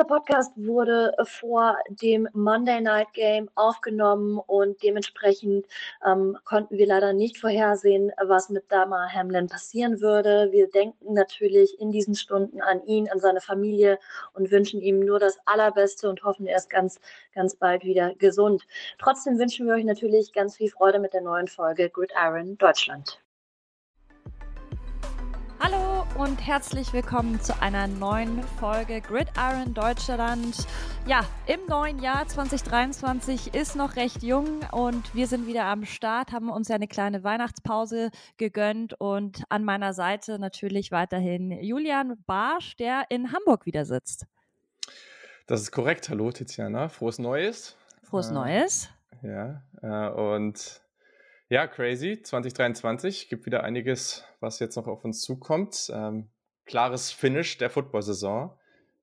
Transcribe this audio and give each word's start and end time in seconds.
Dieser 0.00 0.16
Podcast 0.16 0.52
wurde 0.56 1.14
vor 1.24 1.76
dem 1.90 2.26
Monday 2.32 2.80
Night 2.80 3.12
Game 3.12 3.50
aufgenommen 3.54 4.38
und 4.38 4.82
dementsprechend 4.82 5.66
ähm, 6.06 6.38
konnten 6.46 6.78
wir 6.78 6.86
leider 6.86 7.12
nicht 7.12 7.36
vorhersehen, 7.36 8.10
was 8.24 8.48
mit 8.48 8.64
Dama 8.72 9.10
Hamlin 9.12 9.46
passieren 9.46 10.00
würde. 10.00 10.48
Wir 10.52 10.70
denken 10.70 11.12
natürlich 11.12 11.78
in 11.78 11.90
diesen 11.90 12.14
Stunden 12.14 12.62
an 12.62 12.82
ihn, 12.86 13.10
an 13.10 13.20
seine 13.20 13.42
Familie 13.42 13.98
und 14.32 14.50
wünschen 14.50 14.80
ihm 14.80 15.00
nur 15.00 15.18
das 15.18 15.38
Allerbeste 15.44 16.08
und 16.08 16.24
hoffen, 16.24 16.46
er 16.46 16.56
ist 16.56 16.70
ganz, 16.70 16.98
ganz 17.34 17.54
bald 17.54 17.84
wieder 17.84 18.14
gesund. 18.14 18.66
Trotzdem 18.98 19.38
wünschen 19.38 19.66
wir 19.66 19.74
euch 19.74 19.84
natürlich 19.84 20.32
ganz 20.32 20.56
viel 20.56 20.70
Freude 20.70 20.98
mit 20.98 21.12
der 21.12 21.20
neuen 21.20 21.46
Folge 21.46 21.90
Gridiron 21.90 22.56
Deutschland. 22.56 23.20
Hallo 25.62 26.06
und 26.16 26.38
herzlich 26.46 26.90
willkommen 26.94 27.38
zu 27.42 27.60
einer 27.60 27.86
neuen 27.86 28.42
Folge 28.58 29.02
Gridiron 29.02 29.74
Deutschland. 29.74 30.66
Ja, 31.06 31.20
im 31.46 31.60
neuen 31.68 31.98
Jahr 31.98 32.26
2023 32.26 33.52
ist 33.54 33.76
noch 33.76 33.94
recht 33.96 34.22
jung 34.22 34.60
und 34.72 35.14
wir 35.14 35.26
sind 35.26 35.46
wieder 35.46 35.66
am 35.66 35.84
Start, 35.84 36.32
haben 36.32 36.48
uns 36.48 36.68
ja 36.68 36.76
eine 36.76 36.88
kleine 36.88 37.24
Weihnachtspause 37.24 38.10
gegönnt 38.38 38.98
und 38.98 39.42
an 39.50 39.62
meiner 39.66 39.92
Seite 39.92 40.38
natürlich 40.38 40.92
weiterhin 40.92 41.50
Julian 41.50 42.16
Barsch, 42.24 42.74
der 42.76 43.04
in 43.10 43.30
Hamburg 43.30 43.66
wieder 43.66 43.84
sitzt. 43.84 44.24
Das 45.46 45.60
ist 45.60 45.72
korrekt. 45.72 46.08
Hallo 46.08 46.32
Tiziana, 46.32 46.88
frohes 46.88 47.18
Neues. 47.18 47.76
Frohes 48.02 48.30
äh, 48.30 48.32
Neues. 48.32 48.88
Ja, 49.22 49.62
äh, 49.82 50.08
und 50.08 50.80
ja, 51.50 51.66
crazy. 51.66 52.22
2023 52.22 53.28
gibt 53.28 53.44
wieder 53.44 53.64
einiges, 53.64 54.24
was 54.38 54.60
jetzt 54.60 54.76
noch 54.76 54.86
auf 54.86 55.04
uns 55.04 55.20
zukommt. 55.20 55.90
Ähm, 55.92 56.30
klares 56.64 57.10
Finish 57.10 57.58
der 57.58 57.70
Football-Saison. 57.70 58.56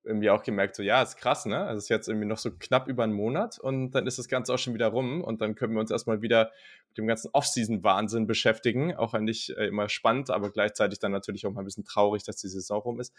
Irgendwie 0.05 0.29
auch 0.29 0.43
gemerkt, 0.43 0.77
so 0.77 0.81
ja, 0.81 1.01
ist 1.01 1.17
krass, 1.17 1.45
ne? 1.45 1.59
Also 1.59 1.79
es 1.79 1.83
ist 1.83 1.89
jetzt 1.89 2.07
irgendwie 2.07 2.25
noch 2.25 2.37
so 2.37 2.51
knapp 2.57 2.87
über 2.87 3.03
einen 3.03 3.11
Monat 3.11 3.59
und 3.59 3.91
dann 3.91 4.07
ist 4.07 4.17
das 4.17 4.29
Ganze 4.29 4.53
auch 4.53 4.57
schon 4.57 4.73
wieder 4.73 4.87
rum 4.87 5.21
und 5.21 5.41
dann 5.41 5.55
können 5.55 5.73
wir 5.73 5.81
uns 5.81 5.91
erstmal 5.91 6.21
wieder 6.21 6.53
mit 6.87 6.97
dem 6.97 7.07
ganzen 7.07 7.29
Off-Season-Wahnsinn 7.33 8.27
beschäftigen. 8.27 8.95
Auch 8.95 9.13
eigentlich 9.13 9.53
äh, 9.57 9.67
immer 9.67 9.89
spannend, 9.89 10.29
aber 10.29 10.49
gleichzeitig 10.49 10.99
dann 10.99 11.11
natürlich 11.11 11.45
auch 11.45 11.51
mal 11.51 11.63
ein 11.63 11.65
bisschen 11.65 11.83
traurig, 11.83 12.23
dass 12.23 12.37
die 12.37 12.47
Saison 12.47 12.79
rum 12.79 13.01
ist. 13.01 13.13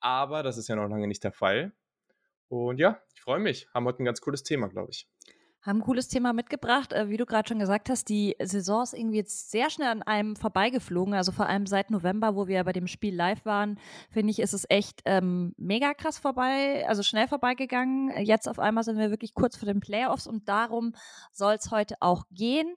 Aber 0.00 0.42
das 0.42 0.58
ist 0.58 0.68
ja 0.68 0.76
noch 0.76 0.90
lange 0.90 1.08
nicht 1.08 1.24
der 1.24 1.32
Fall. 1.32 1.72
Und 2.48 2.78
ja, 2.78 3.00
ich 3.14 3.22
freue 3.22 3.40
mich. 3.40 3.66
Haben 3.72 3.86
heute 3.86 4.02
ein 4.02 4.04
ganz 4.04 4.20
cooles 4.20 4.42
Thema, 4.42 4.68
glaube 4.68 4.90
ich 4.90 5.08
haben 5.64 5.78
ein 5.78 5.82
cooles 5.82 6.08
Thema 6.08 6.32
mitgebracht. 6.32 6.92
Äh, 6.92 7.08
wie 7.08 7.16
du 7.16 7.26
gerade 7.26 7.48
schon 7.48 7.58
gesagt 7.58 7.88
hast, 7.88 8.08
die 8.08 8.36
Saison 8.42 8.82
ist 8.82 8.92
irgendwie 8.92 9.16
jetzt 9.16 9.50
sehr 9.50 9.70
schnell 9.70 9.88
an 9.88 10.02
einem 10.02 10.36
vorbeigeflogen. 10.36 11.14
Also 11.14 11.32
vor 11.32 11.46
allem 11.46 11.66
seit 11.66 11.90
November, 11.90 12.36
wo 12.36 12.46
wir 12.46 12.62
bei 12.64 12.72
dem 12.72 12.86
Spiel 12.86 13.14
live 13.14 13.44
waren, 13.44 13.78
finde 14.10 14.30
ich, 14.30 14.40
ist 14.40 14.52
es 14.52 14.66
echt 14.68 15.00
ähm, 15.06 15.54
mega 15.56 15.94
krass 15.94 16.18
vorbei, 16.18 16.86
also 16.86 17.02
schnell 17.02 17.28
vorbeigegangen. 17.28 18.10
Jetzt 18.24 18.48
auf 18.48 18.58
einmal 18.58 18.84
sind 18.84 18.98
wir 18.98 19.10
wirklich 19.10 19.34
kurz 19.34 19.56
vor 19.56 19.66
den 19.66 19.80
Playoffs 19.80 20.26
und 20.26 20.48
darum 20.48 20.94
soll 21.32 21.54
es 21.54 21.70
heute 21.70 21.96
auch 22.00 22.24
gehen. 22.30 22.76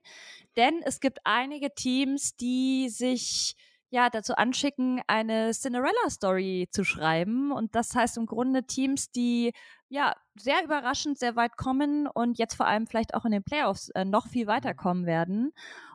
Denn 0.56 0.80
es 0.84 1.00
gibt 1.00 1.20
einige 1.24 1.74
Teams, 1.74 2.36
die 2.36 2.88
sich 2.88 3.54
ja, 3.90 4.10
dazu 4.10 4.34
anschicken, 4.34 5.00
eine 5.06 5.52
Cinderella-Story 5.52 6.68
zu 6.70 6.84
schreiben. 6.84 7.52
Und 7.52 7.74
das 7.74 7.94
heißt 7.94 8.18
im 8.18 8.26
Grunde 8.26 8.64
Teams, 8.64 9.10
die 9.10 9.52
ja 9.88 10.14
sehr 10.38 10.62
überraschend 10.64 11.18
sehr 11.18 11.36
weit 11.36 11.56
kommen 11.56 12.06
und 12.06 12.38
jetzt 12.38 12.54
vor 12.54 12.66
allem 12.66 12.86
vielleicht 12.86 13.14
auch 13.14 13.24
in 13.24 13.32
den 13.32 13.42
Playoffs 13.42 13.88
äh, 13.90 14.04
noch 14.04 14.26
viel 14.28 14.46
weiterkommen 14.46 15.06
werden. 15.06 15.52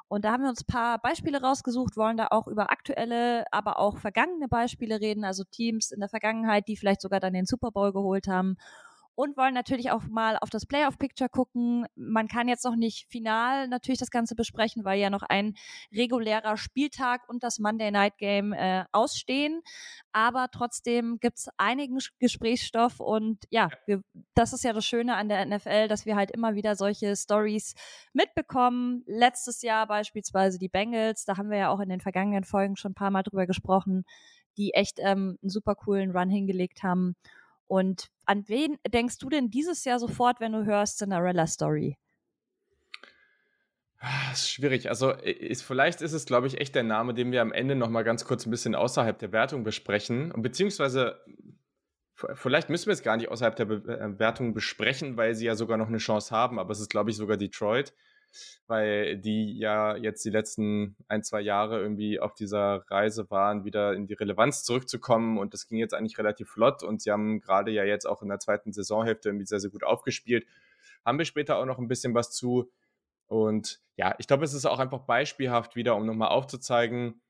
Und 0.07 0.25
da 0.25 0.31
haben 0.31 0.43
wir 0.43 0.49
uns 0.49 0.61
ein 0.61 0.71
paar 0.71 0.99
Beispiele 0.99 1.41
rausgesucht, 1.41 1.97
wollen 1.97 2.17
da 2.17 2.27
auch 2.29 2.47
über 2.47 2.71
aktuelle, 2.71 3.45
aber 3.51 3.79
auch 3.79 3.97
vergangene 3.97 4.47
Beispiele 4.47 4.99
reden, 4.99 5.23
also 5.23 5.43
Teams 5.43 5.91
in 5.91 5.99
der 6.01 6.09
Vergangenheit, 6.09 6.67
die 6.67 6.77
vielleicht 6.77 7.01
sogar 7.01 7.19
dann 7.19 7.33
den 7.33 7.47
Super 7.47 7.71
Bowl 7.71 7.91
geholt 7.91 8.27
haben 8.27 8.57
und 9.15 9.37
wollen 9.37 9.53
natürlich 9.53 9.91
auch 9.91 10.03
mal 10.07 10.37
auf 10.37 10.49
das 10.49 10.65
Playoff-Picture 10.65 11.29
gucken. 11.29 11.85
Man 11.95 12.27
kann 12.27 12.47
jetzt 12.47 12.65
noch 12.65 12.75
nicht 12.75 13.07
final 13.09 13.67
natürlich 13.67 13.99
das 13.99 14.09
Ganze 14.09 14.35
besprechen, 14.35 14.83
weil 14.85 14.99
ja 14.99 15.09
noch 15.09 15.23
ein 15.23 15.55
regulärer 15.93 16.57
Spieltag 16.57 17.27
und 17.29 17.43
das 17.43 17.59
Monday 17.59 17.91
Night 17.91 18.17
Game 18.17 18.53
äh, 18.53 18.85
ausstehen. 18.91 19.61
Aber 20.11 20.47
trotzdem 20.51 21.19
gibt's 21.19 21.49
einigen 21.57 21.99
Gesprächsstoff 22.19 22.99
und 22.99 23.43
ja, 23.49 23.69
wir, 23.85 24.01
das 24.33 24.53
ist 24.53 24.63
ja 24.63 24.73
das 24.73 24.85
Schöne 24.85 25.15
an 25.15 25.29
der 25.29 25.45
NFL, 25.45 25.87
dass 25.87 26.05
wir 26.05 26.15
halt 26.15 26.31
immer 26.31 26.55
wieder 26.55 26.75
solche 26.75 27.15
Stories 27.15 27.75
mitbekommen. 28.13 29.03
Letztes 29.05 29.61
Jahr 29.61 29.87
beispielsweise 29.87 30.57
die 30.57 30.69
Bengals, 30.69 31.25
da 31.25 31.37
haben 31.37 31.49
wir 31.49 31.57
ja 31.57 31.69
auch 31.69 31.79
in 31.79 31.89
den 31.89 32.01
vergangenen 32.01 32.43
Folgen 32.43 32.77
schon 32.77 32.91
ein 32.91 32.95
paar 32.95 33.11
Mal 33.11 33.23
drüber 33.23 33.45
gesprochen, 33.45 34.05
die 34.57 34.73
echt 34.73 34.99
ähm, 34.99 35.37
einen 35.41 35.49
super 35.49 35.75
coolen 35.75 36.11
Run 36.11 36.29
hingelegt 36.29 36.83
haben. 36.83 37.15
Und 37.67 38.09
an 38.25 38.47
wen 38.47 38.77
denkst 38.87 39.17
du 39.17 39.29
denn 39.29 39.49
dieses 39.49 39.83
Jahr 39.85 39.99
sofort, 39.99 40.39
wenn 40.39 40.51
du 40.51 40.65
hörst 40.65 40.97
Cinderella 40.97 41.47
Story? 41.47 41.97
Ah, 43.99 44.29
das 44.29 44.39
ist 44.39 44.51
schwierig. 44.51 44.89
Also 44.89 45.11
ist, 45.11 45.61
vielleicht 45.63 46.01
ist 46.01 46.11
es, 46.11 46.25
glaube 46.25 46.47
ich, 46.47 46.59
echt 46.59 46.75
der 46.75 46.83
Name, 46.83 47.13
den 47.13 47.31
wir 47.31 47.41
am 47.41 47.53
Ende 47.53 47.75
noch 47.75 47.89
mal 47.89 48.03
ganz 48.03 48.25
kurz 48.25 48.45
ein 48.45 48.51
bisschen 48.51 48.75
außerhalb 48.75 49.17
der 49.17 49.31
Wertung 49.31 49.63
besprechen. 49.63 50.31
Und 50.31 50.41
beziehungsweise 50.41 51.21
vielleicht 52.33 52.69
müssen 52.69 52.87
wir 52.87 52.93
es 52.93 53.01
gar 53.01 53.15
nicht 53.15 53.29
außerhalb 53.29 53.55
der 53.55 53.65
Be 53.65 53.75
äh, 53.99 54.19
Wertung 54.19 54.53
besprechen, 54.53 55.15
weil 55.15 55.35
sie 55.35 55.45
ja 55.45 55.55
sogar 55.55 55.77
noch 55.77 55.87
eine 55.87 55.99
Chance 55.99 56.35
haben. 56.35 56.59
Aber 56.59 56.71
es 56.71 56.81
ist, 56.81 56.89
glaube 56.89 57.11
ich, 57.11 57.15
sogar 57.15 57.37
Detroit 57.37 57.93
weil 58.67 59.17
die 59.17 59.57
ja 59.57 59.95
jetzt 59.95 60.23
die 60.25 60.29
letzten 60.29 60.95
ein, 61.07 61.23
zwei 61.23 61.41
Jahre 61.41 61.79
irgendwie 61.79 62.19
auf 62.19 62.33
dieser 62.33 62.83
Reise 62.89 63.29
waren, 63.29 63.65
wieder 63.65 63.93
in 63.93 64.07
die 64.07 64.13
Relevanz 64.13 64.63
zurückzukommen 64.63 65.37
und 65.37 65.53
das 65.53 65.67
ging 65.67 65.77
jetzt 65.77 65.93
eigentlich 65.93 66.17
relativ 66.17 66.49
flott 66.49 66.83
und 66.83 67.01
sie 67.01 67.11
haben 67.11 67.41
gerade 67.41 67.71
ja 67.71 67.83
jetzt 67.83 68.05
auch 68.05 68.21
in 68.21 68.29
der 68.29 68.39
zweiten 68.39 68.73
Saisonhälfte 68.73 69.29
irgendwie 69.29 69.45
sehr, 69.45 69.59
sehr 69.59 69.71
gut 69.71 69.83
aufgespielt. 69.83 70.45
Haben 71.05 71.17
wir 71.17 71.25
später 71.25 71.57
auch 71.57 71.65
noch 71.65 71.79
ein 71.79 71.87
bisschen 71.87 72.13
was 72.13 72.31
zu 72.31 72.71
und 73.27 73.79
ja, 73.95 74.15
ich 74.17 74.27
glaube, 74.27 74.45
es 74.45 74.53
ist 74.53 74.65
auch 74.65 74.79
einfach 74.79 75.01
beispielhaft 75.01 75.75
wieder, 75.75 75.95
um 75.95 76.05
nochmal 76.05 76.29
aufzuzeigen, 76.29 77.21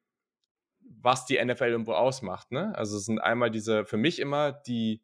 was 0.82 1.26
die 1.26 1.44
NFL 1.44 1.66
irgendwo 1.66 1.94
ausmacht. 1.94 2.52
Ne? 2.52 2.74
Also 2.76 2.98
es 2.98 3.06
sind 3.06 3.20
einmal 3.20 3.52
diese, 3.52 3.86
für 3.86 3.98
mich 3.98 4.20
immer 4.20 4.52
die 4.52 5.02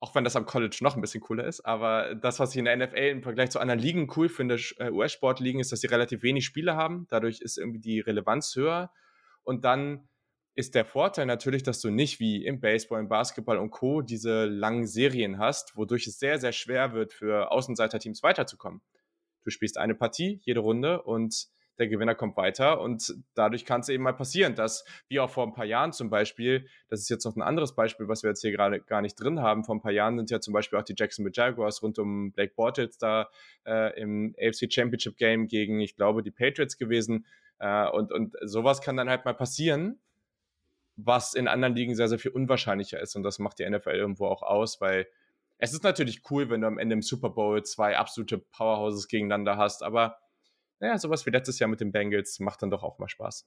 auch 0.00 0.14
wenn 0.14 0.24
das 0.24 0.36
am 0.36 0.46
College 0.46 0.78
noch 0.80 0.94
ein 0.94 1.00
bisschen 1.00 1.20
cooler 1.20 1.44
ist, 1.44 1.60
aber 1.60 2.14
das, 2.14 2.38
was 2.38 2.52
ich 2.52 2.58
in 2.58 2.66
der 2.66 2.76
NFL 2.76 2.96
im 2.96 3.22
Vergleich 3.22 3.50
zu 3.50 3.58
anderen 3.58 3.80
Ligen 3.80 4.10
cool 4.16 4.28
finde, 4.28 4.58
äh, 4.78 4.90
US-Sportligen, 4.90 5.60
ist, 5.60 5.72
dass 5.72 5.80
sie 5.80 5.88
relativ 5.88 6.22
wenig 6.22 6.44
Spiele 6.44 6.76
haben. 6.76 7.06
Dadurch 7.08 7.40
ist 7.40 7.58
irgendwie 7.58 7.80
die 7.80 8.00
Relevanz 8.00 8.54
höher. 8.54 8.92
Und 9.42 9.64
dann 9.64 10.08
ist 10.54 10.74
der 10.74 10.84
Vorteil 10.84 11.26
natürlich, 11.26 11.62
dass 11.62 11.80
du 11.80 11.90
nicht 11.90 12.20
wie 12.20 12.44
im 12.44 12.60
Baseball, 12.60 13.00
im 13.00 13.08
Basketball 13.08 13.58
und 13.58 13.70
Co. 13.70 14.02
diese 14.02 14.44
langen 14.46 14.86
Serien 14.86 15.38
hast, 15.38 15.76
wodurch 15.76 16.06
es 16.06 16.18
sehr, 16.18 16.38
sehr 16.38 16.52
schwer 16.52 16.92
wird, 16.92 17.12
für 17.12 17.50
Außenseiterteams 17.50 18.22
weiterzukommen. 18.22 18.82
Du 19.44 19.50
spielst 19.50 19.78
eine 19.78 19.94
Partie 19.94 20.40
jede 20.42 20.60
Runde 20.60 21.02
und 21.02 21.48
der 21.78 21.88
Gewinner 21.88 22.14
kommt 22.14 22.36
weiter 22.36 22.80
und 22.80 23.14
dadurch 23.34 23.64
kann 23.64 23.80
es 23.80 23.88
eben 23.88 24.02
mal 24.02 24.12
passieren, 24.12 24.54
dass, 24.54 24.84
wie 25.08 25.20
auch 25.20 25.30
vor 25.30 25.46
ein 25.46 25.52
paar 25.52 25.64
Jahren 25.64 25.92
zum 25.92 26.10
Beispiel, 26.10 26.66
das 26.88 27.00
ist 27.00 27.08
jetzt 27.08 27.24
noch 27.24 27.36
ein 27.36 27.42
anderes 27.42 27.74
Beispiel, 27.74 28.08
was 28.08 28.22
wir 28.22 28.30
jetzt 28.30 28.40
hier 28.40 28.52
gerade 28.52 28.80
gar 28.80 29.00
nicht 29.00 29.14
drin 29.14 29.40
haben, 29.40 29.64
vor 29.64 29.74
ein 29.74 29.80
paar 29.80 29.92
Jahren 29.92 30.16
sind 30.16 30.30
ja 30.30 30.40
zum 30.40 30.52
Beispiel 30.52 30.78
auch 30.78 30.84
die 30.84 30.94
Jacksonville 30.96 31.32
Jaguars 31.34 31.82
rund 31.82 31.98
um 31.98 32.32
Blake 32.32 32.54
Bortles 32.56 32.98
da 32.98 33.28
äh, 33.66 33.98
im 34.00 34.34
AFC 34.40 34.72
Championship 34.72 35.16
Game 35.16 35.46
gegen, 35.46 35.80
ich 35.80 35.94
glaube, 35.96 36.22
die 36.22 36.30
Patriots 36.30 36.76
gewesen 36.76 37.26
äh, 37.58 37.88
und, 37.88 38.12
und 38.12 38.36
sowas 38.42 38.80
kann 38.80 38.96
dann 38.96 39.08
halt 39.08 39.24
mal 39.24 39.34
passieren, 39.34 39.98
was 40.96 41.34
in 41.34 41.46
anderen 41.46 41.76
Ligen 41.76 41.94
sehr, 41.94 42.08
sehr 42.08 42.18
viel 42.18 42.32
unwahrscheinlicher 42.32 43.00
ist 43.00 43.14
und 43.14 43.22
das 43.22 43.38
macht 43.38 43.60
die 43.60 43.68
NFL 43.68 43.90
irgendwo 43.90 44.26
auch 44.26 44.42
aus, 44.42 44.80
weil 44.80 45.06
es 45.58 45.72
ist 45.72 45.82
natürlich 45.82 46.22
cool, 46.30 46.50
wenn 46.50 46.60
du 46.60 46.66
am 46.66 46.78
Ende 46.78 46.94
im 46.94 47.02
Super 47.02 47.30
Bowl 47.30 47.62
zwei 47.64 47.96
absolute 47.96 48.38
Powerhouses 48.38 49.08
gegeneinander 49.08 49.56
hast, 49.56 49.82
aber 49.82 50.18
naja, 50.80 50.98
sowas 50.98 51.26
wie 51.26 51.30
letztes 51.30 51.58
Jahr 51.58 51.68
mit 51.68 51.80
den 51.80 51.92
Bengals 51.92 52.38
macht 52.40 52.62
dann 52.62 52.70
doch 52.70 52.82
auch 52.82 52.98
mal 52.98 53.08
Spaß. 53.08 53.46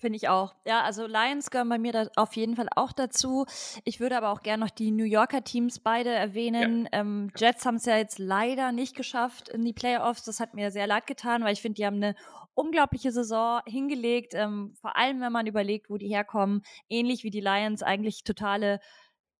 Finde 0.00 0.16
ich 0.16 0.30
auch. 0.30 0.54
Ja, 0.64 0.80
also 0.80 1.06
Lions 1.06 1.50
gehören 1.50 1.68
bei 1.68 1.78
mir 1.78 1.92
da 1.92 2.08
auf 2.16 2.34
jeden 2.34 2.56
Fall 2.56 2.68
auch 2.74 2.92
dazu. 2.92 3.44
Ich 3.84 4.00
würde 4.00 4.16
aber 4.16 4.30
auch 4.30 4.40
gerne 4.40 4.64
noch 4.64 4.70
die 4.70 4.92
New 4.92 5.04
Yorker 5.04 5.44
Teams 5.44 5.78
beide 5.78 6.08
erwähnen. 6.08 6.88
Ja. 6.90 7.00
Ähm, 7.00 7.30
Jets 7.36 7.66
haben 7.66 7.74
es 7.74 7.84
ja 7.84 7.98
jetzt 7.98 8.18
leider 8.18 8.72
nicht 8.72 8.96
geschafft 8.96 9.50
in 9.50 9.62
die 9.62 9.74
Playoffs. 9.74 10.24
Das 10.24 10.40
hat 10.40 10.54
mir 10.54 10.70
sehr 10.70 10.86
leid 10.86 11.06
getan, 11.06 11.44
weil 11.44 11.52
ich 11.52 11.60
finde, 11.60 11.76
die 11.76 11.84
haben 11.84 11.96
eine 11.96 12.14
unglaubliche 12.54 13.12
Saison 13.12 13.60
hingelegt. 13.66 14.32
Ähm, 14.34 14.72
vor 14.80 14.96
allem, 14.96 15.20
wenn 15.20 15.32
man 15.32 15.46
überlegt, 15.46 15.90
wo 15.90 15.98
die 15.98 16.08
herkommen. 16.08 16.62
Ähnlich 16.88 17.22
wie 17.22 17.30
die 17.30 17.42
Lions, 17.42 17.82
eigentlich 17.82 18.24
totale 18.24 18.80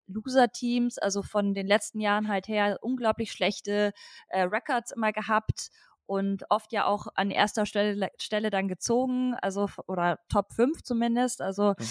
Loser-Teams, 0.09 0.99
also 0.99 1.23
von 1.23 1.55
den 1.55 1.67
letzten 1.67 2.01
Jahren 2.01 2.29
halt 2.29 2.49
her 2.49 2.79
unglaublich 2.83 3.33
schlechte 3.33 3.93
äh, 4.29 4.43
Records 4.43 4.91
immer 4.91 5.13
gehabt 5.13 5.71
und 6.11 6.43
oft 6.51 6.73
ja 6.73 6.87
auch 6.87 7.07
an 7.15 7.31
erster 7.31 7.67
Stelle, 7.67 8.11
Stelle 8.19 8.51
dann 8.51 8.67
gezogen, 8.67 9.37
also 9.41 9.69
oder 9.87 10.19
Top 10.29 10.53
5 10.53 10.83
zumindest. 10.83 11.41
Also 11.41 11.75
mhm. 11.79 11.85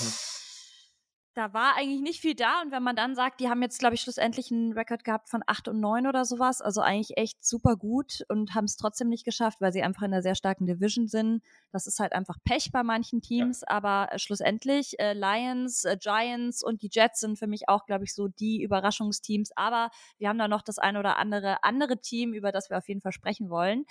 Da 1.36 1.54
war 1.54 1.76
eigentlich 1.78 2.02
nicht 2.02 2.22
viel 2.22 2.36
da. 2.36 2.62
Und 2.62 2.72
wenn 2.72 2.84
man 2.84 2.96
dann 2.96 3.16
sagt, 3.16 3.40
die 3.40 3.50
haben 3.50 3.62
jetzt, 3.62 3.80
glaube 3.80 3.96
ich, 3.96 4.02
schlussendlich 4.02 4.52
einen 4.52 4.74
Rekord 4.74 5.04
gehabt 5.04 5.30
von 5.30 5.42
8 5.46 5.68
und 5.70 5.80
9 5.80 6.08
oder 6.08 6.26
sowas, 6.26 6.62
also 6.62 6.82
eigentlich 6.82 7.18
echt 7.18 7.46
super 7.46 7.76
gut 7.76 8.26
und 8.30 8.56
haben 8.56 8.66
es 8.66 8.76
trotzdem 8.76 9.10
nicht 9.10 9.26
geschafft, 9.26 9.62
weil 9.62 9.72
sie 9.72 9.84
einfach 9.84 10.02
in 10.02 10.14
einer 10.14 10.22
sehr 10.22 10.36
starken 10.36 10.66
Division 10.66 11.08
sind. 11.08 11.42
Das 11.72 11.88
ist 11.88 12.00
halt 12.00 12.14
einfach 12.14 12.38
Pech 12.44 12.72
bei 12.72 12.84
manchen 12.84 13.22
Teams, 13.22 13.62
ja. 13.62 13.68
aber 13.70 14.10
äh, 14.12 14.20
schlussendlich 14.20 15.00
äh, 15.00 15.14
Lions, 15.14 15.86
äh, 15.86 15.98
Giants 15.98 16.64
und 16.64 16.82
die 16.82 16.90
Jets 16.92 17.20
sind 17.22 17.38
für 17.38 17.48
mich 17.48 17.70
auch, 17.70 17.86
glaube 17.86 18.06
ich, 18.06 18.14
so 18.14 18.28
die 18.28 18.62
Überraschungsteams. 18.62 19.52
Aber 19.56 19.92
wir 20.18 20.30
haben 20.30 20.40
da 20.40 20.48
noch 20.48 20.62
das 20.62 20.80
ein 20.80 20.98
oder 20.98 21.18
andere 21.18 21.64
andere 21.64 22.02
Team, 22.02 22.34
über 22.34 22.52
das 22.52 22.70
wir 22.70 22.78
auf 22.78 22.88
jeden 22.88 23.02
Fall 23.02 23.12
sprechen 23.12 23.50
wollen. 23.50 23.86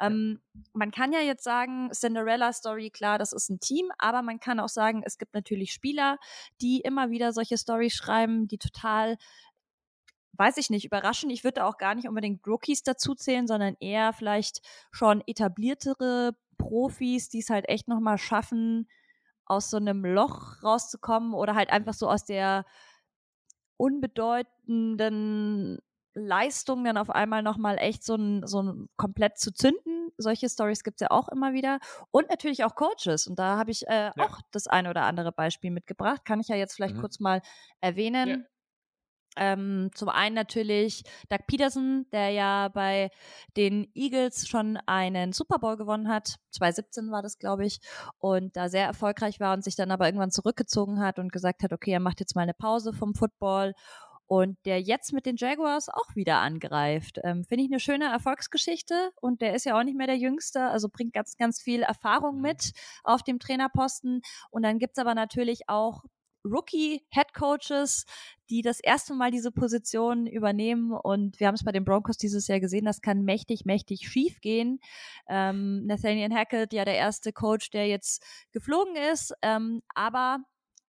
Ähm, 0.00 0.40
man 0.72 0.90
kann 0.90 1.12
ja 1.12 1.20
jetzt 1.20 1.44
sagen, 1.44 1.90
Cinderella 1.92 2.52
Story, 2.52 2.90
klar, 2.90 3.18
das 3.18 3.32
ist 3.32 3.48
ein 3.48 3.60
Team, 3.60 3.90
aber 3.98 4.22
man 4.22 4.40
kann 4.40 4.60
auch 4.60 4.68
sagen, 4.68 5.02
es 5.04 5.18
gibt 5.18 5.34
natürlich 5.34 5.72
Spieler, 5.72 6.18
die 6.60 6.80
immer 6.80 7.10
wieder 7.10 7.32
solche 7.32 7.58
Stories 7.58 7.94
schreiben, 7.94 8.48
die 8.48 8.58
total 8.58 9.16
weiß 10.36 10.56
ich 10.56 10.70
nicht, 10.70 10.84
überraschen. 10.84 11.30
Ich 11.30 11.44
würde 11.44 11.64
auch 11.64 11.78
gar 11.78 11.94
nicht 11.94 12.08
unbedingt 12.08 12.46
Rookies 12.46 12.82
dazu 12.82 13.14
zählen, 13.14 13.46
sondern 13.46 13.76
eher 13.78 14.12
vielleicht 14.12 14.60
schon 14.90 15.22
etabliertere 15.26 16.36
Profis, 16.58 17.28
die 17.28 17.40
es 17.40 17.50
halt 17.50 17.68
echt 17.68 17.88
nochmal 17.88 18.18
schaffen, 18.18 18.88
aus 19.46 19.70
so 19.70 19.76
einem 19.76 20.04
Loch 20.04 20.62
rauszukommen 20.62 21.34
oder 21.34 21.54
halt 21.54 21.70
einfach 21.70 21.94
so 21.94 22.08
aus 22.08 22.24
der 22.24 22.64
unbedeutenden 23.76 25.78
Leistung 26.14 26.84
dann 26.84 26.96
auf 26.96 27.10
einmal 27.10 27.42
nochmal 27.42 27.76
echt 27.78 28.04
so 28.04 28.14
ein, 28.14 28.46
so 28.46 28.62
ein 28.62 28.88
komplett 28.96 29.38
zu 29.38 29.52
zünden. 29.52 30.10
Solche 30.16 30.48
Stories 30.48 30.84
gibt 30.84 31.00
es 31.00 31.04
ja 31.04 31.10
auch 31.10 31.28
immer 31.28 31.52
wieder. 31.52 31.80
Und 32.10 32.30
natürlich 32.30 32.64
auch 32.64 32.74
Coaches. 32.76 33.26
Und 33.26 33.38
da 33.38 33.58
habe 33.58 33.70
ich 33.70 33.86
äh, 33.88 34.06
ja. 34.06 34.12
auch 34.16 34.40
das 34.52 34.66
eine 34.66 34.90
oder 34.90 35.02
andere 35.02 35.32
Beispiel 35.32 35.70
mitgebracht. 35.70 36.24
Kann 36.24 36.40
ich 36.40 36.48
ja 36.48 36.56
jetzt 36.56 36.74
vielleicht 36.74 36.96
mhm. 36.96 37.00
kurz 37.00 37.20
mal 37.20 37.42
erwähnen. 37.80 38.28
Ja. 38.28 38.36
Ähm, 39.36 39.90
zum 39.94 40.08
einen 40.08 40.34
natürlich 40.34 41.02
Doug 41.28 41.40
Peterson, 41.48 42.06
der 42.12 42.30
ja 42.30 42.68
bei 42.68 43.10
den 43.56 43.90
Eagles 43.94 44.46
schon 44.46 44.78
einen 44.86 45.32
Super 45.32 45.58
Bowl 45.58 45.76
gewonnen 45.76 46.08
hat. 46.08 46.36
2017 46.52 47.10
war 47.10 47.22
das, 47.22 47.38
glaube 47.38 47.66
ich. 47.66 47.80
Und 48.18 48.56
da 48.56 48.68
sehr 48.68 48.86
erfolgreich 48.86 49.40
war 49.40 49.54
und 49.54 49.64
sich 49.64 49.74
dann 49.74 49.90
aber 49.90 50.06
irgendwann 50.06 50.30
zurückgezogen 50.30 51.00
hat 51.00 51.18
und 51.18 51.32
gesagt 51.32 51.62
hat, 51.62 51.72
okay, 51.72 51.92
er 51.92 52.00
macht 52.00 52.20
jetzt 52.20 52.36
mal 52.36 52.42
eine 52.42 52.54
Pause 52.54 52.92
vom 52.92 53.14
Football 53.14 53.74
und 54.26 54.56
der 54.64 54.80
jetzt 54.80 55.12
mit 55.12 55.26
den 55.26 55.36
Jaguars 55.36 55.88
auch 55.88 56.14
wieder 56.14 56.38
angreift. 56.38 57.18
Ähm, 57.24 57.44
Finde 57.44 57.64
ich 57.64 57.70
eine 57.70 57.80
schöne 57.80 58.06
Erfolgsgeschichte 58.06 59.10
und 59.20 59.42
der 59.42 59.54
ist 59.54 59.64
ja 59.64 59.78
auch 59.78 59.84
nicht 59.84 59.96
mehr 59.96 60.06
der 60.06 60.16
Jüngste, 60.16 60.62
also 60.62 60.88
bringt 60.88 61.12
ganz, 61.12 61.36
ganz 61.36 61.60
viel 61.60 61.82
Erfahrung 61.82 62.36
mhm. 62.36 62.42
mit 62.42 62.72
auf 63.02 63.22
dem 63.22 63.38
Trainerposten. 63.38 64.22
Und 64.50 64.62
dann 64.62 64.78
gibt's 64.78 64.98
aber 64.98 65.14
natürlich 65.14 65.68
auch 65.68 66.04
Rookie-Head-Coaches, 66.44 68.04
die 68.50 68.62
das 68.62 68.80
erste 68.80 69.14
Mal 69.14 69.30
diese 69.30 69.50
Position 69.50 70.26
übernehmen. 70.26 70.92
Und 70.92 71.40
wir 71.40 71.46
haben 71.46 71.54
es 71.54 71.64
bei 71.64 71.72
den 71.72 71.84
Broncos 71.84 72.18
dieses 72.18 72.46
Jahr 72.46 72.60
gesehen, 72.60 72.84
das 72.84 73.00
kann 73.00 73.24
mächtig, 73.24 73.64
mächtig 73.64 74.08
schief 74.08 74.40
gehen. 74.40 74.80
Ähm, 75.28 75.86
Nathaniel 75.86 76.34
Hackett, 76.34 76.72
ja 76.72 76.84
der 76.84 76.96
erste 76.96 77.32
Coach, 77.32 77.70
der 77.70 77.88
jetzt 77.88 78.22
geflogen 78.52 78.96
ist. 79.12 79.34
Ähm, 79.42 79.82
aber 79.94 80.44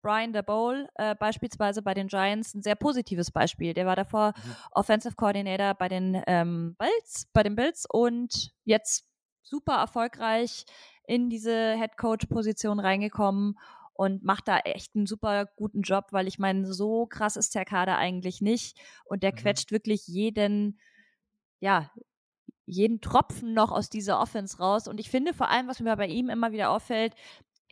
Brian 0.02 0.32
DeBole 0.32 0.88
äh, 0.96 1.14
beispielsweise 1.14 1.82
bei 1.82 1.94
den 1.94 2.08
Giants 2.08 2.54
ein 2.54 2.62
sehr 2.62 2.74
positives 2.74 3.30
Beispiel. 3.30 3.72
Der 3.72 3.86
war 3.86 3.96
davor 3.96 4.34
mhm. 4.36 4.56
Offensive 4.72 5.14
Coordinator 5.14 5.74
bei 5.74 5.88
den 5.88 6.22
ähm, 6.26 6.76
Bills, 6.78 7.28
bei 7.32 7.42
den 7.42 7.54
Bills 7.54 7.86
und 7.88 8.52
jetzt 8.64 9.06
super 9.42 9.74
erfolgreich 9.74 10.66
in 11.06 11.30
diese 11.30 11.74
Head 11.76 11.96
Coach 11.96 12.26
Position 12.26 12.80
reingekommen 12.80 13.58
und 13.94 14.24
macht 14.24 14.48
da 14.48 14.58
echt 14.58 14.94
einen 14.96 15.06
super 15.06 15.46
guten 15.56 15.82
Job, 15.82 16.06
weil 16.10 16.26
ich 16.26 16.38
meine, 16.38 16.72
so 16.72 17.06
krass 17.06 17.36
ist 17.36 17.54
der 17.54 17.64
Kader 17.64 17.98
eigentlich 17.98 18.40
nicht 18.40 18.78
und 19.04 19.22
der 19.22 19.32
mhm. 19.32 19.36
quetscht 19.36 19.70
wirklich 19.70 20.06
jeden, 20.06 20.80
ja, 21.60 21.90
jeden 22.64 23.00
Tropfen 23.00 23.54
noch 23.54 23.72
aus 23.72 23.90
dieser 23.90 24.20
Offense 24.20 24.58
raus. 24.58 24.88
Und 24.88 25.00
ich 25.00 25.10
finde 25.10 25.34
vor 25.34 25.50
allem, 25.50 25.68
was 25.68 25.80
mir 25.80 25.96
bei 25.96 26.06
ihm 26.06 26.30
immer 26.30 26.52
wieder 26.52 26.70
auffällt, 26.70 27.14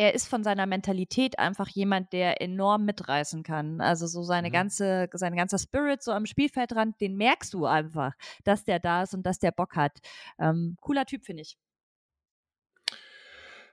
er 0.00 0.14
ist 0.14 0.29
von 0.29 0.43
seiner 0.43 0.64
Mentalität 0.64 1.38
einfach 1.38 1.69
jemand, 1.69 2.14
der 2.14 2.41
enorm 2.41 2.87
mitreißen 2.87 3.43
kann. 3.43 3.82
Also 3.82 4.06
so 4.06 4.23
seine 4.23 4.49
mhm. 4.49 4.52
ganze, 4.52 5.11
sein 5.12 5.37
ganzer 5.37 5.58
Spirit 5.58 6.02
so 6.02 6.12
am 6.12 6.25
Spielfeldrand, 6.25 6.99
den 7.02 7.19
merkst 7.19 7.52
du 7.52 7.67
einfach, 7.67 8.14
dass 8.44 8.64
der 8.64 8.79
da 8.79 9.02
ist 9.02 9.12
und 9.12 9.26
dass 9.26 9.41
der 9.41 9.52
Bock 9.52 9.76
hat. 9.76 9.99
Ähm, 10.38 10.79
cooler 10.81 11.05
Typ, 11.05 11.26
finde 11.26 11.43
ich. 11.43 11.58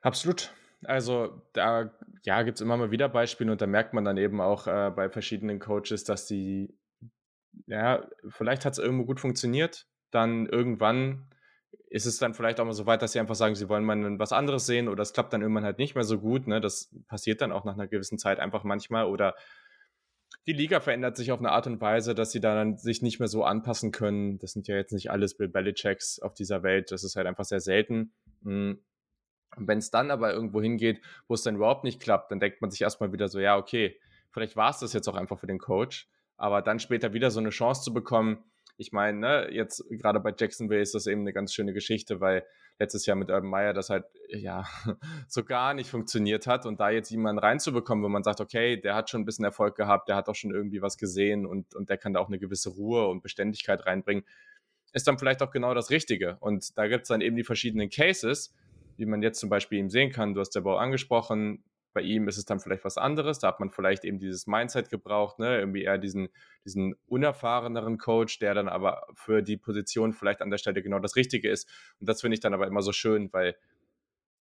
Absolut. 0.02 0.54
Also 0.84 1.42
da 1.54 1.94
ja, 2.26 2.44
gibt 2.44 2.58
es 2.58 2.62
immer 2.62 2.76
mal 2.76 2.92
wieder 2.92 3.08
Beispiele 3.08 3.50
und 3.50 3.62
da 3.62 3.66
merkt 3.66 3.94
man 3.94 4.04
dann 4.04 4.18
eben 4.18 4.42
auch 4.42 4.68
äh, 4.68 4.92
bei 4.94 5.10
verschiedenen 5.10 5.60
Coaches, 5.60 6.04
dass 6.04 6.26
die, 6.26 6.78
ja, 7.68 8.06
vielleicht 8.28 8.66
hat 8.66 8.74
es 8.74 8.80
irgendwo 8.80 9.06
gut 9.06 9.22
funktioniert, 9.22 9.88
dann 10.12 10.46
irgendwann 10.46 11.30
ist 11.90 12.06
es 12.06 12.18
dann 12.18 12.34
vielleicht 12.34 12.60
auch 12.60 12.66
mal 12.66 12.74
so 12.74 12.86
weit, 12.86 13.02
dass 13.02 13.14
sie 13.14 13.20
einfach 13.20 13.36
sagen, 13.36 13.56
sie 13.56 13.70
wollen 13.70 13.84
mal 13.84 14.20
was 14.20 14.32
anderes 14.32 14.66
sehen 14.66 14.88
oder 14.88 15.02
es 15.02 15.14
klappt 15.14 15.34
dann 15.34 15.42
irgendwann 15.42 15.64
halt 15.64 15.78
nicht 15.78 15.96
mehr 15.96 16.04
so 16.04 16.20
gut. 16.20 16.48
Ne? 16.48 16.60
Das 16.62 16.94
passiert 17.08 17.42
dann 17.42 17.52
auch 17.52 17.64
nach 17.64 17.74
einer 17.74 17.88
gewissen 17.88 18.18
Zeit 18.18 18.40
einfach 18.40 18.64
manchmal 18.64 19.06
oder 19.06 19.36
die 20.46 20.54
Liga 20.54 20.80
verändert 20.80 21.18
sich 21.18 21.32
auf 21.32 21.40
eine 21.40 21.52
Art 21.52 21.68
und 21.68 21.82
Weise, 21.82 22.16
dass 22.16 22.32
sie 22.32 22.40
dann 22.40 22.78
sich 22.78 23.02
nicht 23.02 23.20
mehr 23.20 23.28
so 23.28 23.44
anpassen 23.44 23.92
können. 23.92 24.40
Das 24.40 24.54
sind 24.54 24.68
ja 24.68 24.76
jetzt 24.76 24.94
nicht 24.94 25.12
alles 25.12 25.36
Bill 25.36 25.50
Belichicks 25.50 26.20
auf 26.20 26.34
dieser 26.34 26.64
Welt. 26.64 26.92
Das 26.92 27.04
ist 27.04 27.16
halt 27.16 27.28
einfach 27.28 27.44
sehr 27.44 27.60
selten. 27.60 28.14
Hm. 28.44 28.82
Und 29.56 29.68
wenn 29.68 29.80
es 29.80 29.92
dann 29.92 30.12
aber 30.12 30.34
irgendwo 30.34 30.62
hingeht, 30.62 31.02
wo 31.28 31.34
es 31.34 31.42
dann 31.42 31.56
überhaupt 31.56 31.84
nicht 31.84 32.02
klappt, 32.02 32.32
dann 32.32 32.40
denkt 32.40 32.62
man 32.62 32.70
sich 32.70 32.82
erstmal 32.82 33.12
wieder 33.12 33.28
so, 33.28 33.40
ja, 33.40 33.58
okay, 33.58 34.00
vielleicht 34.32 34.56
war 34.56 34.70
es 34.70 34.80
das 34.80 34.94
jetzt 34.94 35.08
auch 35.08 35.16
einfach 35.16 35.40
für 35.40 35.48
den 35.48 35.60
Coach. 35.60 36.08
Aber 36.38 36.62
dann 36.62 36.80
später 36.80 37.14
wieder 37.14 37.32
so 37.32 37.40
eine 37.40 37.50
Chance 37.50 37.82
zu 37.82 37.94
bekommen, 37.94 38.44
ich 38.78 38.92
meine, 38.92 39.20
ne, 39.20 39.50
jetzt 39.52 39.84
gerade 39.90 40.20
bei 40.20 40.34
Jacksonville 40.38 40.82
ist 40.82 40.94
das 40.94 41.08
eben 41.08 41.22
eine 41.22 41.34
ganz 41.34 41.54
schöne 41.54 41.74
Geschichte, 41.74 42.22
weil 42.22 42.46
letztes 42.80 43.06
Jahr 43.08 43.18
mit 43.18 43.30
Urban 43.30 43.50
Meyer 43.50 43.74
das 43.74 43.90
halt 43.90 44.06
ja 44.30 44.66
so 45.28 45.44
gar 45.44 45.74
nicht 45.74 45.90
funktioniert 45.90 46.46
hat 46.46 46.66
und 46.66 46.80
da 46.80 46.92
jetzt 46.92 47.10
jemanden 47.10 47.40
reinzubekommen, 47.40 48.04
wo 48.04 48.10
man 48.10 48.24
sagt, 48.24 48.40
okay, 48.40 48.78
der 48.80 48.96
hat 48.96 49.10
schon 49.10 49.22
ein 49.22 49.26
bisschen 49.26 49.46
Erfolg 49.46 49.76
gehabt, 49.76 50.10
der 50.10 50.16
hat 50.16 50.30
auch 50.30 50.36
schon 50.36 50.52
irgendwie 50.52 50.82
was 50.82 50.98
gesehen 50.98 51.46
und, 51.46 51.74
und 51.76 51.90
der 51.90 51.98
kann 51.98 52.14
da 52.14 52.20
auch 52.20 52.28
eine 52.28 52.40
gewisse 52.40 52.70
Ruhe 52.70 53.08
und 53.08 53.24
Beständigkeit 53.24 53.86
reinbringen, 53.86 54.24
ist 54.94 55.08
dann 55.08 55.18
vielleicht 55.18 55.42
auch 55.42 55.52
genau 55.52 55.74
das 55.74 55.90
Richtige. 55.90 56.38
Und 56.40 56.78
da 56.78 56.88
gibt 56.88 57.04
es 57.04 57.08
dann 57.10 57.22
eben 57.22 57.36
die 57.36 57.44
verschiedenen 57.44 57.90
Cases, 57.90 58.54
wie 58.96 59.06
man 59.06 59.22
jetzt 59.22 59.40
zum 59.40 59.50
Beispiel 59.50 59.80
eben 59.80 59.90
sehen 59.90 60.12
kann. 60.12 60.34
Du 60.34 60.40
hast 60.40 60.52
der 60.52 60.62
Bau 60.62 60.78
angesprochen, 60.78 61.64
bei 61.98 62.04
ihm 62.04 62.28
ist 62.28 62.38
es 62.38 62.46
dann 62.46 62.60
vielleicht 62.60 62.86
was 62.86 63.00
anderes. 63.00 63.40
Da 63.40 63.48
hat 63.48 63.60
man 63.60 63.72
vielleicht 63.72 64.06
eben 64.06 64.20
dieses 64.20 64.46
Mindset 64.46 64.92
gebraucht, 64.92 65.40
ne? 65.40 65.58
irgendwie 65.58 65.82
eher 65.82 65.98
diesen, 65.98 66.30
diesen 66.64 66.94
unerfahreneren 67.08 67.98
Coach, 67.98 68.38
der 68.38 68.54
dann 68.54 68.70
aber 68.70 69.08
für 69.16 69.42
die 69.42 69.58
Position 69.58 70.14
vielleicht 70.14 70.44
an 70.44 70.52
der 70.52 70.60
Stelle 70.60 70.84
genau 70.84 71.00
das 71.00 71.16
Richtige 71.16 71.50
ist. 71.50 71.68
Und 72.00 72.08
das 72.08 72.22
finde 72.22 72.36
ich 72.36 72.40
dann 72.40 72.54
aber 72.54 72.68
immer 72.68 72.84
so 72.84 72.92
schön, 72.92 73.34
weil 73.34 73.56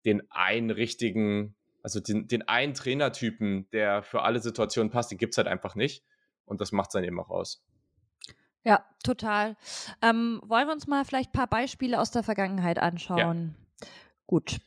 den 0.04 0.30
einen 0.30 0.68
richtigen, 0.68 1.56
also 1.82 1.98
den, 1.98 2.28
den 2.28 2.46
einen 2.46 2.74
Trainertypen, 2.74 3.70
der 3.70 4.02
für 4.02 4.20
alle 4.20 4.40
Situationen 4.40 4.90
passt, 4.90 5.10
den 5.10 5.16
gibt 5.16 5.32
es 5.32 5.38
halt 5.38 5.48
einfach 5.48 5.74
nicht. 5.74 6.04
Und 6.44 6.60
das 6.60 6.72
macht 6.72 6.90
es 6.90 6.92
dann 6.92 7.04
eben 7.04 7.18
auch 7.18 7.30
aus. 7.30 7.64
Ja, 8.64 8.84
total. 9.02 9.56
Ähm, 10.02 10.42
wollen 10.44 10.68
wir 10.68 10.74
uns 10.74 10.86
mal 10.86 11.06
vielleicht 11.06 11.30
ein 11.30 11.38
paar 11.38 11.46
Beispiele 11.46 11.98
aus 11.98 12.10
der 12.10 12.22
Vergangenheit 12.22 12.78
anschauen? 12.78 13.56
Ja. 13.80 13.86
Gut. 14.26 14.60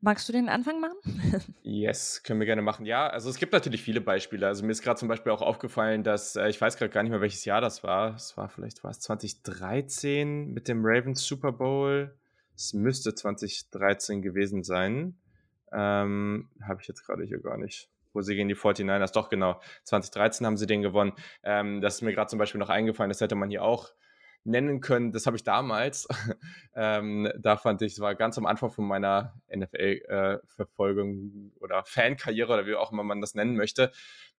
Magst 0.00 0.28
du 0.28 0.32
den 0.32 0.48
Anfang 0.48 0.80
machen? 0.80 0.96
yes, 1.62 2.22
können 2.22 2.38
wir 2.38 2.46
gerne 2.46 2.62
machen. 2.62 2.86
Ja, 2.86 3.08
also 3.08 3.28
es 3.30 3.36
gibt 3.36 3.52
natürlich 3.52 3.82
viele 3.82 4.00
Beispiele. 4.00 4.46
Also 4.46 4.64
mir 4.64 4.70
ist 4.70 4.82
gerade 4.82 4.98
zum 4.98 5.08
Beispiel 5.08 5.32
auch 5.32 5.42
aufgefallen, 5.42 6.04
dass, 6.04 6.36
äh, 6.36 6.48
ich 6.48 6.60
weiß 6.60 6.76
gerade 6.76 6.92
gar 6.92 7.02
nicht 7.02 7.10
mehr, 7.10 7.20
welches 7.20 7.44
Jahr 7.44 7.60
das 7.60 7.82
war. 7.82 8.14
Es 8.14 8.36
war 8.36 8.48
vielleicht, 8.48 8.84
war 8.84 8.92
es 8.92 9.00
2013 9.00 10.52
mit 10.52 10.68
dem 10.68 10.82
Ravens 10.84 11.24
Super 11.24 11.50
Bowl. 11.50 12.16
Es 12.54 12.74
müsste 12.74 13.12
2013 13.12 14.22
gewesen 14.22 14.62
sein. 14.62 15.18
Ähm, 15.72 16.48
Habe 16.62 16.80
ich 16.80 16.86
jetzt 16.86 17.04
gerade 17.04 17.24
hier 17.24 17.40
gar 17.40 17.58
nicht. 17.58 17.90
Wo 18.12 18.22
sie 18.22 18.36
gegen 18.36 18.48
die 18.48 18.56
49ers, 18.56 19.12
doch 19.12 19.28
genau. 19.28 19.60
2013 19.82 20.46
haben 20.46 20.56
sie 20.56 20.66
den 20.66 20.82
gewonnen. 20.82 21.12
Ähm, 21.42 21.80
das 21.80 21.96
ist 21.96 22.02
mir 22.02 22.12
gerade 22.12 22.30
zum 22.30 22.38
Beispiel 22.38 22.60
noch 22.60 22.70
eingefallen, 22.70 23.10
das 23.10 23.20
hätte 23.20 23.34
man 23.34 23.50
hier 23.50 23.64
auch 23.64 23.92
nennen 24.48 24.80
können. 24.80 25.12
Das 25.12 25.26
habe 25.26 25.36
ich 25.36 25.44
damals. 25.44 26.08
ähm, 26.74 27.30
da 27.38 27.56
fand 27.56 27.82
ich, 27.82 27.92
es 27.92 28.00
war 28.00 28.14
ganz 28.14 28.38
am 28.38 28.46
Anfang 28.46 28.70
von 28.70 28.86
meiner 28.86 29.40
NFL-Verfolgung 29.54 31.52
äh, 31.54 31.58
oder 31.60 31.84
Fankarriere 31.84 32.52
oder 32.52 32.66
wie 32.66 32.74
auch 32.74 32.92
immer 32.92 33.04
man 33.04 33.20
das 33.20 33.34
nennen 33.34 33.56
möchte. 33.56 33.92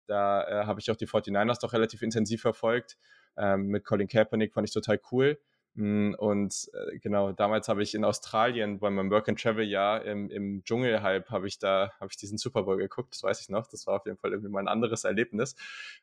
Da 0.07 0.43
äh, 0.47 0.65
habe 0.65 0.79
ich 0.79 0.89
auch 0.91 0.95
die 0.95 1.07
49ers 1.07 1.61
doch 1.61 1.73
relativ 1.73 2.01
intensiv 2.01 2.41
verfolgt. 2.41 2.97
Ähm, 3.37 3.67
mit 3.67 3.85
Colin 3.85 4.07
Kaepernick 4.07 4.53
fand 4.53 4.67
ich 4.67 4.73
total 4.73 4.99
cool. 5.11 5.39
Mm, 5.75 6.13
und 6.17 6.69
äh, 6.73 6.97
genau, 6.99 7.31
damals 7.31 7.67
habe 7.69 7.83
ich 7.83 7.93
in 7.95 8.03
Australien 8.03 8.79
bei 8.79 8.89
meinem 8.89 9.11
Work 9.11 9.29
and 9.29 9.39
Travel 9.41 9.63
Jahr 9.65 10.03
im, 10.03 10.29
im 10.29 10.63
Dschungel 10.63 11.01
halb 11.01 11.29
habe 11.29 11.47
ich 11.47 11.59
da 11.59 11.91
habe 11.99 12.09
ich 12.11 12.17
diesen 12.17 12.38
Super 12.38 12.63
Bowl 12.63 12.77
geguckt, 12.77 13.13
das 13.13 13.23
weiß 13.23 13.41
ich 13.41 13.49
noch. 13.49 13.67
Das 13.67 13.88
war 13.88 13.95
auf 13.95 14.05
jeden 14.05 14.17
Fall 14.17 14.31
irgendwie 14.31 14.49
mal 14.49 14.61
ein 14.61 14.67
anderes 14.67 15.03
Erlebnis. 15.03 15.55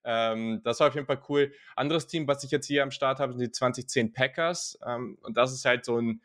Ähm, 0.05 0.61
das 0.65 0.81
war 0.81 0.89
auf 0.89 0.95
jeden 0.95 1.07
Fall 1.07 1.21
cool. 1.29 1.53
Anderes 1.75 2.07
Team, 2.07 2.29
was 2.29 2.45
ich 2.45 2.51
jetzt 2.51 2.67
hier 2.67 2.83
am 2.83 2.91
Start 2.91 3.19
habe, 3.19 3.33
sind 3.33 3.43
die 3.43 3.51
2010 3.51 4.13
Packers. 4.13 4.79
Ähm, 4.87 5.19
und 5.23 5.37
das 5.37 5.53
ist 5.53 5.65
halt 5.65 5.85
so 5.85 5.99
ein 5.99 6.21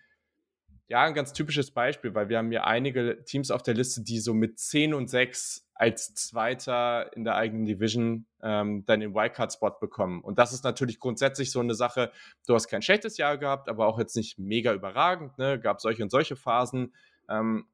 ja, 0.92 1.04
ein 1.04 1.14
ganz 1.14 1.32
typisches 1.32 1.72
Beispiel, 1.72 2.14
weil 2.16 2.28
wir 2.28 2.38
haben 2.38 2.52
hier 2.52 2.68
einige 2.68 3.24
Teams 3.24 3.50
auf 3.50 3.64
der 3.64 3.74
Liste, 3.74 4.02
die 4.02 4.20
so 4.20 4.34
mit 4.34 4.60
10 4.60 4.94
und 4.94 5.10
6 5.10 5.66
als 5.74 6.14
Zweiter 6.16 7.16
in 7.16 7.24
der 7.24 7.36
eigenen 7.36 7.64
Division 7.64 8.26
ähm, 8.44 8.84
dann 8.86 9.00
den 9.00 9.16
Wildcard-Spot 9.16 9.78
bekommen. 9.80 10.20
Und 10.22 10.38
das 10.38 10.52
ist 10.52 10.66
natürlich 10.66 11.00
grundsätzlich 11.00 11.50
so 11.50 11.62
eine 11.62 11.76
Sache, 11.76 12.12
du 12.46 12.56
hast 12.56 12.68
kein 12.68 12.82
schlechtes 12.82 13.16
Jahr 13.16 13.38
gehabt, 13.38 13.70
aber 13.70 13.88
auch 13.88 14.00
jetzt 14.00 14.18
nicht 14.18 14.38
mega 14.38 14.74
überragend, 14.74 15.38
ne? 15.38 15.58
gab 15.62 15.80
solche 15.80 16.04
und 16.04 16.10
solche 16.10 16.36
Phasen. 16.36 16.94
Ähm, 17.30 17.68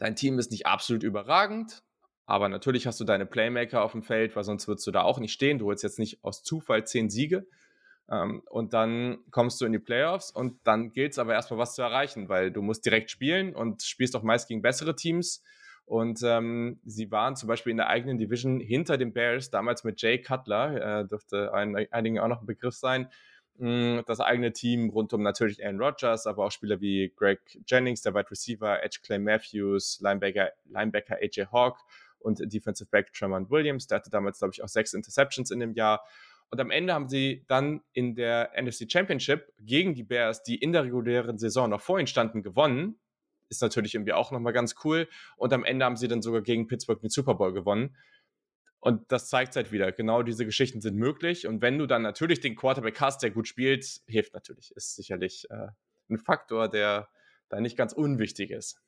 dein 0.00 0.16
Team 0.16 0.40
ist 0.40 0.50
nicht 0.50 0.66
absolut 0.66 1.04
überragend, 1.04 1.84
aber 2.26 2.48
natürlich 2.48 2.88
hast 2.88 2.98
du 2.98 3.04
deine 3.04 3.26
Playmaker 3.26 3.84
auf 3.84 3.92
dem 3.92 4.02
Feld, 4.02 4.34
weil 4.34 4.42
sonst 4.42 4.66
würdest 4.66 4.88
du 4.88 4.90
da 4.90 5.02
auch 5.02 5.20
nicht 5.20 5.32
stehen. 5.32 5.58
Du 5.58 5.66
holst 5.66 5.84
jetzt 5.84 6.00
nicht 6.00 6.24
aus 6.24 6.42
Zufall 6.42 6.84
zehn 6.84 7.10
Siege. 7.10 7.46
Ähm, 8.10 8.42
und 8.46 8.72
dann 8.72 9.18
kommst 9.30 9.60
du 9.60 9.66
in 9.66 9.72
die 9.72 9.78
Playoffs 9.78 10.30
und 10.30 10.58
dann 10.64 10.92
gilt 10.92 11.12
es 11.12 11.18
aber 11.18 11.34
erstmal 11.34 11.58
was 11.58 11.74
zu 11.74 11.82
erreichen, 11.82 12.28
weil 12.28 12.50
du 12.50 12.62
musst 12.62 12.84
direkt 12.84 13.10
spielen 13.10 13.54
und 13.54 13.82
spielst 13.82 14.16
auch 14.16 14.22
meist 14.22 14.48
gegen 14.48 14.62
bessere 14.62 14.96
Teams. 14.96 15.42
Und 15.84 16.20
ähm, 16.22 16.80
sie 16.84 17.10
waren 17.10 17.34
zum 17.34 17.48
Beispiel 17.48 17.70
in 17.70 17.78
der 17.78 17.88
eigenen 17.88 18.18
Division 18.18 18.60
hinter 18.60 18.98
den 18.98 19.14
Bears, 19.14 19.50
damals 19.50 19.84
mit 19.84 20.02
Jay 20.02 20.20
Cutler, 20.20 21.00
äh, 21.00 21.06
dürfte 21.06 21.54
ein, 21.54 21.74
einigen 21.90 22.18
auch 22.18 22.28
noch 22.28 22.42
ein 22.42 22.46
Begriff 22.46 22.74
sein. 22.74 23.08
Hm, 23.58 24.02
das 24.06 24.20
eigene 24.20 24.52
Team 24.52 24.90
rund 24.90 25.12
um 25.12 25.22
natürlich 25.22 25.64
Aaron 25.64 25.80
Rodgers, 25.80 26.26
aber 26.26 26.44
auch 26.44 26.52
Spieler 26.52 26.80
wie 26.80 27.12
Greg 27.16 27.40
Jennings, 27.66 28.02
der 28.02 28.14
Wide 28.14 28.30
Receiver, 28.30 28.82
Edge 28.82 28.98
Clay 29.02 29.18
Matthews, 29.18 29.98
Linebacker, 30.00 30.50
Linebacker 30.66 31.16
AJ 31.22 31.46
Hawk 31.50 31.78
und 32.20 32.40
Defensive 32.52 32.88
Back 32.90 33.12
Tremont 33.12 33.50
Williams. 33.50 33.86
Der 33.86 33.98
hatte 33.98 34.10
damals, 34.10 34.38
glaube 34.38 34.52
ich, 34.54 34.62
auch 34.62 34.68
sechs 34.68 34.94
Interceptions 34.94 35.50
in 35.50 35.60
dem 35.60 35.72
Jahr. 35.72 36.04
Und 36.50 36.60
am 36.60 36.70
Ende 36.70 36.94
haben 36.94 37.08
sie 37.08 37.44
dann 37.48 37.82
in 37.92 38.14
der 38.14 38.52
NFC 38.60 38.90
Championship 38.90 39.52
gegen 39.58 39.94
die 39.94 40.02
Bears, 40.02 40.42
die 40.42 40.56
in 40.56 40.72
der 40.72 40.84
regulären 40.84 41.38
Saison 41.38 41.68
noch 41.68 41.80
vor 41.80 41.98
ihnen 41.98 42.06
standen, 42.06 42.42
gewonnen 42.42 42.98
ist 43.48 43.62
natürlich 43.62 43.94
irgendwie 43.94 44.12
auch 44.12 44.30
nochmal 44.30 44.52
ganz 44.52 44.74
cool. 44.84 45.08
Und 45.36 45.52
am 45.52 45.64
Ende 45.64 45.84
haben 45.84 45.96
sie 45.96 46.08
dann 46.08 46.22
sogar 46.22 46.42
gegen 46.42 46.66
Pittsburgh 46.66 47.00
den 47.00 47.10
Super 47.10 47.34
Bowl 47.34 47.52
gewonnen. 47.52 47.96
Und 48.80 49.10
das 49.10 49.28
zeigt 49.28 49.56
halt 49.56 49.72
wieder, 49.72 49.90
genau 49.90 50.22
diese 50.22 50.44
Geschichten 50.44 50.80
sind 50.80 50.96
möglich. 50.96 51.46
Und 51.46 51.62
wenn 51.62 51.78
du 51.78 51.86
dann 51.86 52.02
natürlich 52.02 52.40
den 52.40 52.54
Quarterback 52.54 53.00
hast, 53.00 53.22
der 53.22 53.30
gut 53.30 53.48
spielt, 53.48 54.02
hilft 54.06 54.34
natürlich. 54.34 54.70
Ist 54.76 54.94
sicherlich 54.94 55.50
äh, 55.50 55.68
ein 56.10 56.18
Faktor, 56.18 56.68
der 56.68 57.08
da 57.48 57.60
nicht 57.60 57.76
ganz 57.76 57.92
unwichtig 57.92 58.50
ist. 58.50 58.80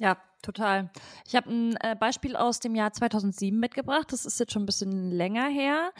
Ja, 0.00 0.16
total. 0.40 0.90
Ich 1.26 1.36
habe 1.36 1.50
ein 1.50 1.76
äh, 1.80 1.94
Beispiel 1.94 2.36
aus 2.36 2.58
dem 2.58 2.74
Jahr 2.74 2.92
2007 2.92 3.58
mitgebracht. 3.58 4.10
Das 4.10 4.24
ist 4.24 4.40
jetzt 4.40 4.52
schon 4.52 4.62
ein 4.62 4.66
bisschen 4.66 5.10
länger 5.10 5.48
her 5.48 5.92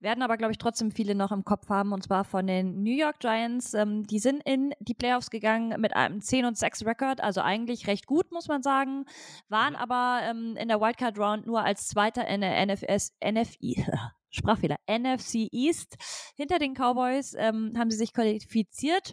werden 0.00 0.22
aber, 0.22 0.36
glaube 0.36 0.52
ich, 0.52 0.58
trotzdem 0.58 0.90
viele 0.90 1.14
noch 1.14 1.30
im 1.32 1.44
Kopf 1.44 1.68
haben, 1.68 1.92
und 1.92 2.02
zwar 2.02 2.24
von 2.24 2.46
den 2.46 2.82
New 2.82 2.96
York 2.96 3.20
Giants. 3.20 3.74
Ähm, 3.74 4.06
die 4.06 4.18
sind 4.18 4.42
in 4.44 4.72
die 4.80 4.94
Playoffs 4.94 5.30
gegangen 5.30 5.80
mit 5.80 5.94
einem 5.94 6.20
10 6.20 6.44
und 6.46 6.56
6 6.56 6.86
Rekord, 6.86 7.20
also 7.20 7.40
eigentlich 7.40 7.86
recht 7.86 8.06
gut, 8.06 8.32
muss 8.32 8.48
man 8.48 8.62
sagen, 8.62 9.04
waren 9.48 9.74
mhm. 9.74 9.78
aber 9.78 10.20
ähm, 10.24 10.56
in 10.56 10.68
der 10.68 10.80
Wildcard 10.80 11.18
Round 11.18 11.46
nur 11.46 11.62
als 11.62 11.88
Zweiter 11.88 12.26
in 12.26 12.40
der 12.40 12.66
NFS, 12.66 13.12
NFI, 13.22 13.84
Sprachfehler, 14.30 14.76
NFC 14.88 15.48
East 15.50 15.96
hinter 16.36 16.58
den 16.58 16.74
Cowboys 16.74 17.34
ähm, 17.36 17.72
haben 17.76 17.90
sie 17.90 17.96
sich 17.96 18.12
qualifiziert 18.14 19.12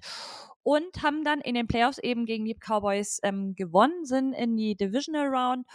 und 0.62 1.02
haben 1.02 1.24
dann 1.24 1.42
in 1.42 1.56
den 1.56 1.66
Playoffs 1.68 1.98
eben 1.98 2.26
gegen 2.26 2.46
die 2.46 2.54
Cowboys 2.54 3.20
ähm, 3.24 3.56
gewonnen, 3.56 4.06
sind 4.06 4.34
in 4.34 4.56
die 4.56 4.76
Divisional 4.76 5.28
Round 5.28 5.66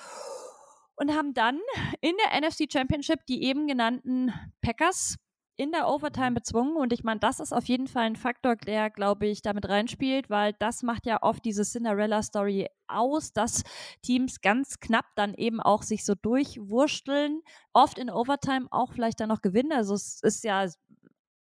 und 0.97 1.13
haben 1.15 1.35
dann 1.35 1.59
in 2.01 2.15
der 2.17 2.41
NFC 2.41 2.71
Championship 2.73 3.27
die 3.27 3.45
eben 3.45 3.67
genannten 3.67 4.33
Packers 4.61 5.17
in 5.57 5.71
der 5.71 5.89
Overtime 5.89 6.33
bezwungen. 6.33 6.77
Und 6.77 6.93
ich 6.93 7.05
meine, 7.05 7.21
das 7.21 7.39
ist 7.39 7.53
auf 7.53 7.67
jeden 7.67 7.87
Fall 7.87 8.05
ein 8.05 8.17
Faktor, 8.17 8.57
der, 8.57 8.91
glaube 8.91 9.27
ich, 9.27 9.43
damit 9.43 9.69
reinspielt, 9.69 10.31
weil 10.31 10.55
das 10.59 10.83
macht 10.83 11.07
ja 11.07 11.23
oft 11.23 11.45
diese 11.45 11.63
Cinderella-Story 11.63 12.69
aus, 12.89 13.33
dass 13.33 13.63
Teams 14.03 14.41
ganz 14.41 14.81
knapp 14.81 15.07
dann 15.15 15.35
eben 15.35 15.61
auch 15.61 15.83
sich 15.83 16.05
so 16.05 16.15
durchwursteln, 16.15 17.43
oft 17.73 17.99
in 17.99 18.11
Overtime 18.11 18.67
auch 18.71 18.93
vielleicht 18.93 19.21
dann 19.21 19.29
noch 19.29 19.43
gewinnen. 19.43 19.73
Also 19.73 19.95
es 19.95 20.21
ist 20.23 20.43
ja 20.43 20.67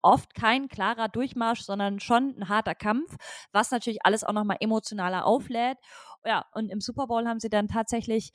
oft 0.02 0.34
kein 0.34 0.68
klarer 0.68 1.08
Durchmarsch, 1.10 1.62
sondern 1.62 2.00
schon 2.00 2.36
ein 2.38 2.50
harter 2.50 2.76
Kampf, 2.76 3.16
was 3.52 3.72
natürlich 3.72 4.06
alles 4.06 4.24
auch 4.24 4.34
nochmal 4.34 4.58
emotionaler 4.60 5.26
auflädt. 5.26 5.78
Ja, 6.26 6.46
und 6.54 6.70
im 6.70 6.82
Super 6.82 7.08
Bowl 7.08 7.28
haben 7.28 7.40
sie 7.40 7.50
dann 7.50 7.68
tatsächlich 7.68 8.32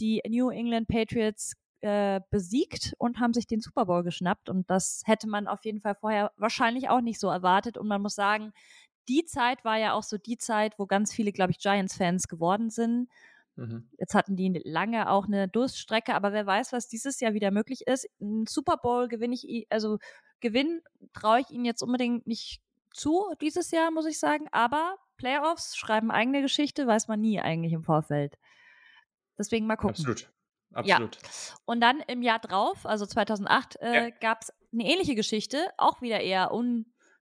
die 0.00 0.20
New 0.28 0.50
England 0.50 0.88
Patriots 0.88 1.54
äh, 1.80 2.20
besiegt 2.30 2.94
und 2.98 3.20
haben 3.20 3.32
sich 3.32 3.46
den 3.46 3.60
Super 3.60 3.86
Bowl 3.86 4.02
geschnappt. 4.02 4.48
Und 4.48 4.68
das 4.70 5.02
hätte 5.04 5.28
man 5.28 5.46
auf 5.46 5.64
jeden 5.64 5.80
Fall 5.80 5.94
vorher 5.94 6.32
wahrscheinlich 6.36 6.88
auch 6.88 7.00
nicht 7.00 7.20
so 7.20 7.28
erwartet. 7.28 7.78
Und 7.78 7.86
man 7.86 8.02
muss 8.02 8.14
sagen, 8.16 8.52
die 9.08 9.24
Zeit 9.24 9.64
war 9.64 9.78
ja 9.78 9.94
auch 9.94 10.02
so 10.02 10.18
die 10.18 10.38
Zeit, 10.38 10.78
wo 10.78 10.86
ganz 10.86 11.12
viele, 11.12 11.32
glaube 11.32 11.52
ich, 11.52 11.58
Giants-Fans 11.58 12.28
geworden 12.28 12.70
sind. 12.70 13.08
Mhm. 13.58 13.88
Jetzt 13.98 14.14
hatten 14.14 14.36
die 14.36 14.62
lange 14.64 15.10
auch 15.10 15.26
eine 15.26 15.48
Durststrecke, 15.48 16.14
aber 16.14 16.32
wer 16.32 16.46
weiß, 16.46 16.72
was 16.72 16.86
dieses 16.88 17.18
Jahr 17.18 17.34
wieder 17.34 17.50
möglich 17.50 17.86
ist. 17.86 18.08
Ein 18.20 18.46
Super 18.46 18.76
Bowl 18.76 19.08
gewinne 19.08 19.34
ich, 19.34 19.66
also 19.70 19.98
Gewinn 20.40 20.80
traue 21.12 21.40
ich 21.40 21.50
ihnen 21.50 21.64
jetzt 21.64 21.82
unbedingt 21.82 22.26
nicht 22.26 22.62
zu 22.92 23.34
dieses 23.40 23.72
Jahr, 23.72 23.90
muss 23.90 24.06
ich 24.06 24.20
sagen. 24.20 24.46
Aber 24.52 24.96
Playoffs 25.16 25.76
schreiben 25.76 26.12
eigene 26.12 26.40
Geschichte, 26.40 26.86
weiß 26.86 27.08
man 27.08 27.20
nie 27.20 27.40
eigentlich 27.40 27.72
im 27.72 27.82
Vorfeld. 27.82 28.38
Deswegen 29.36 29.66
mal 29.66 29.76
gucken. 29.76 29.90
Absolut. 29.90 30.30
Absolut. 30.72 31.16
Ja. 31.16 31.28
Und 31.64 31.80
dann 31.80 32.00
im 32.06 32.22
Jahr 32.22 32.38
drauf, 32.38 32.86
also 32.86 33.06
2008, 33.06 33.76
äh, 33.80 33.94
ja. 33.94 34.10
gab 34.10 34.42
es 34.42 34.52
eine 34.72 34.84
ähnliche 34.84 35.14
Geschichte, 35.16 35.68
auch 35.78 36.00
wieder 36.02 36.20
eher 36.20 36.52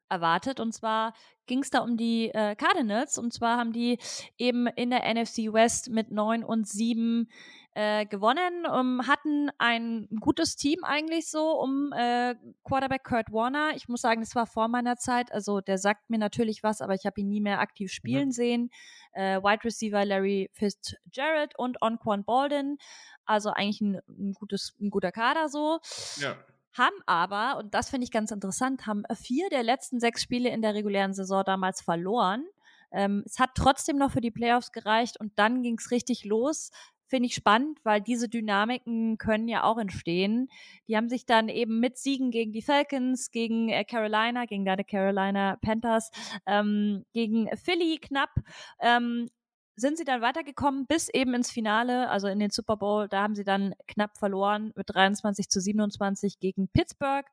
unerwartet. 0.10 0.60
Und 0.60 0.74
zwar 0.74 1.14
ging 1.46 1.60
es 1.60 1.70
da 1.70 1.80
um 1.80 1.98
die 1.98 2.30
äh, 2.30 2.56
Cardinals. 2.56 3.18
Und 3.18 3.34
zwar 3.34 3.58
haben 3.58 3.74
die 3.74 4.00
eben 4.38 4.68
in 4.68 4.90
der 4.90 5.14
NFC 5.14 5.54
West 5.54 5.90
mit 5.90 6.12
9 6.12 6.44
und 6.44 6.68
7 6.68 7.30
äh, 7.74 8.06
gewonnen, 8.08 8.66
um, 8.66 9.06
hatten 9.06 9.52
ein 9.60 10.08
gutes 10.20 10.56
Team 10.56 10.84
eigentlich 10.84 11.30
so 11.30 11.52
um 11.52 11.94
äh, 11.94 12.34
Quarterback 12.64 13.04
Kurt 13.04 13.32
Warner. 13.32 13.74
Ich 13.76 13.88
muss 13.88 14.02
sagen, 14.02 14.22
das 14.22 14.34
war 14.34 14.48
vor 14.48 14.68
meiner 14.68 14.98
Zeit. 14.98 15.32
Also 15.32 15.62
der 15.62 15.78
sagt 15.78 16.10
mir 16.10 16.18
natürlich 16.18 16.64
was, 16.64 16.82
aber 16.82 16.96
ich 16.96 17.06
habe 17.06 17.22
ihn 17.22 17.30
nie 17.30 17.42
mehr 17.42 17.60
aktiv 17.60 17.92
spielen 17.92 18.30
mhm. 18.30 18.32
sehen. 18.32 18.70
Äh, 19.14 19.42
Wide 19.44 19.64
Receiver 19.64 20.04
Larry 20.06 20.50
Fitzgerald 20.54 21.58
und 21.58 21.82
Onquan 21.82 22.24
Baldwin. 22.24 22.78
Also 23.26 23.52
eigentlich 23.52 23.82
ein, 23.82 24.02
ein, 24.08 24.34
gutes, 24.34 24.76
ein 24.82 24.90
guter 24.90 25.12
Kader 25.12 25.48
so. 25.48 25.80
Ja 26.20 26.36
haben 26.78 26.96
aber, 27.06 27.58
und 27.58 27.74
das 27.74 27.90
finde 27.90 28.06
ich 28.06 28.12
ganz 28.12 28.32
interessant, 28.32 28.86
haben 28.86 29.04
vier 29.14 29.50
der 29.50 29.64
letzten 29.64 30.00
sechs 30.00 30.22
Spiele 30.22 30.50
in 30.50 30.62
der 30.62 30.74
regulären 30.74 31.14
Saison 31.14 31.44
damals 31.46 31.82
verloren. 31.82 32.46
Ähm, 32.92 33.24
es 33.26 33.40
hat 33.40 33.52
trotzdem 33.56 33.98
noch 33.98 34.12
für 34.12 34.22
die 34.22 34.32
Playoffs 34.32 34.72
gereicht 34.72 35.20
und 35.20 35.38
dann 35.38 35.62
ging 35.62 35.78
es 35.78 35.92
richtig 35.92 36.24
los 36.24 36.72
finde 37.08 37.28
ich 37.28 37.36
spannend, 37.36 37.80
weil 37.84 38.02
diese 38.02 38.30
Dynamiken 38.30 39.18
können 39.18 39.48
ja 39.48 39.64
auch 39.64 39.78
entstehen. 39.78 40.50
Die 40.88 40.96
haben 40.96 41.10
sich 41.10 41.26
dann 41.26 41.50
eben 41.50 41.80
mit 41.80 41.98
Siegen 41.98 42.32
gegen 42.32 42.52
die 42.52 42.62
Falcons, 42.62 43.32
gegen 43.32 43.70
äh, 43.70 43.84
Carolina, 43.86 44.46
gegen 44.46 44.66
deine 44.66 44.84
Carolina 44.84 45.58
Panthers, 45.62 46.12
ähm, 46.46 47.06
gegen 47.14 47.50
Philly 47.56 47.98
knapp, 47.98 48.32
ähm, 48.82 49.30
sind 49.78 49.98
sie 49.98 50.04
dann 50.04 50.22
weitergekommen 50.22 50.88
bis 50.88 51.08
eben 51.08 51.36
ins 51.36 51.52
Finale, 51.52 52.10
also 52.10 52.28
in 52.28 52.40
den 52.40 52.50
Super 52.50 52.78
Bowl. 52.78 53.08
Da 53.08 53.22
haben 53.22 53.36
sie 53.36 53.44
dann 53.44 53.76
knapp 53.88 54.18
verloren 54.18 54.74
mit 54.76 54.90
23 54.90 55.50
zu 55.50 55.62
27 55.62 56.40
gegen 56.40 56.68
Pittsburgh. 56.68 57.26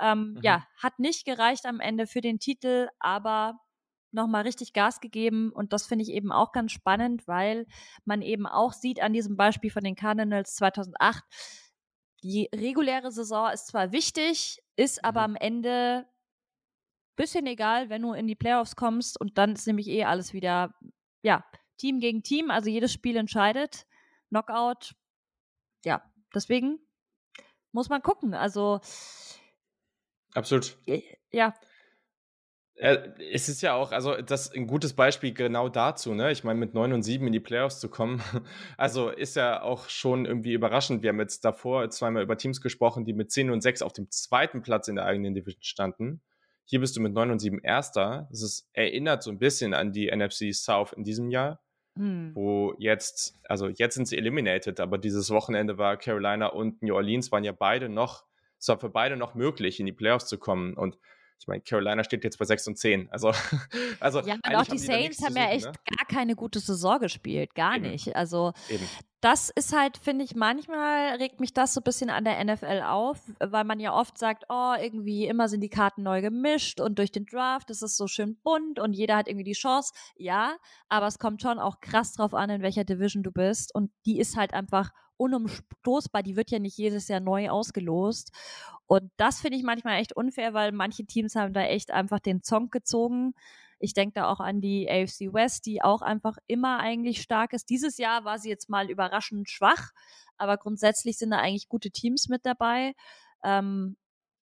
Ähm, 0.00 0.34
mhm. 0.34 0.40
Ja, 0.42 0.66
hat 0.80 1.00
nicht 1.00 1.24
gereicht 1.24 1.66
am 1.66 1.80
Ende 1.80 2.06
für 2.06 2.20
den 2.20 2.38
Titel, 2.38 2.88
aber 3.00 3.60
nochmal 4.12 4.42
richtig 4.42 4.72
Gas 4.72 5.00
gegeben 5.00 5.52
und 5.52 5.72
das 5.72 5.86
finde 5.86 6.02
ich 6.02 6.10
eben 6.10 6.32
auch 6.32 6.52
ganz 6.52 6.72
spannend, 6.72 7.28
weil 7.28 7.66
man 8.04 8.22
eben 8.22 8.46
auch 8.46 8.72
sieht 8.72 9.00
an 9.02 9.12
diesem 9.12 9.36
Beispiel 9.36 9.70
von 9.70 9.84
den 9.84 9.94
Cardinals 9.94 10.56
2008, 10.56 11.22
die 12.22 12.48
reguläre 12.54 13.12
Saison 13.12 13.50
ist 13.50 13.68
zwar 13.68 13.92
wichtig, 13.92 14.60
ist 14.76 15.04
aber 15.04 15.26
mhm. 15.26 15.34
am 15.34 15.36
Ende 15.36 16.06
bisschen 17.16 17.46
egal, 17.46 17.90
wenn 17.90 18.02
du 18.02 18.12
in 18.14 18.26
die 18.26 18.34
Playoffs 18.34 18.76
kommst 18.76 19.20
und 19.20 19.36
dann 19.38 19.52
ist 19.52 19.66
nämlich 19.66 19.88
eh 19.88 20.04
alles 20.04 20.32
wieder, 20.32 20.74
ja, 21.22 21.44
Team 21.80 22.00
gegen 22.00 22.22
Team, 22.22 22.50
also 22.50 22.68
jedes 22.68 22.92
Spiel 22.92 23.16
entscheidet, 23.16 23.86
Knockout, 24.28 24.94
ja, 25.84 26.02
deswegen 26.34 26.78
muss 27.72 27.88
man 27.88 28.02
gucken, 28.02 28.34
also 28.34 28.80
Absolut. 30.34 30.76
Ja, 31.32 31.54
äh, 32.80 33.10
es 33.32 33.48
ist 33.50 33.60
ja 33.60 33.74
auch, 33.74 33.92
also 33.92 34.16
das 34.22 34.46
ist 34.46 34.56
ein 34.56 34.66
gutes 34.66 34.94
Beispiel 34.94 35.34
genau 35.34 35.68
dazu, 35.68 36.14
ne? 36.14 36.32
Ich 36.32 36.44
meine, 36.44 36.58
mit 36.58 36.72
9 36.72 36.94
und 36.94 37.02
7 37.02 37.26
in 37.26 37.32
die 37.32 37.40
Playoffs 37.40 37.78
zu 37.78 37.90
kommen, 37.90 38.22
also 38.78 39.10
ist 39.10 39.36
ja 39.36 39.62
auch 39.62 39.88
schon 39.90 40.24
irgendwie 40.24 40.54
überraschend. 40.54 41.02
Wir 41.02 41.10
haben 41.10 41.20
jetzt 41.20 41.44
davor 41.44 41.90
zweimal 41.90 42.22
über 42.22 42.38
Teams 42.38 42.62
gesprochen, 42.62 43.04
die 43.04 43.12
mit 43.12 43.30
10 43.30 43.50
und 43.50 43.60
6 43.60 43.82
auf 43.82 43.92
dem 43.92 44.10
zweiten 44.10 44.62
Platz 44.62 44.88
in 44.88 44.96
der 44.96 45.04
eigenen 45.04 45.34
Division 45.34 45.62
standen. 45.62 46.22
Hier 46.64 46.80
bist 46.80 46.96
du 46.96 47.00
mit 47.00 47.12
9 47.12 47.30
und 47.30 47.38
7 47.38 47.58
Erster. 47.60 48.28
Das 48.30 48.42
ist, 48.42 48.70
erinnert 48.72 49.22
so 49.22 49.30
ein 49.30 49.38
bisschen 49.38 49.74
an 49.74 49.92
die 49.92 50.10
NFC 50.10 50.54
South 50.54 50.92
in 50.94 51.04
diesem 51.04 51.28
Jahr, 51.30 51.60
hm. 51.96 52.32
wo 52.34 52.74
jetzt, 52.78 53.38
also 53.44 53.68
jetzt 53.68 53.94
sind 53.94 54.06
sie 54.06 54.16
eliminated, 54.16 54.80
aber 54.80 54.98
dieses 54.98 55.30
Wochenende 55.30 55.78
war 55.78 55.96
Carolina 55.96 56.46
und 56.46 56.82
New 56.82 56.94
Orleans 56.94 57.30
waren 57.32 57.44
ja 57.44 57.52
beide 57.52 57.88
noch, 57.88 58.24
es 58.58 58.68
war 58.68 58.78
für 58.78 58.90
beide 58.90 59.16
noch 59.16 59.34
möglich, 59.34 59.80
in 59.80 59.86
die 59.86 59.92
Playoffs 59.92 60.26
zu 60.26 60.38
kommen. 60.38 60.74
Und 60.74 60.98
ich 61.40 61.46
meine, 61.48 61.62
Carolina 61.62 62.04
steht 62.04 62.22
jetzt 62.22 62.38
bei 62.38 62.44
6 62.44 62.68
und 62.68 62.78
10. 62.78 63.08
Also, 63.10 63.32
also 64.00 64.20
ja, 64.20 64.34
und 64.34 64.54
auch 64.54 64.64
die 64.64 64.78
Saints 64.78 65.24
haben 65.24 65.36
ja 65.36 65.48
echt 65.48 65.64
ne? 65.64 65.72
gar 65.96 66.06
keine 66.06 66.36
gute 66.36 66.60
Saison 66.60 67.00
gespielt. 67.00 67.54
Gar 67.54 67.76
Eben. 67.76 67.90
nicht. 67.90 68.14
Also, 68.14 68.52
Eben. 68.68 68.86
das 69.22 69.48
ist 69.48 69.74
halt, 69.74 69.96
finde 69.96 70.22
ich, 70.26 70.34
manchmal 70.34 71.16
regt 71.16 71.40
mich 71.40 71.54
das 71.54 71.72
so 71.72 71.80
ein 71.80 71.84
bisschen 71.84 72.10
an 72.10 72.24
der 72.24 72.44
NFL 72.44 72.82
auf, 72.84 73.18
weil 73.38 73.64
man 73.64 73.80
ja 73.80 73.94
oft 73.94 74.18
sagt, 74.18 74.44
oh, 74.50 74.74
irgendwie 74.78 75.26
immer 75.26 75.48
sind 75.48 75.62
die 75.62 75.70
Karten 75.70 76.02
neu 76.02 76.20
gemischt 76.20 76.78
und 76.78 76.98
durch 76.98 77.10
den 77.10 77.24
Draft 77.24 77.70
ist 77.70 77.82
es 77.82 77.96
so 77.96 78.06
schön 78.06 78.36
bunt 78.42 78.78
und 78.78 78.92
jeder 78.92 79.16
hat 79.16 79.26
irgendwie 79.26 79.44
die 79.44 79.52
Chance. 79.52 79.94
Ja, 80.16 80.56
aber 80.90 81.06
es 81.06 81.18
kommt 81.18 81.40
schon 81.40 81.58
auch 81.58 81.80
krass 81.80 82.12
drauf 82.12 82.34
an, 82.34 82.50
in 82.50 82.60
welcher 82.60 82.84
Division 82.84 83.22
du 83.22 83.32
bist. 83.32 83.74
Und 83.74 83.90
die 84.04 84.18
ist 84.18 84.36
halt 84.36 84.52
einfach 84.52 84.90
unumstoßbar. 85.20 86.22
Die 86.22 86.36
wird 86.36 86.50
ja 86.50 86.58
nicht 86.58 86.76
jedes 86.78 87.08
Jahr 87.08 87.20
neu 87.20 87.50
ausgelost. 87.50 88.32
Und 88.86 89.10
das 89.16 89.40
finde 89.40 89.58
ich 89.58 89.62
manchmal 89.62 90.00
echt 90.00 90.16
unfair, 90.16 90.54
weil 90.54 90.72
manche 90.72 91.04
Teams 91.04 91.36
haben 91.36 91.52
da 91.52 91.62
echt 91.62 91.90
einfach 91.92 92.18
den 92.18 92.42
Zong 92.42 92.70
gezogen. 92.70 93.34
Ich 93.78 93.94
denke 93.94 94.14
da 94.14 94.28
auch 94.28 94.40
an 94.40 94.60
die 94.60 94.90
AFC 94.90 95.32
West, 95.32 95.66
die 95.66 95.82
auch 95.82 96.02
einfach 96.02 96.38
immer 96.46 96.80
eigentlich 96.80 97.22
stark 97.22 97.52
ist. 97.52 97.70
Dieses 97.70 97.98
Jahr 97.98 98.24
war 98.24 98.38
sie 98.38 98.48
jetzt 98.48 98.68
mal 98.68 98.90
überraschend 98.90 99.48
schwach, 99.48 99.92
aber 100.36 100.56
grundsätzlich 100.56 101.18
sind 101.18 101.30
da 101.30 101.38
eigentlich 101.38 101.68
gute 101.68 101.90
Teams 101.90 102.28
mit 102.28 102.44
dabei. 102.44 102.94
Ähm, 103.44 103.96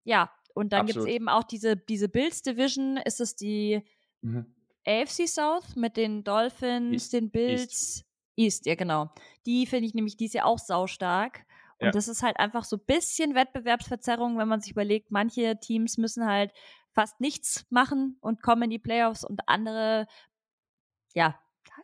ja, 0.04 0.30
und 0.54 0.72
dann 0.72 0.86
gibt 0.86 0.98
es 0.98 1.06
eben 1.06 1.28
auch 1.28 1.44
diese, 1.44 1.76
diese 1.76 2.08
Bills 2.08 2.42
Division. 2.42 2.96
Ist 2.96 3.20
es 3.20 3.36
die 3.36 3.82
mhm. 4.20 4.54
AFC 4.86 5.28
South 5.28 5.76
mit 5.76 5.96
den 5.96 6.24
Dolphins, 6.24 6.92
East. 6.92 7.12
den 7.12 7.30
Bills? 7.30 7.62
East. 7.62 8.04
East, 8.36 8.66
ja 8.66 8.74
genau. 8.74 9.10
Die 9.46 9.66
finde 9.66 9.86
ich 9.86 9.94
nämlich, 9.94 10.16
die 10.16 10.26
ist 10.26 10.34
ja 10.34 10.44
auch 10.44 10.58
saustark. 10.58 11.44
Und 11.78 11.86
ja. 11.86 11.90
das 11.90 12.08
ist 12.08 12.22
halt 12.22 12.38
einfach 12.38 12.64
so 12.64 12.76
ein 12.76 12.84
bisschen 12.86 13.34
Wettbewerbsverzerrung, 13.34 14.38
wenn 14.38 14.48
man 14.48 14.60
sich 14.60 14.72
überlegt, 14.72 15.10
manche 15.10 15.58
Teams 15.58 15.98
müssen 15.98 16.26
halt 16.26 16.52
fast 16.92 17.20
nichts 17.20 17.66
machen 17.70 18.18
und 18.20 18.42
kommen 18.42 18.64
in 18.64 18.70
die 18.70 18.78
Playoffs 18.78 19.24
und 19.24 19.40
andere, 19.48 20.06
ja, 21.14 21.38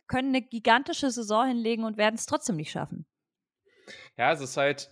können 0.07 0.29
eine 0.29 0.41
gigantische 0.41 1.11
Saison 1.11 1.47
hinlegen 1.47 1.83
und 1.83 1.97
werden 1.97 2.15
es 2.15 2.25
trotzdem 2.25 2.55
nicht 2.55 2.71
schaffen. 2.71 3.05
Ja, 4.17 4.31
es 4.31 4.39
ist 4.39 4.55
halt, 4.55 4.89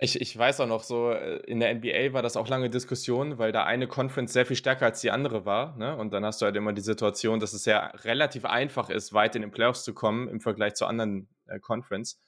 ich, 0.00 0.20
ich 0.20 0.36
weiß 0.36 0.60
auch 0.60 0.66
noch 0.66 0.84
so, 0.84 1.10
äh, 1.10 1.38
in 1.46 1.60
der 1.60 1.74
NBA 1.74 2.12
war 2.12 2.22
das 2.22 2.36
auch 2.36 2.48
lange 2.48 2.70
Diskussion, 2.70 3.38
weil 3.38 3.50
da 3.50 3.64
eine 3.64 3.88
Conference 3.88 4.32
sehr 4.32 4.46
viel 4.46 4.56
stärker 4.56 4.86
als 4.86 5.00
die 5.00 5.10
andere 5.10 5.44
war. 5.44 5.76
Ne? 5.76 5.96
Und 5.96 6.12
dann 6.12 6.24
hast 6.24 6.40
du 6.40 6.46
halt 6.46 6.56
immer 6.56 6.72
die 6.72 6.82
Situation, 6.82 7.40
dass 7.40 7.52
es 7.52 7.64
ja 7.64 7.86
relativ 8.04 8.44
einfach 8.44 8.90
ist, 8.90 9.12
weit 9.12 9.34
in 9.34 9.42
den 9.42 9.50
Playoffs 9.50 9.82
zu 9.82 9.94
kommen 9.94 10.28
im 10.28 10.40
Vergleich 10.40 10.74
zu 10.74 10.86
anderen 10.86 11.28
äh, 11.46 11.58
Conference. 11.58 12.20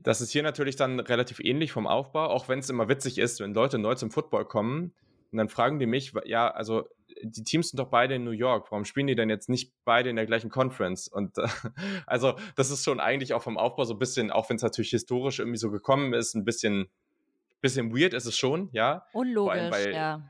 Das 0.00 0.20
ist 0.20 0.30
hier 0.30 0.42
natürlich 0.42 0.76
dann 0.76 1.00
relativ 1.00 1.40
ähnlich 1.40 1.72
vom 1.72 1.86
Aufbau, 1.86 2.26
auch 2.28 2.48
wenn 2.48 2.60
es 2.60 2.70
immer 2.70 2.88
witzig 2.88 3.18
ist, 3.18 3.40
wenn 3.40 3.54
Leute 3.54 3.78
neu 3.78 3.94
zum 3.94 4.10
Football 4.10 4.44
kommen 4.44 4.94
und 5.36 5.40
dann 5.40 5.50
fragen 5.50 5.78
die 5.78 5.84
mich, 5.84 6.14
ja, 6.24 6.48
also 6.48 6.88
die 7.22 7.44
Teams 7.44 7.68
sind 7.68 7.78
doch 7.78 7.90
beide 7.90 8.14
in 8.14 8.24
New 8.24 8.30
York. 8.30 8.72
Warum 8.72 8.86
spielen 8.86 9.06
die 9.06 9.14
denn 9.14 9.28
jetzt 9.28 9.50
nicht 9.50 9.74
beide 9.84 10.08
in 10.08 10.16
der 10.16 10.24
gleichen 10.24 10.48
Conference? 10.48 11.08
Und 11.08 11.36
äh, 11.36 11.46
also 12.06 12.36
das 12.54 12.70
ist 12.70 12.82
schon 12.82 13.00
eigentlich 13.00 13.34
auch 13.34 13.42
vom 13.42 13.58
Aufbau 13.58 13.84
so 13.84 13.92
ein 13.92 13.98
bisschen, 13.98 14.30
auch 14.30 14.48
wenn 14.48 14.56
es 14.56 14.62
natürlich 14.62 14.92
historisch 14.92 15.38
irgendwie 15.38 15.58
so 15.58 15.70
gekommen 15.70 16.14
ist, 16.14 16.34
ein 16.34 16.46
bisschen, 16.46 16.88
bisschen 17.60 17.94
weird 17.94 18.14
ist 18.14 18.24
es 18.24 18.34
schon, 18.38 18.70
ja. 18.72 19.04
Unlogisch, 19.12 19.70
weil, 19.70 19.92
ja. 19.92 20.22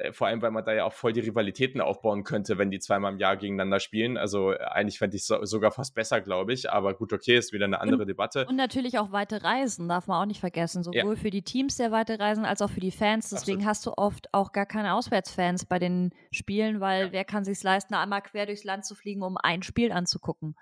Äh, 0.00 0.12
vor 0.12 0.26
allem, 0.26 0.42
weil 0.42 0.50
man 0.50 0.64
da 0.64 0.72
ja 0.72 0.84
auch 0.84 0.92
voll 0.92 1.12
die 1.12 1.20
Rivalitäten 1.20 1.80
aufbauen 1.80 2.24
könnte, 2.24 2.58
wenn 2.58 2.70
die 2.70 2.78
zweimal 2.78 3.12
im 3.12 3.18
Jahr 3.18 3.36
gegeneinander 3.36 3.80
spielen. 3.80 4.16
Also 4.16 4.52
äh, 4.52 4.58
eigentlich 4.58 4.98
fände 4.98 5.16
ich 5.16 5.22
es 5.22 5.28
so, 5.28 5.44
sogar 5.44 5.70
fast 5.70 5.94
besser, 5.94 6.20
glaube 6.20 6.52
ich. 6.52 6.70
Aber 6.70 6.94
gut, 6.94 7.12
okay, 7.12 7.36
ist 7.36 7.52
wieder 7.52 7.66
eine 7.66 7.80
andere 7.80 8.02
und, 8.02 8.08
Debatte. 8.08 8.46
Und 8.46 8.56
natürlich 8.56 8.98
auch 8.98 9.12
weite 9.12 9.42
Reisen, 9.42 9.88
darf 9.88 10.06
man 10.06 10.22
auch 10.22 10.26
nicht 10.26 10.40
vergessen. 10.40 10.82
Sowohl 10.82 11.14
ja. 11.14 11.20
für 11.20 11.30
die 11.30 11.42
Teams 11.42 11.76
sehr 11.76 11.92
weite 11.92 12.18
Reisen 12.18 12.44
als 12.44 12.62
auch 12.62 12.70
für 12.70 12.80
die 12.80 12.90
Fans. 12.90 13.30
Deswegen 13.30 13.58
Absolut. 13.58 13.68
hast 13.68 13.86
du 13.86 13.92
oft 13.96 14.34
auch 14.34 14.52
gar 14.52 14.66
keine 14.66 14.94
Auswärtsfans 14.94 15.66
bei 15.66 15.78
den 15.78 16.12
Spielen, 16.32 16.80
weil 16.80 17.06
ja. 17.06 17.12
wer 17.12 17.24
kann 17.24 17.44
sich 17.44 17.62
leisten, 17.62 17.94
einmal 17.94 18.22
quer 18.22 18.46
durchs 18.46 18.64
Land 18.64 18.84
zu 18.84 18.94
fliegen, 18.94 19.22
um 19.22 19.36
ein 19.36 19.62
Spiel 19.62 19.92
anzugucken. 19.92 20.56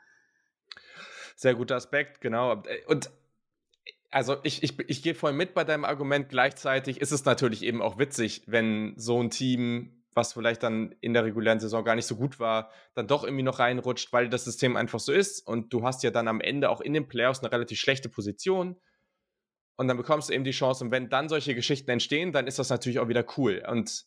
Sehr 1.37 1.55
guter 1.55 1.77
Aspekt, 1.77 2.21
genau. 2.21 2.63
Und 2.89 3.11
also 4.11 4.37
ich, 4.43 4.63
ich, 4.63 4.79
ich 4.89 5.03
gehe 5.03 5.15
voll 5.15 5.33
mit 5.33 5.55
bei 5.55 5.65
deinem 5.65 5.85
Argument. 5.85 6.29
Gleichzeitig 6.29 7.01
ist 7.01 7.13
es 7.13 7.25
natürlich 7.25 7.63
eben 7.63 7.83
auch 7.83 7.99
witzig, 7.99 8.43
wenn 8.47 8.95
so 8.97 9.23
ein 9.23 9.31
Team, 9.31 10.03
was 10.15 10.33
vielleicht 10.33 10.63
dann 10.63 10.95
in 11.01 11.13
der 11.13 11.25
regulären 11.25 11.61
Saison 11.61 11.85
gar 11.85 11.95
nicht 11.95 12.07
so 12.07 12.17
gut 12.17 12.41
war, 12.41 12.71
dann 12.95 13.07
doch 13.07 13.23
irgendwie 13.23 13.43
noch 13.43 13.59
reinrutscht, 13.59 14.13
weil 14.13 14.29
das 14.29 14.45
System 14.45 14.77
einfach 14.77 15.01
so 15.01 15.13
ist. 15.13 15.47
Und 15.47 15.73
du 15.73 15.85
hast 15.85 16.03
ja 16.03 16.11
dann 16.11 16.29
am 16.29 16.41
Ende 16.41 16.71
auch 16.71 16.81
in 16.81 16.95
den 16.95 17.09
Playoffs 17.09 17.41
eine 17.41 17.53
relativ 17.53 17.79
schlechte 17.79 18.09
Position. 18.09 18.81
Und 19.77 19.87
dann 19.87 19.97
bekommst 19.97 20.29
du 20.29 20.33
eben 20.33 20.45
die 20.45 20.51
Chance. 20.51 20.85
Und 20.85 20.91
wenn 20.91 21.09
dann 21.09 21.29
solche 21.29 21.55
Geschichten 21.55 21.91
entstehen, 21.91 22.33
dann 22.33 22.47
ist 22.47 22.59
das 22.59 22.71
natürlich 22.71 22.99
auch 22.99 23.09
wieder 23.09 23.25
cool. 23.37 23.63
Und 23.69 24.07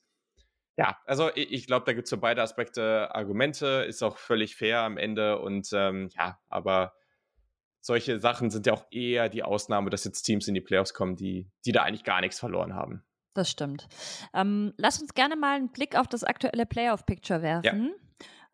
ja, 0.77 0.98
also 1.05 1.29
ich, 1.36 1.51
ich 1.51 1.67
glaube, 1.67 1.86
da 1.86 1.93
gibt 1.93 2.05
es 2.05 2.10
für 2.10 2.17
beide 2.17 2.41
Aspekte 2.41 3.13
Argumente, 3.13 3.86
ist 3.88 4.03
auch 4.03 4.17
völlig 4.17 4.55
fair 4.55 4.81
am 4.81 4.97
Ende. 4.97 5.39
Und 5.39 5.69
ähm, 5.73 6.10
ja, 6.17 6.39
aber 6.49 6.93
solche 7.82 8.20
Sachen 8.20 8.50
sind 8.50 8.67
ja 8.67 8.74
auch 8.74 8.86
eher 8.91 9.30
die 9.30 9.44
Ausnahme, 9.44 9.89
dass 9.89 10.04
jetzt 10.04 10.24
Teams 10.24 10.48
in 10.48 10.54
die 10.54 10.62
Playoffs 10.62 10.94
kommen, 10.94 11.15
die, 11.15 11.50
die 11.65 11.72
da 11.72 11.84
eigentlich 11.84 12.04
gar 12.04 12.22
nichts 12.22 12.39
verloren 12.39 12.76
haben. 12.76 13.04
Das 13.34 13.50
stimmt. 13.50 13.88
Ähm, 14.34 14.74
lass 14.78 15.02
uns 15.02 15.13
gerne 15.13 15.36
mal 15.36 15.56
einen 15.56 15.72
Blick 15.72 15.98
auf 15.98 16.08
das 16.08 16.24
aktuelle 16.24 16.65
Playoff-Picture 16.65 17.41
werfen. 17.41 17.88
Ja. 17.88 17.96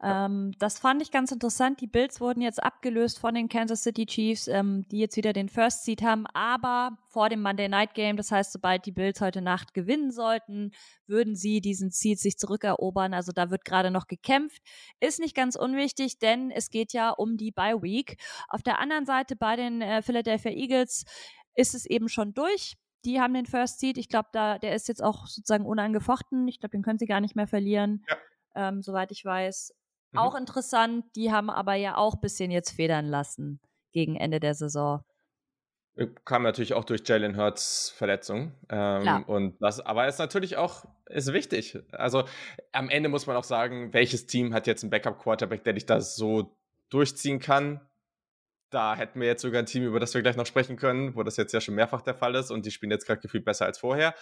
Ähm, 0.03 0.51
das 0.59 0.77
fand 0.77 1.01
ich 1.01 1.09
ganz 1.09 1.31
interessant. 1.31 1.81
Die 1.81 1.87
Bills 1.87 2.21
wurden 2.21 2.41
jetzt 2.41 2.61
abgelöst 2.61 3.17
von 3.17 3.33
den 3.33 3.49
Kansas 3.49 3.81
City 3.81 4.05
Chiefs, 4.05 4.47
ähm, 4.47 4.85
die 4.91 4.99
jetzt 4.99 5.17
wieder 5.17 5.33
den 5.33 5.49
First 5.49 5.85
Seed 5.85 6.03
haben, 6.03 6.27
aber 6.33 6.97
vor 7.05 7.29
dem 7.29 7.41
Monday 7.41 7.67
Night 7.67 7.95
Game, 7.95 8.15
das 8.15 8.31
heißt, 8.31 8.51
sobald 8.51 8.85
die 8.85 8.91
Bills 8.91 9.21
heute 9.21 9.41
Nacht 9.41 9.73
gewinnen 9.73 10.11
sollten, 10.11 10.71
würden 11.07 11.35
sie 11.35 11.61
diesen 11.61 11.89
Seed 11.89 12.19
sich 12.19 12.37
zurückerobern. 12.37 13.13
Also 13.15 13.31
da 13.31 13.49
wird 13.49 13.65
gerade 13.65 13.89
noch 13.89 14.07
gekämpft. 14.07 14.61
Ist 14.99 15.19
nicht 15.19 15.35
ganz 15.35 15.55
unwichtig, 15.55 16.19
denn 16.19 16.51
es 16.51 16.69
geht 16.69 16.93
ja 16.93 17.09
um 17.09 17.35
die 17.37 17.51
Bye 17.51 17.81
Week. 17.81 18.17
Auf 18.49 18.61
der 18.61 18.79
anderen 18.79 19.05
Seite 19.05 19.35
bei 19.35 19.55
den 19.55 19.81
äh, 19.81 20.03
Philadelphia 20.03 20.51
Eagles 20.51 21.05
ist 21.55 21.73
es 21.73 21.87
eben 21.87 22.07
schon 22.07 22.33
durch 22.35 22.75
die 23.05 23.21
haben 23.21 23.35
den 23.35 23.45
First 23.45 23.79
Seed. 23.79 23.97
Ich 23.97 24.09
glaube, 24.09 24.27
da 24.33 24.57
der 24.57 24.75
ist 24.75 24.89
jetzt 24.89 25.01
auch 25.01 25.27
sozusagen 25.27 25.65
unangefochten. 25.65 26.45
Ich 26.47 26.59
glaube, 26.59 26.71
den 26.71 26.81
können 26.81 26.99
sie 26.99 27.05
gar 27.05 27.21
nicht 27.21 27.37
mehr 27.37 27.47
verlieren, 27.47 28.03
ja. 28.09 28.17
ähm, 28.67 28.81
soweit 28.81 29.11
ich 29.11 29.23
weiß. 29.23 29.73
Mhm. 30.11 30.19
Auch 30.19 30.35
interessant, 30.35 31.05
die 31.15 31.31
haben 31.31 31.49
aber 31.49 31.75
ja 31.75 31.97
auch 31.97 32.15
ein 32.15 32.21
bisschen 32.21 32.51
jetzt 32.51 32.71
federn 32.71 33.05
lassen 33.07 33.59
gegen 33.91 34.15
Ende 34.15 34.39
der 34.39 34.53
Saison. 34.53 35.03
Äh, 35.95 36.07
kam 36.25 36.43
natürlich 36.43 36.73
auch 36.73 36.85
durch 36.85 37.01
Jalen 37.05 37.37
Hurts 37.37 37.89
Verletzung. 37.95 38.53
Ähm, 38.69 39.23
und 39.25 39.61
das, 39.61 39.79
aber 39.79 40.07
ist 40.07 40.19
natürlich 40.19 40.57
auch 40.57 40.85
ist 41.09 41.33
wichtig. 41.33 41.79
Also 41.91 42.25
am 42.71 42.89
Ende 42.89 43.09
muss 43.09 43.27
man 43.27 43.35
auch 43.35 43.43
sagen, 43.43 43.93
welches 43.93 44.27
Team 44.27 44.53
hat 44.53 44.67
jetzt 44.67 44.83
einen 44.83 44.91
Backup-Quarterback, 44.91 45.63
der 45.63 45.73
dich 45.73 45.85
da 45.85 46.01
so 46.01 46.55
durchziehen 46.89 47.39
kann. 47.39 47.81
Da 48.69 48.95
hätten 48.95 49.21
wir 49.21 49.27
jetzt 49.27 49.41
sogar 49.41 49.61
ein 49.61 49.65
Team, 49.65 49.83
über 49.83 49.99
das 49.99 50.13
wir 50.13 50.21
gleich 50.21 50.35
noch 50.35 50.45
sprechen 50.45 50.75
können, 50.75 51.15
wo 51.15 51.23
das 51.23 51.37
jetzt 51.37 51.53
ja 51.53 51.61
schon 51.61 51.75
mehrfach 51.75 52.01
der 52.01 52.15
Fall 52.15 52.35
ist 52.35 52.51
und 52.51 52.65
die 52.65 52.71
spielen 52.71 52.91
jetzt 52.91 53.05
gerade 53.05 53.21
gefühlt 53.21 53.45
besser 53.45 53.65
als 53.65 53.79
vorher. 53.79 54.13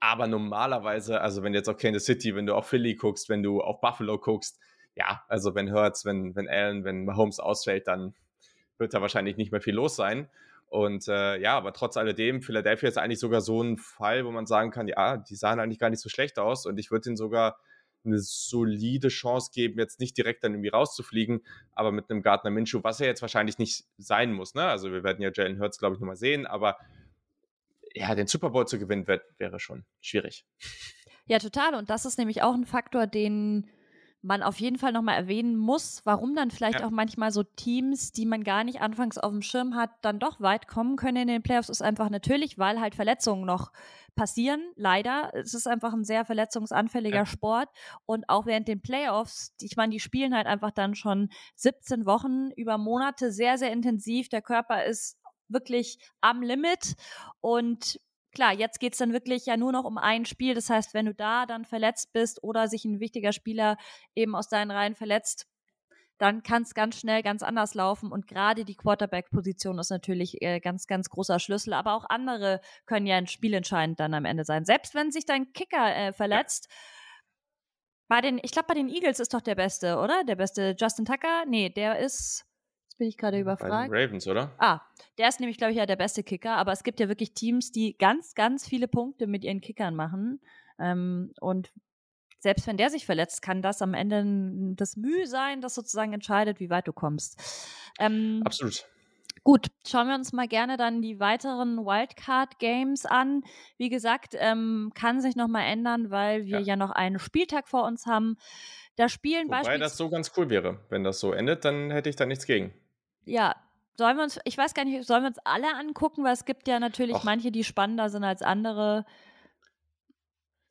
Aber 0.00 0.26
normalerweise, 0.26 1.20
also 1.20 1.42
wenn 1.42 1.52
du 1.52 1.58
jetzt 1.58 1.68
auf 1.68 1.78
Kansas 1.78 2.04
City, 2.04 2.34
wenn 2.34 2.46
du 2.46 2.54
auf 2.54 2.68
Philly 2.68 2.94
guckst, 2.94 3.28
wenn 3.28 3.42
du 3.42 3.60
auf 3.62 3.80
Buffalo 3.80 4.18
guckst, 4.18 4.60
ja, 4.98 5.22
also 5.28 5.54
wenn 5.54 5.72
Hurts, 5.72 6.04
wenn, 6.04 6.34
wenn 6.34 6.48
Allen, 6.48 6.84
wenn 6.84 7.04
Mahomes 7.04 7.38
ausfällt, 7.38 7.86
dann 7.86 8.14
wird 8.78 8.94
da 8.94 9.00
wahrscheinlich 9.00 9.36
nicht 9.36 9.52
mehr 9.52 9.60
viel 9.60 9.74
los 9.74 9.94
sein. 9.94 10.28
Und 10.66 11.08
äh, 11.08 11.40
ja, 11.40 11.56
aber 11.56 11.72
trotz 11.72 11.96
alledem, 11.96 12.42
Philadelphia 12.42 12.88
ist 12.88 12.98
eigentlich 12.98 13.20
sogar 13.20 13.40
so 13.40 13.62
ein 13.62 13.78
Fall, 13.78 14.26
wo 14.26 14.30
man 14.30 14.46
sagen 14.46 14.70
kann, 14.70 14.88
ja, 14.88 15.16
die 15.16 15.36
sahen 15.36 15.60
eigentlich 15.60 15.78
gar 15.78 15.88
nicht 15.88 16.02
so 16.02 16.08
schlecht 16.08 16.38
aus 16.38 16.66
und 16.66 16.78
ich 16.78 16.90
würde 16.90 17.08
ihnen 17.08 17.16
sogar 17.16 17.58
eine 18.04 18.18
solide 18.18 19.08
Chance 19.08 19.50
geben, 19.54 19.78
jetzt 19.78 20.00
nicht 20.00 20.16
direkt 20.16 20.44
dann 20.44 20.52
irgendwie 20.52 20.68
rauszufliegen, 20.68 21.40
aber 21.72 21.90
mit 21.90 22.10
einem 22.10 22.22
Gardner 22.22 22.50
Minshew, 22.50 22.82
was 22.82 23.00
er 23.00 23.06
jetzt 23.06 23.22
wahrscheinlich 23.22 23.58
nicht 23.58 23.84
sein 23.98 24.32
muss, 24.32 24.54
ne? 24.54 24.64
Also 24.64 24.92
wir 24.92 25.02
werden 25.04 25.22
ja 25.22 25.30
Jalen 25.32 25.60
Hurts, 25.60 25.78
glaube 25.78 25.94
ich, 25.94 26.00
nochmal 26.00 26.16
sehen, 26.16 26.46
aber 26.46 26.76
ja, 27.94 28.14
den 28.14 28.26
Super 28.26 28.50
Bowl 28.50 28.66
zu 28.66 28.78
gewinnen, 28.78 29.06
wird, 29.06 29.22
wäre 29.38 29.58
schon 29.58 29.84
schwierig. 30.00 30.44
Ja, 31.26 31.38
total. 31.38 31.74
Und 31.74 31.90
das 31.90 32.04
ist 32.04 32.18
nämlich 32.18 32.42
auch 32.42 32.54
ein 32.54 32.66
Faktor, 32.66 33.06
den 33.06 33.68
man 34.22 34.42
auf 34.42 34.58
jeden 34.58 34.78
Fall 34.78 34.92
nochmal 34.92 35.16
erwähnen 35.16 35.56
muss, 35.56 36.00
warum 36.04 36.34
dann 36.34 36.50
vielleicht 36.50 36.80
ja. 36.80 36.86
auch 36.86 36.90
manchmal 36.90 37.30
so 37.30 37.44
Teams, 37.44 38.10
die 38.10 38.26
man 38.26 38.42
gar 38.42 38.64
nicht 38.64 38.80
anfangs 38.80 39.16
auf 39.16 39.30
dem 39.30 39.42
Schirm 39.42 39.76
hat, 39.76 39.90
dann 40.02 40.18
doch 40.18 40.40
weit 40.40 40.66
kommen 40.66 40.96
können 40.96 41.18
in 41.18 41.28
den 41.28 41.42
Playoffs, 41.42 41.68
ist 41.68 41.82
einfach 41.82 42.10
natürlich, 42.10 42.58
weil 42.58 42.80
halt 42.80 42.96
Verletzungen 42.96 43.46
noch 43.46 43.70
passieren. 44.16 44.60
Leider. 44.74 45.30
Es 45.34 45.54
ist 45.54 45.68
einfach 45.68 45.92
ein 45.92 46.04
sehr 46.04 46.24
verletzungsanfälliger 46.24 47.18
ja. 47.18 47.26
Sport. 47.26 47.68
Und 48.04 48.28
auch 48.28 48.44
während 48.44 48.66
den 48.66 48.82
Playoffs, 48.82 49.54
ich 49.60 49.76
meine, 49.76 49.92
die 49.92 50.00
spielen 50.00 50.34
halt 50.34 50.46
einfach 50.46 50.72
dann 50.72 50.94
schon 50.94 51.30
17 51.54 52.04
Wochen 52.04 52.50
über 52.56 52.76
Monate 52.76 53.30
sehr, 53.30 53.56
sehr 53.56 53.72
intensiv. 53.72 54.28
Der 54.28 54.42
Körper 54.42 54.84
ist 54.84 55.16
wirklich 55.48 55.98
am 56.20 56.42
Limit 56.42 56.94
und 57.40 58.00
klar, 58.38 58.54
jetzt 58.54 58.78
geht 58.78 58.92
es 58.92 58.98
dann 58.98 59.12
wirklich 59.12 59.46
ja 59.46 59.56
nur 59.56 59.72
noch 59.72 59.84
um 59.84 59.98
ein 59.98 60.24
Spiel. 60.24 60.54
Das 60.54 60.70
heißt, 60.70 60.94
wenn 60.94 61.06
du 61.06 61.14
da 61.14 61.44
dann 61.44 61.64
verletzt 61.64 62.12
bist 62.12 62.40
oder 62.44 62.68
sich 62.68 62.84
ein 62.84 63.00
wichtiger 63.00 63.32
Spieler 63.32 63.76
eben 64.14 64.36
aus 64.36 64.48
deinen 64.48 64.70
Reihen 64.70 64.94
verletzt, 64.94 65.48
dann 66.18 66.44
kann 66.44 66.62
es 66.62 66.72
ganz 66.74 67.00
schnell 67.00 67.24
ganz 67.24 67.42
anders 67.42 67.74
laufen. 67.74 68.12
Und 68.12 68.28
gerade 68.28 68.64
die 68.64 68.76
Quarterback-Position 68.76 69.78
ist 69.80 69.90
natürlich 69.90 70.40
äh, 70.40 70.60
ganz, 70.60 70.86
ganz 70.86 71.08
großer 71.10 71.40
Schlüssel. 71.40 71.72
Aber 71.72 71.94
auch 71.94 72.04
andere 72.08 72.60
können 72.86 73.06
ja 73.06 73.16
ein 73.16 73.26
Spiel 73.26 73.54
entscheidend 73.54 73.98
dann 73.98 74.14
am 74.14 74.24
Ende 74.24 74.44
sein. 74.44 74.64
Selbst 74.64 74.94
wenn 74.94 75.10
sich 75.10 75.26
dein 75.26 75.52
Kicker 75.52 75.96
äh, 75.96 76.12
verletzt, 76.12 76.68
Bei 78.08 78.20
den, 78.22 78.38
ich 78.42 78.52
glaube, 78.52 78.68
bei 78.68 78.74
den 78.74 78.88
Eagles 78.88 79.20
ist 79.20 79.34
doch 79.34 79.42
der 79.42 79.54
Beste, 79.54 79.98
oder? 79.98 80.24
Der 80.24 80.36
beste 80.36 80.74
Justin 80.78 81.04
Tucker? 81.04 81.44
Nee, 81.46 81.68
der 81.70 81.98
ist. 81.98 82.47
Jetzt 82.98 83.04
bin 83.04 83.08
ich 83.10 83.16
gerade 83.16 83.38
überfragt. 83.38 83.70
Bei 83.70 83.86
den 83.86 84.06
Ravens, 84.08 84.26
oder? 84.26 84.50
Ah, 84.58 84.80
der 85.18 85.28
ist 85.28 85.38
nämlich, 85.38 85.56
glaube 85.56 85.70
ich, 85.70 85.78
ja 85.78 85.86
der 85.86 85.94
beste 85.94 86.24
Kicker. 86.24 86.56
Aber 86.56 86.72
es 86.72 86.82
gibt 86.82 86.98
ja 86.98 87.06
wirklich 87.06 87.32
Teams, 87.32 87.70
die 87.70 87.96
ganz, 87.96 88.34
ganz 88.34 88.66
viele 88.66 88.88
Punkte 88.88 89.28
mit 89.28 89.44
ihren 89.44 89.60
Kickern 89.60 89.94
machen. 89.94 90.40
Ähm, 90.80 91.32
und 91.40 91.70
selbst 92.40 92.66
wenn 92.66 92.76
der 92.76 92.90
sich 92.90 93.06
verletzt, 93.06 93.40
kann 93.40 93.62
das 93.62 93.82
am 93.82 93.94
Ende 93.94 94.74
das 94.74 94.96
Mühe 94.96 95.28
sein, 95.28 95.60
das 95.60 95.76
sozusagen 95.76 96.12
entscheidet, 96.12 96.58
wie 96.58 96.70
weit 96.70 96.88
du 96.88 96.92
kommst. 96.92 97.40
Ähm, 98.00 98.42
Absolut. 98.44 98.84
Gut, 99.44 99.68
schauen 99.86 100.08
wir 100.08 100.16
uns 100.16 100.32
mal 100.32 100.48
gerne 100.48 100.76
dann 100.76 101.00
die 101.00 101.20
weiteren 101.20 101.78
Wildcard-Games 101.78 103.06
an. 103.06 103.44
Wie 103.76 103.90
gesagt, 103.90 104.34
ähm, 104.36 104.90
kann 104.96 105.20
sich 105.20 105.36
noch 105.36 105.46
mal 105.46 105.62
ändern, 105.62 106.10
weil 106.10 106.46
wir 106.46 106.58
ja. 106.58 106.66
ja 106.66 106.76
noch 106.76 106.90
einen 106.90 107.20
Spieltag 107.20 107.68
vor 107.68 107.84
uns 107.84 108.06
haben. 108.06 108.38
Da 108.96 109.08
spielen 109.08 109.46
Wobei 109.46 109.78
das 109.78 109.96
so 109.96 110.10
ganz 110.10 110.32
cool 110.36 110.50
wäre. 110.50 110.80
Wenn 110.88 111.04
das 111.04 111.20
so 111.20 111.32
endet, 111.32 111.64
dann 111.64 111.92
hätte 111.92 112.10
ich 112.10 112.16
da 112.16 112.26
nichts 112.26 112.46
gegen. 112.46 112.74
Ja, 113.28 113.56
sollen 113.96 114.16
wir 114.16 114.24
uns, 114.24 114.38
ich 114.44 114.56
weiß 114.56 114.74
gar 114.74 114.84
nicht, 114.84 115.06
sollen 115.06 115.22
wir 115.22 115.28
uns 115.28 115.38
alle 115.44 115.74
angucken, 115.74 116.24
weil 116.24 116.32
es 116.32 116.44
gibt 116.44 116.68
ja 116.68 116.80
natürlich 116.80 117.16
Och. 117.16 117.24
manche, 117.24 117.50
die 117.50 117.64
spannender 117.64 118.10
sind 118.10 118.24
als 118.24 118.42
andere. 118.42 119.04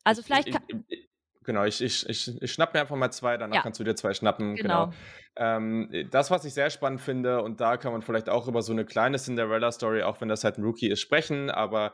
Also 0.04 0.22
vielleicht. 0.22 0.48
Ich, 0.50 0.56
ich, 0.88 1.08
Genau, 1.48 1.64
ich, 1.64 1.82
ich, 1.82 2.08
ich, 2.10 2.42
ich 2.42 2.52
schnapp 2.52 2.74
mir 2.74 2.82
einfach 2.82 2.98
mal 2.98 3.10
zwei, 3.10 3.38
danach 3.38 3.56
ja. 3.56 3.62
kannst 3.62 3.80
du 3.80 3.86
dir 3.86 3.96
zwei 3.96 4.14
schnappen. 4.14 4.58
Genau. 4.58 4.88
genau. 4.88 4.98
Ähm, 5.38 6.10
das, 6.12 6.30
was 6.30 6.44
ich 6.44 6.54
sehr 6.54 6.70
spannend 6.70 7.00
finde, 7.00 7.42
und 7.42 7.62
da 7.62 7.78
kann 7.78 7.94
man 7.94 8.02
vielleicht 8.02 8.28
auch 8.28 8.50
über 8.50 8.62
so 8.62 8.74
eine 8.74 8.84
kleine 8.84 9.18
Cinderella-Story, 9.18 10.04
auch 10.04 10.20
wenn 10.20 10.28
das 10.28 10.44
halt 10.44 10.58
ein 10.58 10.66
Rookie 10.66 10.90
ist, 10.90 11.00
sprechen, 11.00 11.50
aber 11.50 11.94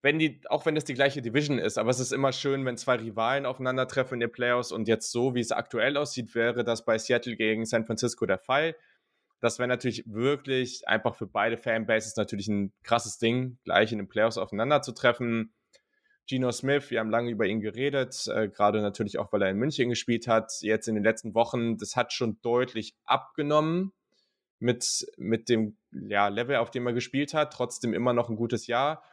wenn 0.00 0.20
die, 0.20 0.40
auch 0.48 0.64
wenn 0.64 0.76
es 0.76 0.84
die 0.84 0.94
gleiche 0.94 1.22
Division 1.22 1.58
ist, 1.58 1.76
aber 1.76 1.90
es 1.90 1.98
ist 1.98 2.12
immer 2.12 2.30
schön, 2.30 2.64
wenn 2.64 2.76
zwei 2.76 2.94
Rivalen 2.94 3.46
aufeinandertreffen 3.46 4.14
in 4.14 4.20
den 4.20 4.30
Playoffs 4.30 4.70
und 4.70 4.86
jetzt 4.86 5.10
so, 5.10 5.34
wie 5.34 5.40
es 5.40 5.50
aktuell 5.50 5.96
aussieht, 5.96 6.36
wäre 6.36 6.62
das 6.62 6.84
bei 6.84 6.98
Seattle 6.98 7.34
gegen 7.34 7.66
San 7.66 7.84
Francisco 7.84 8.26
der 8.26 8.38
Fall. 8.38 8.76
Das 9.46 9.60
wäre 9.60 9.68
natürlich 9.68 10.02
wirklich 10.06 10.88
einfach 10.88 11.14
für 11.14 11.28
beide 11.28 11.56
Fanbases 11.56 12.16
natürlich 12.16 12.48
ein 12.48 12.72
krasses 12.82 13.18
Ding, 13.18 13.58
gleich 13.62 13.92
in 13.92 13.98
den 13.98 14.08
Playoffs 14.08 14.38
aufeinanderzutreffen. 14.38 15.54
Gino 16.28 16.50
Smith, 16.50 16.90
wir 16.90 16.98
haben 16.98 17.10
lange 17.10 17.30
über 17.30 17.46
ihn 17.46 17.60
geredet, 17.60 18.26
äh, 18.26 18.48
gerade 18.48 18.82
natürlich 18.82 19.20
auch, 19.20 19.32
weil 19.32 19.42
er 19.42 19.50
in 19.50 19.56
München 19.56 19.88
gespielt 19.88 20.26
hat. 20.26 20.50
Jetzt 20.62 20.88
in 20.88 20.96
den 20.96 21.04
letzten 21.04 21.32
Wochen, 21.36 21.78
das 21.78 21.94
hat 21.94 22.12
schon 22.12 22.40
deutlich 22.42 22.96
abgenommen 23.04 23.92
mit, 24.58 25.06
mit 25.16 25.48
dem 25.48 25.76
ja, 25.92 26.26
Level, 26.26 26.56
auf 26.56 26.72
dem 26.72 26.84
er 26.84 26.92
gespielt 26.92 27.32
hat. 27.32 27.52
Trotzdem 27.52 27.94
immer 27.94 28.12
noch 28.12 28.28
ein 28.28 28.34
gutes 28.34 28.66
Jahr. 28.66 29.04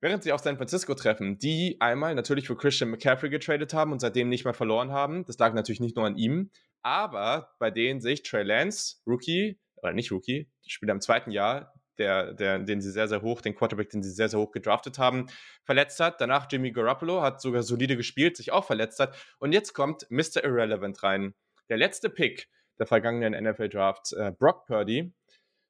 Während 0.00 0.22
sie 0.22 0.30
auf 0.30 0.40
San 0.40 0.56
Francisco 0.56 0.94
treffen, 0.94 1.40
die 1.40 1.78
einmal 1.80 2.14
natürlich 2.14 2.46
für 2.46 2.56
Christian 2.56 2.90
McCaffrey 2.90 3.28
getradet 3.28 3.74
haben 3.74 3.90
und 3.90 3.98
seitdem 3.98 4.28
nicht 4.28 4.44
mehr 4.44 4.54
verloren 4.54 4.92
haben. 4.92 5.24
Das 5.24 5.36
lag 5.38 5.52
natürlich 5.52 5.80
nicht 5.80 5.96
nur 5.96 6.06
an 6.06 6.16
ihm, 6.16 6.52
aber 6.82 7.50
bei 7.58 7.70
denen 7.70 8.00
sich 8.00 8.22
Trey 8.22 8.42
Lance, 8.42 8.96
Rookie, 9.06 9.58
oder 9.82 9.92
nicht 9.92 10.10
Rookie, 10.10 10.50
Spieler 10.66 10.92
im 10.92 11.00
zweiten 11.00 11.30
Jahr, 11.30 11.72
der, 11.98 12.32
der, 12.32 12.58
den 12.60 12.80
sie 12.80 12.90
sehr, 12.90 13.08
sehr 13.08 13.22
hoch, 13.22 13.40
den 13.40 13.54
Quarterback, 13.54 13.90
den 13.90 14.02
sie 14.02 14.10
sehr, 14.10 14.28
sehr 14.28 14.38
hoch 14.38 14.52
gedraftet 14.52 14.98
haben, 14.98 15.26
verletzt 15.64 16.00
hat. 16.00 16.20
Danach 16.20 16.46
Jimmy 16.50 16.70
Garoppolo 16.70 17.22
hat 17.22 17.40
sogar 17.40 17.62
solide 17.62 17.96
gespielt, 17.96 18.36
sich 18.36 18.52
auch 18.52 18.64
verletzt 18.64 19.00
hat. 19.00 19.16
Und 19.38 19.52
jetzt 19.52 19.72
kommt 19.74 20.06
Mr. 20.10 20.44
Irrelevant 20.44 21.02
rein. 21.02 21.34
Der 21.68 21.76
letzte 21.76 22.08
Pick 22.08 22.48
der 22.78 22.86
vergangenen 22.86 23.44
NFL 23.44 23.68
Draft, 23.68 24.12
äh, 24.12 24.30
Brock 24.30 24.66
Purdy, 24.66 25.12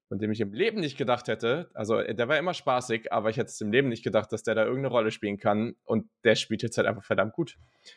von 0.09 0.19
dem 0.19 0.31
ich 0.31 0.41
im 0.41 0.53
Leben 0.53 0.81
nicht 0.81 0.99
gedacht 0.99 1.29
hätte. 1.29 1.71
Also 1.75 1.99
äh, 1.99 2.15
der 2.15 2.29
war 2.29 2.39
immer 2.39 2.55
spaßig, 2.55 3.13
aber 3.13 3.31
ich 3.31 3.37
hätte 3.37 3.49
es 3.49 3.61
im 3.61 3.73
Leben 3.73 3.89
nicht 3.89 4.05
gedacht, 4.05 4.33
dass 4.33 4.43
der 4.43 4.55
da 4.55 4.63
irgendeine 4.65 4.89
Rolle 4.89 5.11
spielen 5.11 5.39
kann. 5.39 5.75
Und 5.85 6.11
der 6.25 6.35
spielt 6.35 6.63
jetzt 6.63 6.77
halt 6.77 6.87
einfach 6.87 7.05
verdammt 7.05 7.33
gut. 7.33 7.57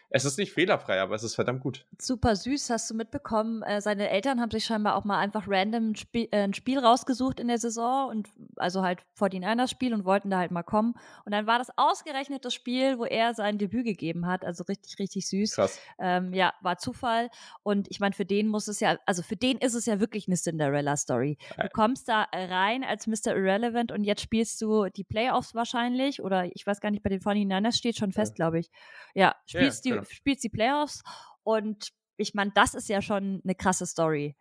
Es 0.10 0.26
ist 0.26 0.38
nicht 0.38 0.52
fehlerfrei, 0.52 1.00
aber 1.00 1.16
es 1.16 1.24
ist 1.24 1.36
verdammt 1.36 1.62
gut. 1.62 1.86
Super 2.00 2.36
süß, 2.36 2.70
hast 2.70 2.90
du 2.90 2.96
mitbekommen. 2.96 3.62
Äh, 3.62 3.80
seine 3.82 4.10
Eltern 4.10 4.42
haben 4.42 4.52
sich 4.52 4.66
scheinbar 4.66 4.96
auch 4.96 5.06
mal 5.06 5.20
einfach 5.20 5.46
random 5.48 5.92
ein 5.92 5.96
Spiel, 5.96 6.28
äh, 6.32 6.44
ein 6.44 6.54
Spiel 6.54 6.80
rausgesucht 6.80 7.40
in 7.40 7.48
der 7.48 7.60
Saison 7.60 8.10
und 8.10 8.28
also 8.56 8.82
halt 8.82 9.04
49ers 9.18 9.70
Spiel 9.70 9.94
und 9.94 10.04
wollten 10.04 10.30
da 10.30 10.40
halt 10.40 10.52
mal 10.52 10.64
kommen. 10.64 10.96
Und 11.26 11.32
dann 11.32 11.48
war 11.48 11.60
das 11.60 11.70
ausgerechnet 11.78 12.44
das 12.44 12.54
Spiel, 12.54 12.98
wo 12.98 13.06
er 13.06 13.34
sein 13.34 13.58
Debüt 13.58 13.86
gegeben 13.86 14.28
hat. 14.28 14.44
Also 14.44 14.64
richtig, 14.64 15.00
richtig 15.00 15.28
süß. 15.28 15.56
Krass. 15.56 15.80
Ähm, 16.00 16.34
ja, 16.34 16.54
war 16.62 16.78
Zufall. 16.78 17.30
Und 17.64 17.88
ich 17.90 18.00
meine, 18.00 18.14
für 18.14 18.26
den 18.26 18.48
muss 18.48 18.68
es 18.68 18.80
ja, 18.80 18.98
also 19.06 19.22
für 19.22 19.38
den 19.38 19.60
ist 19.60 19.76
es 19.76 19.86
ja 19.86 20.00
wirklich 20.00 20.28
eine 20.28 20.36
Cinderella-Story. 20.36 21.38
Du 21.58 21.70
kommst 21.70 21.92
kommst 21.92 22.08
da 22.08 22.28
rein 22.34 22.84
als 22.84 23.06
Mr. 23.06 23.36
Irrelevant 23.36 23.92
und 23.92 24.04
jetzt 24.04 24.22
spielst 24.22 24.62
du 24.62 24.88
die 24.90 25.04
Playoffs 25.04 25.54
wahrscheinlich 25.54 26.22
oder 26.22 26.46
ich 26.56 26.66
weiß 26.66 26.80
gar 26.80 26.90
nicht, 26.90 27.04
bei 27.04 27.10
den 27.10 27.20
49ers 27.20 27.74
steht 27.74 27.98
schon 27.98 28.12
fest, 28.12 28.32
ja. 28.32 28.36
glaube 28.36 28.60
ich. 28.60 28.72
Ja, 29.14 29.36
spielst, 29.46 29.81
ja, 29.86 29.92
die, 29.92 30.00
genau. 30.00 30.04
spielst 30.10 30.44
die 30.44 30.50
Playoffs 30.50 31.04
und 31.44 31.90
ich 32.18 32.34
meine, 32.34 32.52
das 32.54 32.74
ist 32.74 32.90
ja 32.90 33.02
schon 33.02 33.42
eine 33.44 33.56
krasse 33.56 33.86
Story. 33.86 34.36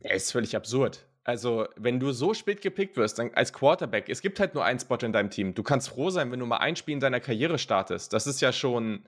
Ja, 0.00 0.14
ist 0.14 0.32
völlig 0.32 0.56
absurd. 0.56 1.06
Also, 1.22 1.68
wenn 1.76 2.00
du 2.00 2.12
so 2.12 2.32
spät 2.32 2.62
gepickt 2.62 2.96
wirst, 2.96 3.18
dann 3.18 3.32
als 3.34 3.52
Quarterback, 3.52 4.08
es 4.08 4.22
gibt 4.22 4.40
halt 4.40 4.54
nur 4.54 4.64
einen 4.64 4.80
Spot 4.80 4.96
in 4.96 5.12
deinem 5.12 5.30
Team. 5.30 5.54
Du 5.54 5.62
kannst 5.62 5.90
froh 5.90 6.10
sein, 6.10 6.32
wenn 6.32 6.40
du 6.40 6.46
mal 6.46 6.56
ein 6.56 6.76
Spiel 6.76 6.94
in 6.94 7.00
deiner 7.00 7.20
Karriere 7.20 7.58
startest. 7.58 8.12
Das 8.12 8.26
ist 8.26 8.40
ja 8.40 8.52
schon, 8.52 9.06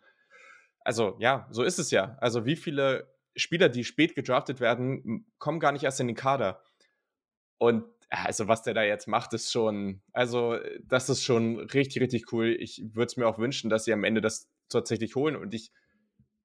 also 0.80 1.16
ja, 1.18 1.48
so 1.50 1.62
ist 1.62 1.78
es 1.78 1.90
ja. 1.90 2.16
Also, 2.20 2.44
wie 2.44 2.56
viele 2.56 3.12
Spieler, 3.34 3.70
die 3.70 3.84
spät 3.84 4.14
gedraftet 4.14 4.60
werden, 4.60 5.26
kommen 5.38 5.58
gar 5.58 5.72
nicht 5.72 5.84
erst 5.84 6.00
in 6.00 6.06
den 6.06 6.16
Kader. 6.16 6.62
Und 7.58 7.84
also 8.10 8.46
was 8.46 8.62
der 8.62 8.74
da 8.74 8.82
jetzt 8.82 9.08
macht, 9.08 9.32
ist 9.32 9.50
schon, 9.50 10.02
also 10.12 10.58
das 10.84 11.08
ist 11.08 11.24
schon 11.24 11.58
richtig, 11.58 12.02
richtig 12.02 12.30
cool. 12.32 12.54
Ich 12.58 12.82
würde 12.92 13.06
es 13.06 13.16
mir 13.16 13.26
auch 13.26 13.38
wünschen, 13.38 13.70
dass 13.70 13.84
sie 13.84 13.92
am 13.92 14.04
Ende 14.04 14.20
das 14.20 14.50
tatsächlich 14.72 15.14
holen. 15.14 15.36
Und 15.36 15.54
ich, 15.54 15.70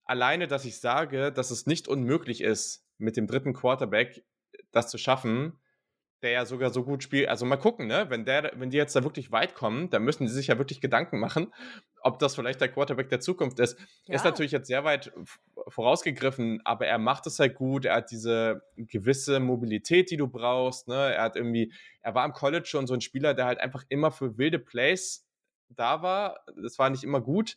alleine, 0.06 0.48
dass 0.48 0.66
ich 0.66 0.80
sage, 0.80 1.32
dass 1.32 1.52
es 1.52 1.66
nicht 1.66 1.88
unmöglich 1.88 2.42
ist, 2.42 2.86
mit 2.98 3.18
dem 3.18 3.28
dritten 3.28 3.54
Quarterback 3.54 4.24
das 4.72 4.90
zu 4.90 4.98
schaffen, 4.98 5.60
der 6.22 6.32
ja 6.32 6.46
sogar 6.46 6.72
so 6.72 6.84
gut 6.84 7.04
spielt. 7.04 7.30
Also 7.30 7.46
mal 7.46 7.58
gucken, 7.58 7.88
ne? 7.88 8.08
Wenn 8.10 8.26
der, 8.26 8.52
wenn 8.56 8.72
die 8.72 8.78
jetzt 8.78 8.96
da 8.96 9.04
wirklich 9.04 9.32
weit 9.32 9.54
kommen, 9.54 9.90
dann 9.90 10.04
müssen 10.04 10.28
sie 10.28 10.34
sich 10.34 10.48
ja 10.48 10.58
wirklich 10.58 10.82
Gedanken 10.82 11.20
machen, 11.20 11.54
ob 12.02 12.18
das 12.20 12.36
vielleicht 12.36 12.60
der 12.60 12.70
Quarterback 12.70 13.10
der 13.10 13.20
Zukunft 13.20 13.60
ist. 13.60 13.78
Ja. 14.06 14.16
Ist 14.16 14.26
natürlich 14.26 14.52
jetzt 14.52 14.68
sehr 14.68 14.84
weit 14.84 15.12
vorausgegriffen, 15.68 16.62
aber 16.66 16.88
er 16.88 16.98
macht 16.98 17.28
es 17.28 17.38
halt 17.38 17.56
gut. 17.56 17.86
Er 17.86 17.98
hat 17.98 18.12
diese 18.12 18.64
gewisse 18.76 19.40
Mobilität, 19.40 20.10
die 20.10 20.18
du 20.18 20.28
brauchst. 20.28 20.88
Ne? 20.88 21.14
Er 21.14 21.22
hat 21.22 21.36
irgendwie, 21.36 21.72
er 22.02 22.16
war 22.16 22.26
im 22.26 22.34
College 22.34 22.66
schon 22.66 22.88
so 22.88 22.96
ein 22.96 23.02
Spieler, 23.02 23.36
der 23.36 23.46
halt 23.46 23.60
einfach 23.60 23.84
immer 23.90 24.12
für 24.12 24.38
wilde 24.38 24.60
Plays 24.60 25.28
da 25.70 26.02
war. 26.02 26.40
Das 26.62 26.80
war 26.80 26.90
nicht 26.90 27.04
immer 27.04 27.22
gut. 27.22 27.56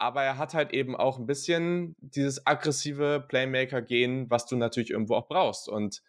Aber 0.00 0.22
er 0.22 0.38
hat 0.38 0.54
halt 0.54 0.72
eben 0.72 0.96
auch 0.96 1.18
ein 1.18 1.26
bisschen 1.26 1.94
dieses 2.00 2.46
aggressive 2.46 3.24
Playmaker-Gehen, 3.28 4.30
was 4.30 4.46
du 4.46 4.56
natürlich 4.56 4.90
irgendwo 4.90 5.14
auch 5.14 5.28
brauchst. 5.28 5.68
Und 5.68 6.02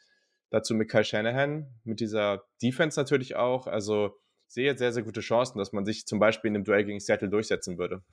Dazu 0.51 0.75
mit 0.75 0.89
Kyle 0.89 1.06
Shanahan, 1.06 1.65
mit 1.86 2.01
dieser 2.01 2.43
Defense 2.62 2.99
natürlich 2.99 3.38
auch. 3.38 3.67
Also 3.67 4.17
sehe 4.47 4.77
sehr, 4.77 4.91
sehr 4.91 5.01
gute 5.01 5.21
Chancen, 5.21 5.58
dass 5.58 5.71
man 5.71 5.86
sich 5.86 6.06
zum 6.06 6.19
Beispiel 6.19 6.49
in 6.49 6.56
dem 6.56 6.65
Duell 6.65 6.84
gegen 6.84 6.99
Seattle 6.99 7.30
durchsetzen 7.30 7.77
würde. 7.77 8.04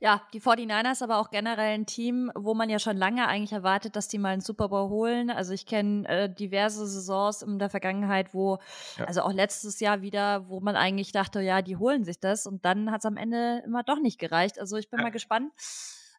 Ja, 0.00 0.22
die 0.32 0.40
49ers 0.40 1.02
aber 1.02 1.18
auch 1.18 1.30
generell 1.30 1.74
ein 1.74 1.86
Team, 1.86 2.30
wo 2.34 2.54
man 2.54 2.68
ja 2.68 2.78
schon 2.78 2.96
lange 2.96 3.26
eigentlich 3.26 3.52
erwartet, 3.52 3.96
dass 3.96 4.08
die 4.08 4.18
mal 4.18 4.30
einen 4.30 4.42
Super 4.42 4.68
Bowl 4.68 4.90
holen. 4.90 5.30
Also 5.30 5.52
ich 5.52 5.66
kenne 5.66 6.06
äh, 6.08 6.28
diverse 6.28 6.86
Saisons 6.86 7.42
in 7.42 7.58
der 7.58 7.70
Vergangenheit, 7.70 8.34
wo, 8.34 8.58
ja. 8.98 9.04
also 9.06 9.22
auch 9.22 9.32
letztes 9.32 9.80
Jahr 9.80 10.02
wieder, 10.02 10.48
wo 10.48 10.60
man 10.60 10.76
eigentlich 10.76 11.12
dachte, 11.12 11.40
ja, 11.40 11.62
die 11.62 11.76
holen 11.76 12.04
sich 12.04 12.20
das 12.20 12.46
und 12.46 12.64
dann 12.64 12.90
hat 12.90 13.00
es 13.00 13.06
am 13.06 13.16
Ende 13.16 13.62
immer 13.64 13.82
doch 13.82 13.98
nicht 13.98 14.18
gereicht. 14.18 14.58
Also 14.58 14.76
ich 14.76 14.90
bin 14.90 14.98
ja. 14.98 15.04
mal 15.04 15.10
gespannt 15.10 15.52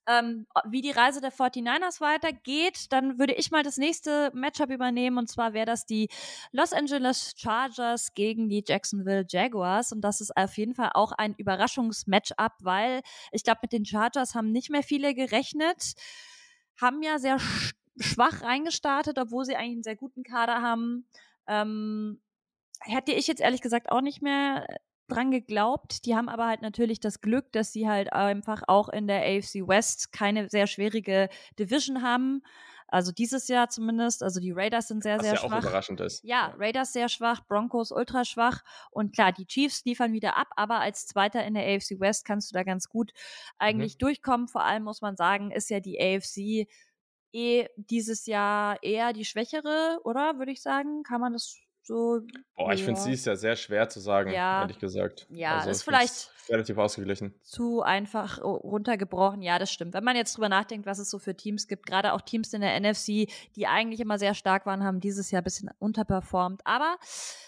ähm, 0.07 0.45
wie 0.69 0.81
die 0.81 0.91
Reise 0.91 1.21
der 1.21 1.31
49ers 1.31 2.01
weitergeht, 2.01 2.91
dann 2.91 3.17
würde 3.19 3.33
ich 3.33 3.51
mal 3.51 3.63
das 3.63 3.77
nächste 3.77 4.31
Matchup 4.33 4.69
übernehmen. 4.69 5.17
Und 5.17 5.29
zwar 5.29 5.53
wäre 5.53 5.65
das 5.65 5.85
die 5.85 6.09
Los 6.51 6.73
Angeles 6.73 7.33
Chargers 7.37 8.13
gegen 8.13 8.49
die 8.49 8.63
Jacksonville 8.65 9.25
Jaguars. 9.27 9.91
Und 9.91 10.01
das 10.01 10.21
ist 10.21 10.35
auf 10.35 10.57
jeden 10.57 10.75
Fall 10.75 10.91
auch 10.93 11.11
ein 11.11 11.33
Überraschungsmatchup, 11.35 12.53
weil 12.61 13.01
ich 13.31 13.43
glaube, 13.43 13.59
mit 13.63 13.73
den 13.73 13.85
Chargers 13.85 14.35
haben 14.35 14.51
nicht 14.51 14.69
mehr 14.69 14.83
viele 14.83 15.13
gerechnet, 15.13 15.93
haben 16.79 17.01
ja 17.01 17.19
sehr 17.19 17.39
sch 17.39 17.73
schwach 17.97 18.41
reingestartet, 18.41 19.17
obwohl 19.17 19.45
sie 19.45 19.55
eigentlich 19.55 19.75
einen 19.75 19.83
sehr 19.83 19.95
guten 19.95 20.23
Kader 20.23 20.61
haben. 20.61 21.07
Ähm, 21.47 22.21
hätte 22.81 23.13
ich 23.13 23.27
jetzt 23.27 23.41
ehrlich 23.41 23.61
gesagt 23.61 23.89
auch 23.89 24.01
nicht 24.01 24.21
mehr 24.21 24.67
dran 25.07 25.31
geglaubt. 25.31 26.05
Die 26.05 26.15
haben 26.15 26.29
aber 26.29 26.47
halt 26.47 26.61
natürlich 26.61 26.99
das 26.99 27.21
Glück, 27.21 27.51
dass 27.51 27.73
sie 27.73 27.87
halt 27.87 28.13
einfach 28.13 28.63
auch 28.67 28.89
in 28.89 29.07
der 29.07 29.21
AFC 29.21 29.67
West 29.67 30.11
keine 30.11 30.49
sehr 30.49 30.67
schwierige 30.67 31.29
Division 31.59 32.01
haben. 32.01 32.41
Also 32.87 33.11
dieses 33.11 33.47
Jahr 33.47 33.69
zumindest. 33.69 34.23
Also 34.23 34.39
die 34.39 34.51
Raiders 34.51 34.87
sind 34.87 35.03
sehr, 35.03 35.17
Was 35.17 35.23
sehr 35.23 35.33
ja 35.33 35.39
schwach. 35.39 35.57
Auch 35.57 35.63
überraschend 35.63 36.01
ist. 36.01 36.23
Ja, 36.23 36.53
Raiders 36.57 36.93
sehr 36.93 37.09
schwach, 37.09 37.45
Broncos 37.47 37.91
ultra 37.91 38.25
schwach. 38.25 38.63
Und 38.91 39.13
klar, 39.13 39.31
die 39.31 39.45
Chiefs 39.45 39.83
liefern 39.85 40.13
wieder 40.13 40.37
ab, 40.37 40.47
aber 40.55 40.79
als 40.79 41.07
Zweiter 41.07 41.43
in 41.43 41.55
der 41.55 41.65
AFC 41.65 41.99
West 41.99 42.25
kannst 42.25 42.51
du 42.51 42.53
da 42.53 42.63
ganz 42.63 42.87
gut 42.87 43.11
eigentlich 43.57 43.95
mhm. 43.95 43.99
durchkommen. 43.99 44.47
Vor 44.47 44.63
allem 44.63 44.83
muss 44.83 45.01
man 45.01 45.15
sagen, 45.15 45.51
ist 45.51 45.69
ja 45.69 45.79
die 45.79 45.99
AFC 45.99 46.67
eh 47.33 47.67
dieses 47.75 48.27
Jahr 48.27 48.81
eher 48.81 49.13
die 49.13 49.25
schwächere, 49.25 49.99
oder? 50.03 50.37
Würde 50.37 50.51
ich 50.51 50.61
sagen. 50.61 51.03
Kann 51.03 51.21
man 51.21 51.33
das 51.33 51.57
So, 51.87 52.21
Boah, 52.55 52.73
ich 52.73 52.83
finde 52.83 52.99
ja. 52.99 53.11
es 53.11 53.25
ja 53.25 53.35
sehr 53.35 53.55
schwer 53.55 53.87
zu 53.87 53.99
sagen, 53.99 54.31
Ja. 54.31 54.61
ehrlich 54.61 54.79
gesagt. 54.79 55.27
Ja, 55.29 55.57
also, 55.59 55.69
ist 55.69 55.83
vielleicht- 55.83 56.31
relativ 56.49 56.79
ausgeglichen. 56.79 57.35
zu 57.43 57.83
einfach 57.83 58.39
oh, 58.43 58.53
runtergebrochen. 58.55 59.43
Ja, 59.43 59.59
das 59.59 59.71
stimmt. 59.71 59.93
Wenn 59.93 60.03
man 60.03 60.15
jetzt 60.15 60.35
drüber 60.35 60.49
nachdenkt, 60.49 60.87
was 60.87 60.97
es 60.97 61.11
so 61.11 61.19
für 61.19 61.35
Teams 61.37 61.67
gibt, 61.67 61.85
gerade 61.85 62.13
auch 62.13 62.21
Teams 62.21 62.53
in 62.53 62.61
der 62.61 62.73
NFC, 62.79 63.27
die 63.55 63.67
eigentlich 63.67 63.99
immer 63.99 64.17
sehr 64.17 64.33
stark 64.33 64.65
waren, 64.65 64.83
haben 64.83 64.99
dieses 64.99 65.29
Jahr 65.29 65.41
ein 65.41 65.43
bisschen 65.43 65.69
unterperformt. 65.77 66.61
Aber 66.65 66.97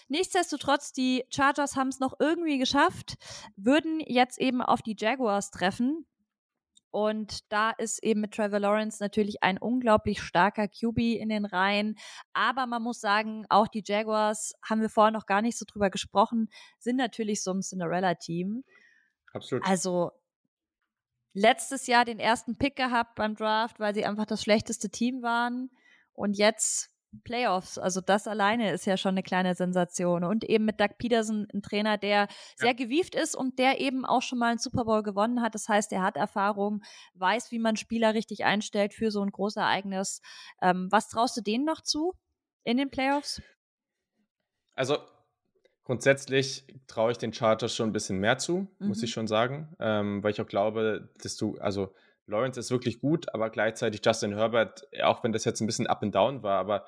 nichtsdestotrotz, 0.06 0.92
die 0.92 1.24
Chargers 1.30 1.74
haben 1.74 1.88
es 1.88 1.98
noch 1.98 2.14
irgendwie 2.20 2.58
geschafft, 2.58 3.16
würden 3.56 3.98
jetzt 4.06 4.38
eben 4.40 4.62
auf 4.62 4.82
die 4.82 4.94
Jaguars 4.96 5.50
treffen. 5.50 6.06
Und 6.90 7.52
da 7.52 7.70
ist 7.70 8.02
eben 8.02 8.20
mit 8.20 8.32
Trevor 8.32 8.60
Lawrence 8.60 9.02
natürlich 9.02 9.42
ein 9.42 9.58
unglaublich 9.58 10.22
starker 10.22 10.68
QB 10.68 10.98
in 10.98 11.28
den 11.28 11.44
Reihen. 11.44 11.96
Aber 12.32 12.66
man 12.66 12.82
muss 12.82 13.00
sagen, 13.00 13.44
auch 13.50 13.68
die 13.68 13.82
Jaguars, 13.84 14.54
haben 14.62 14.80
wir 14.80 14.88
vorher 14.88 15.12
noch 15.12 15.26
gar 15.26 15.42
nicht 15.42 15.58
so 15.58 15.64
drüber 15.66 15.90
gesprochen, 15.90 16.48
sind 16.78 16.96
natürlich 16.96 17.42
so 17.42 17.52
ein 17.52 17.60
Cinderella-Team. 17.60 18.64
Absolut. 19.32 19.66
Also 19.66 20.12
letztes 21.34 21.86
Jahr 21.86 22.04
den 22.04 22.18
ersten 22.18 22.56
Pick 22.56 22.76
gehabt 22.76 23.14
beim 23.16 23.34
Draft, 23.34 23.78
weil 23.78 23.94
sie 23.94 24.04
einfach 24.04 24.26
das 24.26 24.42
schlechteste 24.42 24.88
Team 24.88 25.22
waren. 25.22 25.70
Und 26.12 26.36
jetzt 26.36 26.90
Playoffs. 27.24 27.78
Also 27.78 28.00
das 28.00 28.26
alleine 28.26 28.72
ist 28.72 28.86
ja 28.86 28.96
schon 28.96 29.10
eine 29.14 29.22
kleine 29.22 29.54
Sensation. 29.54 30.24
Und 30.24 30.44
eben 30.44 30.64
mit 30.64 30.80
Doug 30.80 30.90
Peterson, 30.98 31.46
ein 31.52 31.62
Trainer, 31.62 31.98
der 31.98 32.28
sehr 32.56 32.74
gewieft 32.74 33.14
ist 33.14 33.34
und 33.34 33.58
der 33.58 33.80
eben 33.80 34.04
auch 34.04 34.22
schon 34.22 34.38
mal 34.38 34.50
einen 34.50 34.58
Super 34.58 34.84
Bowl 34.84 35.02
gewonnen 35.02 35.40
hat. 35.42 35.54
Das 35.54 35.68
heißt, 35.68 35.92
er 35.92 36.02
hat 36.02 36.16
Erfahrung, 36.16 36.82
weiß, 37.14 37.50
wie 37.50 37.58
man 37.58 37.76
Spieler 37.76 38.14
richtig 38.14 38.44
einstellt 38.44 38.94
für 38.94 39.10
so 39.10 39.22
ein 39.22 39.30
großes 39.30 39.56
Ereignis. 39.56 40.20
Ähm, 40.60 40.88
was 40.90 41.08
traust 41.08 41.36
du 41.36 41.40
denen 41.40 41.64
noch 41.64 41.80
zu 41.82 42.14
in 42.64 42.76
den 42.76 42.90
Playoffs? 42.90 43.40
Also 44.74 44.98
grundsätzlich 45.84 46.66
traue 46.86 47.12
ich 47.12 47.18
den 47.18 47.32
Chargers 47.32 47.74
schon 47.74 47.88
ein 47.88 47.92
bisschen 47.92 48.18
mehr 48.18 48.38
zu, 48.38 48.68
muss 48.78 48.98
Mhm. 48.98 49.04
ich 49.04 49.10
schon 49.10 49.26
sagen, 49.26 49.74
ähm, 49.80 50.22
weil 50.22 50.32
ich 50.32 50.40
auch 50.40 50.46
glaube, 50.46 51.10
dass 51.22 51.36
du, 51.36 51.56
also 51.58 51.94
Lawrence 52.26 52.60
ist 52.60 52.70
wirklich 52.70 53.00
gut, 53.00 53.32
aber 53.32 53.48
gleichzeitig 53.48 54.02
Justin 54.04 54.34
Herbert, 54.34 54.86
auch 55.02 55.24
wenn 55.24 55.32
das 55.32 55.46
jetzt 55.46 55.60
ein 55.62 55.66
bisschen 55.66 55.86
up 55.86 56.02
and 56.02 56.14
down 56.14 56.42
war, 56.42 56.58
aber 56.60 56.84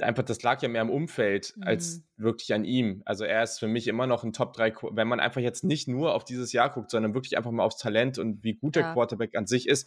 einfach, 0.00 0.22
das 0.24 0.42
lag 0.42 0.60
ja 0.62 0.68
mehr 0.68 0.82
im 0.82 0.90
Umfeld 0.90 1.54
als 1.60 2.02
wirklich 2.16 2.52
an 2.54 2.64
ihm. 2.64 3.02
Also 3.04 3.24
er 3.24 3.42
ist 3.42 3.58
für 3.58 3.66
mich 3.68 3.86
immer 3.88 4.06
noch 4.06 4.24
ein 4.24 4.32
Top 4.32 4.52
3, 4.54 4.68
Qu- 4.70 4.96
wenn 4.96 5.08
man 5.08 5.20
einfach 5.20 5.40
jetzt 5.40 5.64
nicht 5.64 5.88
nur 5.88 6.14
auf 6.14 6.24
dieses 6.24 6.52
Jahr 6.52 6.70
guckt, 6.72 6.90
sondern 6.90 7.14
wirklich 7.14 7.36
einfach 7.36 7.50
mal 7.50 7.64
aufs 7.64 7.78
Talent 7.78 8.18
und 8.18 8.42
wie 8.44 8.54
gut 8.54 8.76
der 8.76 8.82
Ja. 8.84 8.92
Quarterback 8.92 9.36
an 9.36 9.46
sich 9.46 9.68
ist, 9.68 9.86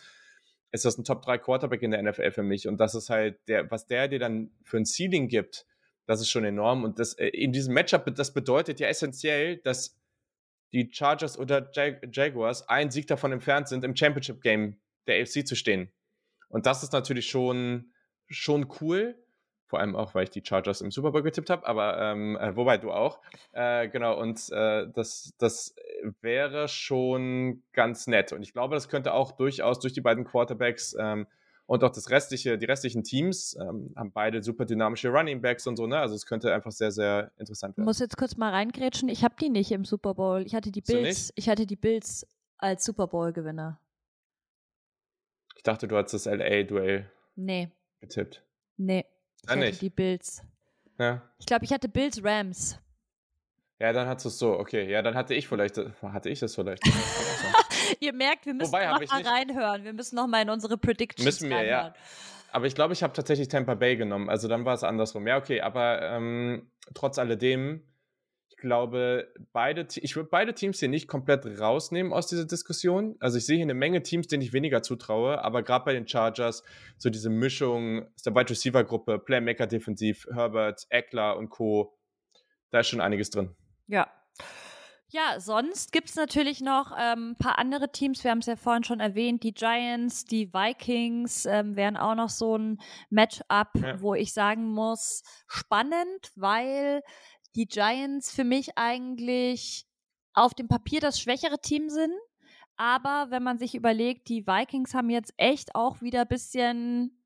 ist 0.72 0.86
das 0.86 0.98
ein 0.98 1.04
Top 1.04 1.22
3 1.22 1.38
Quarterback 1.38 1.82
in 1.82 1.92
der 1.92 2.02
NFL 2.04 2.32
für 2.32 2.44
mich. 2.44 2.68
Und 2.68 2.78
das 2.78 2.96
ist 2.96 3.10
halt 3.10 3.40
der, 3.48 3.70
was 3.72 3.88
der 3.88 4.08
dir 4.08 4.20
dann 4.20 4.52
für 4.64 4.78
ein 4.78 4.86
Ceiling 4.86 5.28
gibt, 5.28 5.66
das 6.06 6.22
ist 6.22 6.30
schon 6.30 6.46
enorm. 6.46 6.84
Und 6.84 7.00
das 7.00 7.14
äh, 7.16 7.28
in 7.28 7.52
diesem 7.52 7.74
Matchup, 7.74 8.14
das 8.16 8.34
bedeutet 8.34 8.80
ja 8.80 8.88
essentiell, 8.88 9.58
dass 9.58 9.98
die 10.74 10.90
Chargers 10.92 11.38
oder 11.38 11.70
Jag 11.74 12.00
Jaguars 12.14 12.68
einen 12.68 12.92
Sieg 12.92 13.08
davon 13.08 13.32
entfernt 13.32 13.68
sind, 13.70 13.84
im 13.84 13.96
Championship 13.96 14.42
Game 14.42 14.78
der 15.08 15.22
AFC 15.22 15.46
zu 15.48 15.56
stehen. 15.56 15.90
Und 16.50 16.66
das 16.66 16.84
ist 16.84 16.92
natürlich 16.94 17.30
schon, 17.30 17.92
schon 18.30 18.68
cool. 18.82 19.16
Vor 19.68 19.80
allem 19.80 19.96
auch, 19.98 20.16
weil 20.16 20.24
ich 20.24 20.30
die 20.30 20.44
Chargers 20.46 20.80
im 20.82 20.92
Super 20.92 21.12
Bowl 21.12 21.22
getippt 21.24 21.50
habe, 21.50 21.68
aber 21.68 22.00
ähm, 22.00 22.38
äh, 22.38 22.56
wobei 22.56 22.78
du 22.78 22.92
auch. 22.92 23.20
Äh, 23.52 23.90
genau, 23.90 24.18
und 24.20 24.50
äh, 24.52 24.88
das, 24.94 25.34
das 25.38 25.76
wäre 26.22 26.68
schon 26.70 27.64
ganz 27.74 28.08
nett. 28.08 28.32
Und 28.32 28.42
ich 28.44 28.54
glaube, 28.54 28.76
das 28.76 28.88
könnte 28.88 29.14
auch 29.14 29.34
durchaus 29.34 29.80
durch 29.80 29.92
die 29.94 30.00
beiden 30.02 30.24
Quarterbacks 30.24 30.96
ähm, 30.98 31.28
und 31.66 31.84
auch 31.84 31.90
das 31.92 32.10
restliche, 32.10 32.58
die 32.58 32.66
restlichen 32.66 33.04
Teams 33.04 33.58
ähm, 33.60 33.92
haben 33.98 34.14
beide 34.14 34.42
super 34.42 34.64
dynamische 34.64 35.10
Running 35.10 35.42
Backs 35.42 35.68
und 35.68 35.76
so, 35.76 35.86
ne? 35.86 36.00
Also 36.00 36.16
es 36.16 36.26
könnte 36.26 36.54
einfach 36.54 36.72
sehr, 36.72 36.92
sehr 36.92 37.32
interessant 37.36 37.74
Ich 37.74 37.78
werden. 37.80 37.86
muss 37.86 38.00
jetzt 38.00 38.16
kurz 38.16 38.38
mal 38.38 38.52
reingrätschen. 38.52 39.10
Ich 39.10 39.26
habe 39.26 39.36
die 39.42 39.50
nicht 39.50 39.72
im 39.74 39.84
Super 39.84 40.14
Bowl. 40.14 40.44
Ich 40.46 40.56
hatte 40.56 40.72
die 40.72 40.80
Bills. 40.82 41.34
Ich 41.36 41.50
hatte 41.50 41.66
die 41.66 41.76
Bills 41.76 42.26
als 42.58 42.86
Super 42.86 43.08
Bowl 43.08 43.34
Gewinner. 43.34 43.82
Ich 45.58 45.64
dachte, 45.64 45.90
du 45.90 45.98
hast 45.98 46.14
das 46.14 46.24
LA-Duell 46.26 47.12
Nee, 47.36 47.70
getippt. 48.00 48.46
nee. 48.78 49.04
Ich 49.48 49.54
Dann 49.54 49.60
nicht. 49.60 49.82
die 49.82 49.90
Bills. 49.90 50.44
Ja. 51.00 51.22
Ich 51.40 51.46
glaube, 51.46 51.64
ich 51.64 51.72
hatte 51.72 51.88
Bills 51.88 52.22
Rams. 52.22 52.78
Ja, 53.80 53.94
dann 53.94 54.08
hast 54.10 54.26
du 54.26 54.30
es 54.30 54.38
so, 54.38 54.60
okay. 54.60 54.92
Ja, 54.92 55.02
dann 55.02 55.16
hatte 55.16 55.36
ich 55.36 55.48
vielleicht, 55.48 55.80
hatte 56.02 56.30
ich 56.30 56.40
das 56.40 56.54
vielleicht. 56.56 56.86
Ja. 56.86 56.94
Ihr 58.02 58.12
merkt, 58.14 58.46
wir 58.46 58.54
müssen 58.54 58.74
Wobei, 58.74 58.88
hab 58.88 58.96
noch 58.96 59.02
ich 59.02 59.10
mal 59.10 59.20
nicht. 59.20 59.32
reinhören. 59.32 59.84
Wir 59.86 59.94
müssen 59.94 60.16
noch 60.16 60.28
mal 60.28 60.42
in 60.42 60.50
unsere 60.50 60.78
Predictions 60.78 61.24
Müssen 61.24 61.50
wir, 61.50 61.64
ja. 61.64 61.78
reinhören. 61.78 61.94
Aber 62.52 62.66
ich 62.66 62.76
glaube, 62.76 62.92
ich 62.94 63.04
habe 63.04 63.14
tatsächlich 63.14 63.48
Tampa 63.48 63.76
Bay 63.76 63.96
genommen. 63.96 64.30
Also 64.30 64.50
dann 64.50 64.66
war 64.66 64.74
es 64.74 64.84
andersrum. 64.84 65.28
Ja, 65.28 65.38
okay, 65.38 65.62
aber 65.62 66.02
ähm, 66.02 66.70
trotz 66.94 67.20
alledem, 67.20 67.84
glaube, 68.58 69.32
beide, 69.54 69.88
ich 69.96 70.16
würde 70.16 70.30
beide 70.30 70.54
Teams 70.54 70.80
hier 70.80 70.90
nicht 70.90 71.08
komplett 71.08 71.46
rausnehmen 71.60 72.12
aus 72.14 72.28
dieser 72.28 72.46
Diskussion. 72.46 73.16
Also 73.20 73.38
ich 73.38 73.46
sehe 73.46 73.56
hier 73.58 73.66
eine 73.66 73.74
Menge 73.74 74.04
Teams, 74.04 74.28
denen 74.28 74.42
ich 74.44 74.54
weniger 74.54 74.82
zutraue, 74.84 75.44
aber 75.44 75.64
gerade 75.64 75.86
bei 75.86 75.94
den 75.94 76.08
Chargers, 76.08 76.64
so 76.98 77.10
diese 77.10 77.30
Mischung 77.30 78.08
der 78.26 78.36
Wide 78.36 78.50
Receiver 78.50 78.84
Gruppe, 78.84 79.20
Playmaker 79.20 79.68
defensiv, 79.68 80.28
Herbert, 80.34 80.86
Eckler 80.90 81.38
und 81.38 81.50
Co., 81.50 81.98
da 82.72 82.80
ist 82.82 82.88
schon 82.90 83.02
einiges 83.02 83.30
drin. 83.30 83.56
Ja. 83.88 84.12
Ja, 85.10 85.40
sonst 85.40 85.94
gibt 85.94 86.10
es 86.10 86.18
natürlich 86.18 86.60
noch 86.60 86.92
ähm, 87.00 87.32
ein 87.32 87.38
paar 87.38 87.58
andere 87.60 87.94
Teams. 87.94 88.26
Wir 88.26 88.32
haben 88.32 88.40
es 88.40 88.46
ja 88.46 88.58
vorhin 88.58 88.84
schon 88.84 89.00
erwähnt. 89.00 89.42
Die 89.44 89.54
Giants, 89.54 90.26
die 90.26 90.52
Vikings 90.54 91.46
ähm, 91.46 91.78
wären 91.78 91.96
auch 91.96 92.16
noch 92.16 92.28
so 92.28 92.58
ein 92.58 92.82
Matchup, 93.10 93.70
Ja. 93.82 94.02
wo 94.02 94.16
ich 94.16 94.34
sagen 94.34 94.66
muss, 94.66 95.24
spannend, 95.48 96.34
weil 96.36 97.04
die 97.58 97.66
Giants 97.66 98.32
für 98.32 98.44
mich 98.44 98.78
eigentlich 98.78 99.86
auf 100.34 100.54
dem 100.54 100.68
Papier 100.68 101.02
das 101.02 101.20
schwächere 101.20 101.60
Team 101.60 101.90
sind. 101.90 102.14
Aber 102.78 103.28
wenn 103.32 103.42
man 103.42 103.58
sich 103.58 103.74
überlegt, 103.74 104.30
die 104.30 104.46
Vikings 104.46 104.94
haben 104.94 105.10
jetzt 105.10 105.34
echt 105.38 105.74
auch 105.74 106.02
wieder 106.02 106.22
ein 106.22 106.28
bisschen 106.28 107.18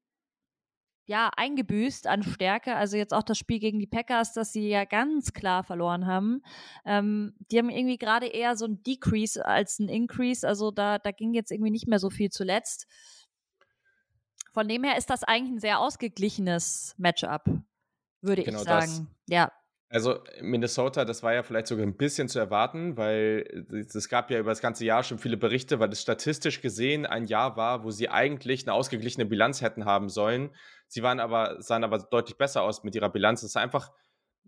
ja, 1.06 1.30
eingebüßt 1.36 2.08
an 2.08 2.24
Stärke. 2.24 2.78
Also 2.78 2.96
jetzt 2.96 3.14
auch 3.14 3.24
das 3.24 3.38
Spiel 3.38 3.60
gegen 3.60 3.80
die 3.80 3.88
Packers, 3.88 4.32
das 4.32 4.54
sie 4.54 4.70
ja 4.70 4.86
ganz 4.86 5.34
klar 5.34 5.64
verloren 5.64 6.08
haben. 6.08 6.42
Ähm, 6.86 7.36
die 7.52 7.58
haben 7.58 7.70
irgendwie 7.70 7.98
gerade 7.98 8.28
eher 8.28 8.56
so 8.56 8.66
ein 8.66 8.82
Decrease 8.84 9.46
als 9.46 9.80
ein 9.80 9.90
Increase. 9.90 10.48
Also 10.48 10.72
da, 10.72 11.00
da 11.00 11.12
ging 11.12 11.34
jetzt 11.34 11.52
irgendwie 11.52 11.72
nicht 11.72 11.88
mehr 11.88 12.00
so 12.00 12.10
viel 12.10 12.30
zuletzt. 12.30 12.88
Von 14.54 14.70
dem 14.70 14.86
her 14.86 14.98
ist 14.98 15.10
das 15.10 15.24
eigentlich 15.24 15.58
ein 15.58 15.60
sehr 15.60 15.80
ausgeglichenes 15.80 16.96
Matchup, 16.98 17.44
würde 18.22 18.44
Genau 18.44 18.60
ich 18.60 18.66
das. 18.66 18.96
sagen. 18.96 19.10
Ja, 19.28 19.52
Also 19.94 20.20
Minnesota, 20.40 21.04
das 21.04 21.22
war 21.22 21.34
ja 21.34 21.44
vielleicht 21.44 21.68
sogar 21.68 21.86
ein 21.86 21.98
bisschen 21.98 22.30
zu 22.30 22.40
erwarten, 22.40 22.96
weil 22.96 23.66
es 23.74 23.94
es 23.94 24.08
gab 24.08 24.32
ja 24.32 24.40
über 24.40 24.50
das 24.52 24.62
ganze 24.62 24.86
Jahr 24.86 25.04
schon 25.04 25.20
viele 25.20 25.36
Berichte, 25.36 25.82
weil 25.82 25.92
es 25.92 26.02
statistisch 26.02 26.62
gesehen 26.62 27.06
ein 27.06 27.26
Jahr 27.26 27.58
war, 27.58 27.84
wo 27.84 27.92
sie 27.92 28.08
eigentlich 28.08 28.66
eine 28.66 28.74
ausgeglichene 28.74 29.26
Bilanz 29.26 29.62
hätten 29.62 29.84
haben 29.84 30.08
sollen. 30.08 30.52
Sie 30.88 31.04
waren 31.04 31.20
aber, 31.20 31.62
sahen 31.62 31.84
aber 31.84 32.00
deutlich 32.00 32.38
besser 32.38 32.62
aus 32.62 32.86
mit 32.86 32.96
ihrer 32.96 33.10
Bilanz. 33.10 33.44
Es 33.44 33.50
ist 33.50 33.58
einfach, 33.58 33.92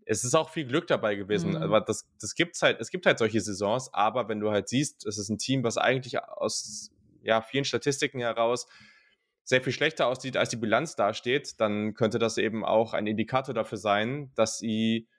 es 0.05 0.23
ist 0.23 0.33
auch 0.33 0.49
viel 0.49 0.65
Glück 0.65 0.87
dabei 0.87 1.15
gewesen. 1.15 1.51
Mhm. 1.51 1.57
Aber 1.57 1.81
das, 1.81 2.07
das 2.21 2.35
gibt's 2.35 2.61
halt, 2.61 2.79
es 2.79 2.89
gibt 2.89 3.05
halt 3.05 3.19
solche 3.19 3.41
Saisons, 3.41 3.93
aber 3.93 4.29
wenn 4.29 4.39
du 4.39 4.49
halt 4.49 4.69
siehst, 4.69 5.05
es 5.05 5.17
ist 5.17 5.27
ein 5.27 5.39
Team, 5.39 5.65
was 5.65 5.77
eigentlich 5.77 6.23
aus 6.23 6.89
ja, 7.21 7.41
vielen 7.41 7.65
Statistiken 7.65 8.21
heraus 8.21 8.65
sehr 9.43 9.61
viel 9.61 9.73
schlechter 9.73 10.07
aussieht, 10.07 10.37
als 10.37 10.47
die 10.47 10.55
Bilanz 10.55 10.95
dasteht, 10.95 11.59
dann 11.59 11.95
könnte 11.95 12.17
das 12.17 12.37
eben 12.37 12.63
auch 12.63 12.93
ein 12.93 13.07
Indikator 13.07 13.53
dafür 13.53 13.77
sein, 13.77 14.31
dass 14.35 14.57
sie 14.57 15.09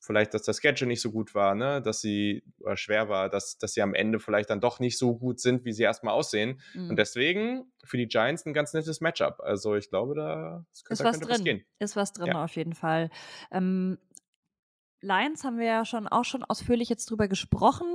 vielleicht, 0.00 0.34
dass 0.34 0.42
das 0.42 0.58
Schedule 0.60 0.88
nicht 0.88 1.02
so 1.02 1.12
gut 1.12 1.34
war, 1.34 1.54
ne? 1.54 1.80
dass 1.82 2.00
sie 2.00 2.42
oder 2.60 2.76
schwer 2.76 3.08
war, 3.08 3.28
dass, 3.28 3.58
dass 3.58 3.74
sie 3.74 3.82
am 3.82 3.94
Ende 3.94 4.18
vielleicht 4.18 4.50
dann 4.50 4.60
doch 4.60 4.80
nicht 4.80 4.98
so 4.98 5.16
gut 5.16 5.40
sind, 5.40 5.64
wie 5.64 5.72
sie 5.72 5.82
erstmal 5.82 6.14
aussehen. 6.14 6.60
mhm. 6.74 6.90
Und 6.90 6.96
deswegen 6.96 7.70
für 7.84 7.96
die 7.98 8.08
Giants 8.08 8.46
ein 8.46 8.54
ganz 8.54 8.72
nettes 8.72 9.00
Matchup. 9.00 9.40
Also 9.40 9.76
ich 9.76 9.90
glaube, 9.90 10.14
da, 10.14 10.64
könnte, 10.84 10.92
ist 10.92 11.00
da 11.00 11.04
was 11.04 11.20
was 11.20 11.28
drin. 11.28 11.44
gehen. 11.44 11.64
Ist 11.78 11.96
was 11.96 12.12
drin 12.12 12.28
Ja. 12.28 12.44
auf 12.44 12.56
jeden 12.56 12.74
Fall. 12.74 13.10
Ähm, 13.50 13.98
Lions 15.02 15.44
haben 15.44 15.58
wir 15.58 15.66
ja 15.66 15.84
schon 15.86 16.08
auch 16.08 16.24
schon 16.24 16.44
ausführlich 16.44 16.88
jetzt 16.90 17.10
drüber 17.10 17.26
gesprochen. 17.26 17.86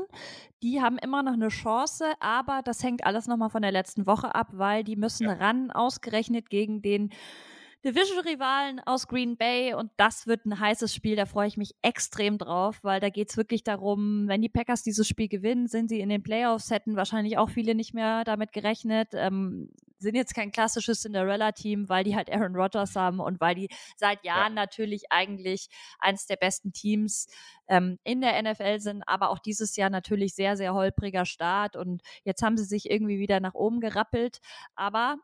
Die 0.63 0.81
haben 0.81 0.97
immer 0.97 1.21
noch 1.21 1.33
eine 1.33 1.49
Chance, 1.49 2.05
aber 2.19 2.61
das 2.63 2.81
hängt 2.83 3.05
alles 3.05 3.27
nochmal 3.27 3.51
von 3.51 3.61
der 3.61 3.71
letzten 3.71 4.07
Woche 4.07 4.33
ab, 4.33 4.47
weil 4.53 4.83
die 4.83 4.95
müssen 4.95 5.25
Ja. 5.25 5.33
ran, 5.33 5.69
ausgerechnet 5.69 6.49
gegen 6.49 6.81
den 6.81 7.11
Division-Rivalen 7.85 8.79
aus 8.79 9.07
Green 9.07 9.37
Bay 9.37 9.75
und 9.75 9.91
das 9.95 10.25
wird 10.25 10.47
ein 10.47 10.59
heißes 10.59 10.91
Spiel, 10.91 11.15
da 11.15 11.27
freue 11.27 11.47
ich 11.47 11.55
mich 11.55 11.75
extrem 11.83 12.39
drauf, 12.39 12.79
weil 12.81 12.99
da 12.99 13.09
geht 13.09 13.29
es 13.29 13.37
wirklich 13.37 13.63
darum, 13.63 14.27
wenn 14.27 14.41
die 14.41 14.49
Packers 14.49 14.81
dieses 14.81 15.07
Spiel 15.07 15.27
gewinnen, 15.27 15.67
sind 15.67 15.89
sie 15.89 15.99
in 15.99 16.09
den 16.09 16.23
Playoffs, 16.23 16.71
hätten 16.71 16.95
wahrscheinlich 16.95 17.37
auch 17.37 17.51
viele 17.51 17.75
nicht 17.75 17.93
mehr 17.93 18.23
damit 18.23 18.53
gerechnet, 18.53 19.09
ähm, 19.13 19.69
sind 19.99 20.15
jetzt 20.15 20.33
kein 20.33 20.51
klassisches 20.51 21.03
Cinderella-Team, 21.03 21.87
weil 21.87 22.03
die 22.03 22.15
halt 22.15 22.31
Aaron 22.31 22.55
Rodgers 22.55 22.95
haben 22.95 23.19
und 23.19 23.39
weil 23.39 23.53
die 23.53 23.69
seit 23.97 24.25
Jahren 24.25 24.55
natürlich 24.55 25.11
eigentlich 25.11 25.67
eines 25.99 26.25
der 26.25 26.37
besten 26.37 26.73
Teams 26.73 27.27
ähm, 27.67 27.99
in 28.03 28.19
der 28.19 28.41
NFL 28.41 28.79
sind, 28.79 29.03
aber 29.05 29.29
auch 29.29 29.37
dieses 29.37 29.75
Jahr 29.75 29.91
natürlich 29.91 30.33
sehr, 30.33 30.57
sehr 30.57 30.73
holpriger 30.73 31.25
Start 31.25 31.75
und 31.75 32.01
jetzt 32.23 32.41
haben 32.41 32.57
sie 32.57 32.65
sich 32.65 32.89
irgendwie 32.89 33.19
wieder 33.19 33.39
nach 33.39 33.53
oben 33.53 33.79
gerappelt, 33.79 34.39
aber 34.75 35.17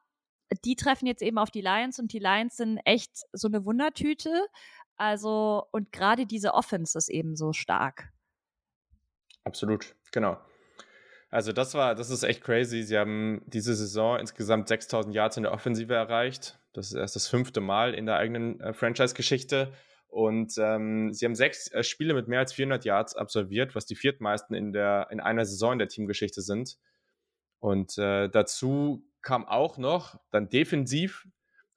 die 0.66 0.76
treffen 0.76 1.08
jetzt 1.08 1.22
eben 1.22 1.38
auf 1.38 1.52
die 1.52 1.62
Lions 1.62 2.00
und 2.00 2.14
die 2.14 2.20
Lions 2.20 2.58
sind 2.58 2.80
echt 2.86 3.12
so 3.34 3.48
eine 3.48 3.66
Wundertüte. 3.66 4.48
Also, 4.98 5.66
und 5.72 5.92
gerade 5.92 6.26
diese 6.26 6.54
Offense 6.54 6.98
ist 6.98 7.10
eben 7.10 7.36
so 7.36 7.54
stark. 7.54 8.12
Absolut, 9.44 9.96
genau. 10.12 10.38
Also 11.30 11.54
das 11.54 11.74
war, 11.74 11.96
das 11.96 12.10
ist 12.10 12.24
echt 12.24 12.44
crazy. 12.44 12.84
Sie 12.84 12.98
haben 12.98 13.42
diese 13.48 13.74
Saison 13.74 14.20
insgesamt 14.20 14.68
6000 14.68 15.16
Yards 15.16 15.38
in 15.38 15.44
der 15.44 15.54
Offensive 15.54 15.94
erreicht. 15.94 16.60
Das 16.74 16.88
ist 16.88 16.94
erst 16.94 17.16
das 17.16 17.28
fünfte 17.28 17.62
Mal 17.62 17.94
in 17.94 18.06
der 18.06 18.18
eigenen 18.18 18.60
äh, 18.60 18.74
Franchise-Geschichte. 18.74 19.72
Und 20.08 20.54
ähm, 20.58 21.14
sie 21.14 21.26
haben 21.26 21.36
sechs 21.36 21.72
äh, 21.72 21.84
Spiele 21.84 22.14
mit 22.14 22.28
mehr 22.28 22.40
als 22.40 22.52
400 22.52 22.84
Yards 22.84 23.16
absolviert, 23.16 23.76
was 23.76 23.86
die 23.86 23.96
viertmeisten 23.96 24.56
in, 24.58 24.74
der, 24.74 25.08
in 25.10 25.22
einer 25.22 25.46
Saison 25.46 25.72
in 25.74 25.80
der 25.80 25.88
Teamgeschichte 25.88 26.42
sind. 26.42 26.78
Und 27.60 27.98
äh, 27.98 28.28
dazu 28.28 29.06
kam 29.22 29.46
auch 29.46 29.78
noch 29.78 30.20
dann 30.32 30.50
defensiv 30.50 31.28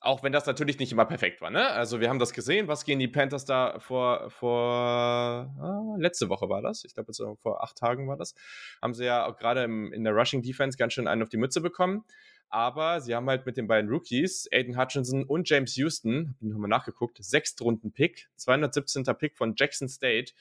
auch 0.04 0.22
wenn 0.22 0.32
das 0.32 0.46
natürlich 0.46 0.78
nicht 0.78 0.92
immer 0.92 1.06
perfekt 1.06 1.40
war, 1.40 1.50
ne? 1.50 1.66
Also 1.70 1.98
wir 1.98 2.10
haben 2.10 2.18
das 2.18 2.34
gesehen, 2.34 2.68
was 2.68 2.84
gehen 2.84 2.98
die 2.98 3.08
Panthers 3.08 3.46
da 3.46 3.78
vor, 3.78 4.28
vor 4.30 4.60
ah, 4.60 5.96
letzte 5.98 6.28
Woche 6.28 6.48
war 6.48 6.60
das, 6.60 6.84
ich 6.84 6.94
glaube 6.94 7.12
so 7.14 7.36
vor 7.36 7.62
acht 7.62 7.78
Tagen 7.78 8.06
war 8.06 8.16
das, 8.16 8.34
haben 8.82 8.92
sie 8.92 9.06
ja 9.06 9.26
auch 9.26 9.36
gerade 9.36 9.64
in 9.64 10.04
der 10.04 10.12
Rushing 10.12 10.42
Defense 10.42 10.76
ganz 10.76 10.92
schön 10.92 11.08
einen 11.08 11.22
auf 11.22 11.30
die 11.30 11.38
Mütze 11.38 11.60
bekommen. 11.60 12.04
Aber 12.50 13.00
sie 13.00 13.14
haben 13.16 13.28
halt 13.28 13.46
mit 13.46 13.56
den 13.56 13.66
beiden 13.66 13.90
Rookies, 13.90 14.46
Aiden 14.52 14.78
Hutchinson 14.78 15.24
und 15.24 15.48
James 15.48 15.74
Houston, 15.74 16.28
hab 16.28 16.42
ich 16.42 16.48
nochmal 16.52 16.68
nachgeguckt, 16.68 17.18
Sechstrunden-Pick, 17.20 18.28
217. 18.36 19.04
Pick 19.18 19.36
von 19.36 19.54
Jackson 19.56 19.88
State, 19.88 20.34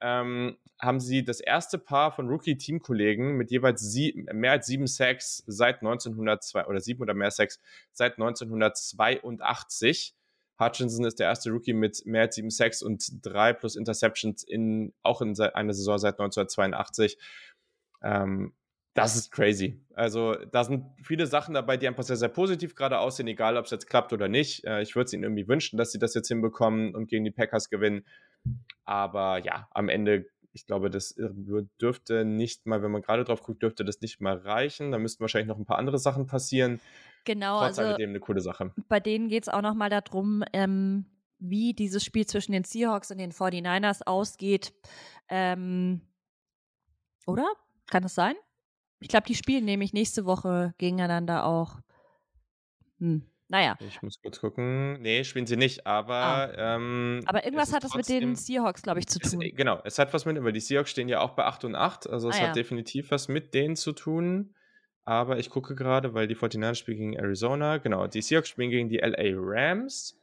ähm, 0.00 0.56
haben 0.80 1.00
sie 1.00 1.24
das 1.24 1.40
erste 1.40 1.78
Paar 1.78 2.12
von 2.12 2.28
Rookie-Teamkollegen 2.28 3.36
mit 3.36 3.50
jeweils 3.50 3.80
sie, 3.80 4.26
mehr 4.32 4.52
als 4.52 4.66
sieben 4.66 4.86
Sacks 4.86 5.42
seit 5.46 5.76
1902 5.76 6.66
oder 6.66 6.80
sieben 6.80 7.02
oder 7.02 7.14
mehr 7.14 7.30
Sacks 7.30 7.60
seit 7.92 8.18
1982. 8.18 10.14
Hutchinson 10.58 11.04
ist 11.04 11.18
der 11.18 11.28
erste 11.28 11.50
Rookie 11.50 11.74
mit 11.74 12.04
mehr 12.06 12.22
als 12.22 12.34
sieben 12.34 12.50
Sacks 12.50 12.82
und 12.82 13.24
drei 13.24 13.52
plus 13.52 13.76
Interceptions 13.76 14.42
in, 14.42 14.92
auch 15.02 15.20
in 15.22 15.38
einer 15.40 15.74
Saison 15.74 15.98
seit 15.98 16.14
1982. 16.14 17.18
Ähm, 18.02 18.54
das 18.96 19.16
ist 19.16 19.30
crazy. 19.30 19.80
Also, 19.94 20.34
da 20.34 20.64
sind 20.64 20.84
viele 21.02 21.26
Sachen 21.26 21.54
dabei, 21.54 21.76
die 21.76 21.86
einfach 21.86 22.02
sehr, 22.02 22.16
sehr 22.16 22.28
positiv 22.28 22.74
gerade 22.74 22.98
aussehen, 22.98 23.28
egal 23.28 23.56
ob 23.56 23.66
es 23.66 23.70
jetzt 23.70 23.86
klappt 23.86 24.12
oder 24.12 24.28
nicht. 24.28 24.64
Äh, 24.64 24.82
ich 24.82 24.94
würde 24.96 25.06
es 25.06 25.12
ihnen 25.12 25.22
irgendwie 25.22 25.48
wünschen, 25.48 25.76
dass 25.76 25.92
sie 25.92 25.98
das 25.98 26.14
jetzt 26.14 26.28
hinbekommen 26.28 26.94
und 26.94 27.08
gegen 27.08 27.24
die 27.24 27.30
Packers 27.30 27.68
gewinnen. 27.70 28.04
Aber 28.84 29.38
ja, 29.38 29.68
am 29.72 29.88
Ende, 29.88 30.26
ich 30.52 30.66
glaube, 30.66 30.90
das 30.90 31.14
dürfte 31.80 32.24
nicht 32.24 32.66
mal, 32.66 32.82
wenn 32.82 32.90
man 32.90 33.02
gerade 33.02 33.24
drauf 33.24 33.42
guckt, 33.42 33.62
dürfte 33.62 33.84
das 33.84 34.00
nicht 34.00 34.20
mal 34.20 34.36
reichen. 34.36 34.92
Da 34.92 34.98
müssten 34.98 35.20
wahrscheinlich 35.20 35.48
noch 35.48 35.58
ein 35.58 35.66
paar 35.66 35.78
andere 35.78 35.98
Sachen 35.98 36.26
passieren. 36.26 36.80
Genau, 37.24 37.58
Trotz 37.58 37.78
also 37.78 37.82
alledem 37.82 38.10
eine 38.10 38.20
coole 38.20 38.40
Sache. 38.40 38.72
Bei 38.88 39.00
denen 39.00 39.28
geht 39.28 39.42
es 39.42 39.48
auch 39.48 39.62
nochmal 39.62 39.90
darum, 39.90 40.44
ähm, 40.52 41.06
wie 41.38 41.74
dieses 41.74 42.04
Spiel 42.04 42.26
zwischen 42.26 42.52
den 42.52 42.64
Seahawks 42.64 43.10
und 43.10 43.18
den 43.18 43.32
49ers 43.32 44.02
ausgeht. 44.06 44.72
Ähm, 45.28 46.00
oder? 47.26 47.46
Kann 47.88 48.02
das 48.02 48.14
sein? 48.14 48.34
Ich 49.00 49.08
glaube, 49.08 49.26
die 49.26 49.34
spielen 49.34 49.64
nämlich 49.64 49.92
nächste 49.92 50.24
Woche 50.24 50.74
gegeneinander 50.78 51.44
auch. 51.44 51.80
Hm. 52.98 53.26
Naja. 53.48 53.76
Ich 53.78 54.02
muss 54.02 54.20
kurz 54.20 54.40
gucken. 54.40 55.00
Nee, 55.02 55.22
spielen 55.22 55.46
sie 55.46 55.56
nicht, 55.56 55.86
aber. 55.86 56.14
Ah. 56.14 56.76
Ähm, 56.76 57.22
aber 57.26 57.44
irgendwas 57.44 57.72
hat 57.72 57.84
das 57.84 57.94
mit 57.94 58.08
den 58.08 58.34
Seahawks, 58.34 58.82
glaube 58.82 58.98
ich, 58.98 59.06
zu 59.06 59.20
tun. 59.20 59.40
Es, 59.40 59.54
genau, 59.54 59.80
es 59.84 59.98
hat 59.98 60.12
was 60.12 60.24
mit, 60.24 60.42
weil 60.42 60.52
die 60.52 60.60
Seahawks 60.60 60.90
stehen 60.90 61.08
ja 61.08 61.20
auch 61.20 61.30
bei 61.30 61.44
8 61.44 61.64
und 61.64 61.74
8. 61.76 62.08
Also 62.08 62.28
es 62.28 62.36
ah, 62.36 62.40
hat 62.40 62.46
ja. 62.48 62.52
definitiv 62.52 63.10
was 63.10 63.28
mit 63.28 63.54
denen 63.54 63.76
zu 63.76 63.92
tun. 63.92 64.54
Aber 65.04 65.38
ich 65.38 65.50
gucke 65.50 65.76
gerade, 65.76 66.14
weil 66.14 66.26
die 66.26 66.34
49ers 66.34 66.74
spielen 66.74 66.98
gegen 66.98 67.12
Arizona. 67.12 67.76
Genau, 67.78 68.08
die 68.08 68.22
Seahawks 68.22 68.48
spielen 68.48 68.70
gegen 68.70 68.88
die 68.88 68.98
LA 68.98 69.34
Rams. 69.36 70.18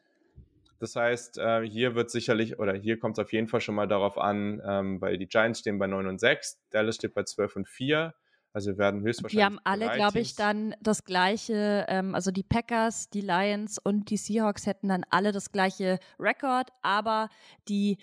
Das 0.79 0.97
heißt, 0.97 1.37
äh, 1.37 1.61
hier 1.61 1.95
wird 1.95 2.11
sicherlich, 2.11 2.59
oder 2.59 2.73
hier 2.73 2.99
kommt 2.99 3.17
es 3.17 3.23
auf 3.23 3.31
jeden 3.31 3.47
Fall 3.47 3.61
schon 3.61 3.75
mal 3.75 3.87
darauf 3.87 4.17
an, 4.17 4.61
ähm, 4.67 4.99
weil 4.99 5.17
die 5.17 5.27
Giants 5.27 5.59
stehen 5.59 5.79
bei 5.79 5.87
9 5.87 6.07
und 6.07 6.19
6, 6.19 6.59
Dallas 6.71 6.95
steht 6.95 7.13
bei 7.13 7.23
12 7.23 7.55
und 7.55 7.69
4. 7.69 8.13
Also 8.53 8.71
wir 8.71 8.77
werden 8.77 9.01
höchstwahrscheinlich. 9.01 9.39
Die 9.39 9.43
haben 9.43 9.59
alle, 9.63 9.89
glaube 9.95 10.19
ich, 10.19 10.35
dann 10.35 10.75
das 10.79 11.03
gleiche, 11.03 11.85
ähm, 11.89 12.13
also 12.13 12.29
die 12.29 12.43
Packers, 12.43 13.09
die 13.09 13.21
Lions 13.21 13.79
und 13.79 14.11
die 14.11 14.17
Seahawks 14.17 14.67
hätten 14.67 14.89
dann 14.89 15.03
alle 15.09 15.31
das 15.31 15.51
gleiche 15.51 15.99
Rekord, 16.19 16.69
aber 16.83 17.29
die, 17.67 17.97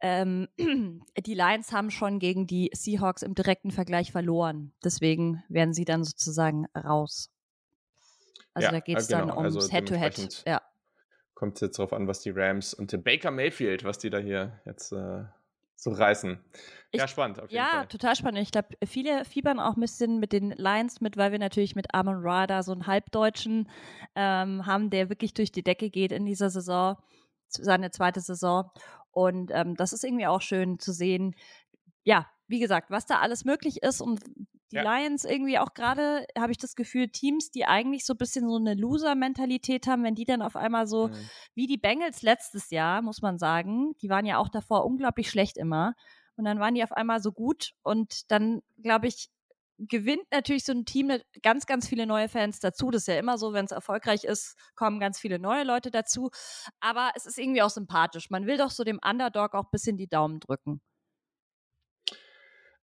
ähm, 0.00 0.48
die 0.58 1.34
Lions 1.34 1.70
haben 1.72 1.92
schon 1.92 2.18
gegen 2.18 2.48
die 2.48 2.70
Seahawks 2.74 3.22
im 3.22 3.36
direkten 3.36 3.70
Vergleich 3.70 4.10
verloren. 4.10 4.72
Deswegen 4.82 5.44
werden 5.48 5.72
sie 5.72 5.84
dann 5.84 6.02
sozusagen 6.02 6.66
raus. 6.76 7.30
Also 8.54 8.66
ja, 8.66 8.72
da 8.72 8.80
geht 8.80 8.98
es 8.98 9.08
äh, 9.08 9.14
genau. 9.14 9.26
dann 9.28 9.36
ums 9.38 9.56
also 9.56 9.70
Head-to-Head. 9.70 10.14
-Head. 10.14 10.48
Ja. 10.48 10.62
Kommt 11.34 11.54
es 11.54 11.60
jetzt 11.60 11.78
darauf 11.78 11.92
an, 11.92 12.08
was 12.08 12.18
die 12.20 12.30
Rams 12.30 12.74
und 12.74 12.90
der 12.90 12.98
Baker 12.98 13.30
Mayfield, 13.30 13.84
was 13.84 13.98
die 13.98 14.10
da 14.10 14.18
hier 14.18 14.60
jetzt 14.64 14.90
äh, 14.90 15.22
so 15.78 15.90
reißen. 15.92 16.38
Ich, 16.90 17.00
ja, 17.00 17.06
spannend. 17.06 17.40
ja, 17.50 17.66
Fall. 17.66 17.86
total 17.86 18.16
spannend. 18.16 18.40
Ich 18.40 18.50
glaube, 18.50 18.68
viele 18.84 19.24
fiebern 19.24 19.60
auch 19.60 19.76
ein 19.76 19.80
bisschen 19.80 20.18
mit 20.18 20.32
den 20.32 20.50
Lions 20.50 21.00
mit, 21.00 21.16
weil 21.16 21.30
wir 21.30 21.38
natürlich 21.38 21.76
mit 21.76 21.94
Amon 21.94 22.16
Rada 22.18 22.62
so 22.62 22.72
einen 22.72 22.86
Halbdeutschen 22.86 23.70
ähm, 24.16 24.66
haben, 24.66 24.90
der 24.90 25.08
wirklich 25.08 25.34
durch 25.34 25.52
die 25.52 25.62
Decke 25.62 25.88
geht 25.90 26.10
in 26.10 26.26
dieser 26.26 26.50
Saison, 26.50 26.96
seine 27.46 27.90
zweite 27.92 28.20
Saison. 28.20 28.70
Und 29.12 29.52
ähm, 29.54 29.76
das 29.76 29.92
ist 29.92 30.02
irgendwie 30.02 30.26
auch 30.26 30.40
schön 30.40 30.80
zu 30.80 30.92
sehen. 30.92 31.36
Ja, 32.02 32.26
wie 32.48 32.58
gesagt, 32.58 32.90
was 32.90 33.06
da 33.06 33.20
alles 33.20 33.44
möglich 33.44 33.82
ist 33.82 34.00
und 34.00 34.20
die 34.70 34.76
ja. 34.76 34.82
Lions 34.82 35.24
irgendwie 35.24 35.58
auch 35.58 35.74
gerade, 35.74 36.26
habe 36.38 36.52
ich 36.52 36.58
das 36.58 36.74
Gefühl, 36.74 37.08
Teams, 37.08 37.50
die 37.50 37.64
eigentlich 37.64 38.04
so 38.04 38.14
ein 38.14 38.18
bisschen 38.18 38.48
so 38.48 38.56
eine 38.56 38.74
Loser-Mentalität 38.74 39.86
haben, 39.86 40.04
wenn 40.04 40.14
die 40.14 40.24
dann 40.24 40.42
auf 40.42 40.56
einmal 40.56 40.86
so, 40.86 41.08
mhm. 41.08 41.30
wie 41.54 41.66
die 41.66 41.78
Bengals 41.78 42.22
letztes 42.22 42.70
Jahr, 42.70 43.02
muss 43.02 43.22
man 43.22 43.38
sagen, 43.38 43.94
die 44.02 44.10
waren 44.10 44.26
ja 44.26 44.38
auch 44.38 44.48
davor 44.48 44.84
unglaublich 44.84 45.30
schlecht 45.30 45.56
immer. 45.56 45.94
Und 46.36 46.44
dann 46.44 46.60
waren 46.60 46.74
die 46.74 46.84
auf 46.84 46.92
einmal 46.92 47.20
so 47.20 47.32
gut 47.32 47.72
und 47.82 48.30
dann, 48.30 48.60
glaube 48.80 49.08
ich, 49.08 49.28
gewinnt 49.78 50.24
natürlich 50.32 50.64
so 50.64 50.72
ein 50.72 50.84
Team 50.84 51.12
ganz, 51.42 51.66
ganz 51.66 51.88
viele 51.88 52.06
neue 52.06 52.28
Fans 52.28 52.58
dazu. 52.60 52.90
Das 52.90 53.02
ist 53.02 53.08
ja 53.08 53.18
immer 53.18 53.38
so, 53.38 53.52
wenn 53.52 53.64
es 53.64 53.70
erfolgreich 53.70 54.24
ist, 54.24 54.56
kommen 54.74 54.98
ganz 54.98 55.18
viele 55.20 55.38
neue 55.38 55.64
Leute 55.64 55.90
dazu. 55.90 56.30
Aber 56.80 57.12
es 57.14 57.26
ist 57.26 57.38
irgendwie 57.38 57.62
auch 57.62 57.70
sympathisch. 57.70 58.30
Man 58.30 58.46
will 58.46 58.56
doch 58.56 58.70
so 58.70 58.84
dem 58.84 58.98
Underdog 59.04 59.54
auch 59.54 59.64
ein 59.64 59.70
bisschen 59.70 59.96
die 59.96 60.08
Daumen 60.08 60.40
drücken. 60.40 60.80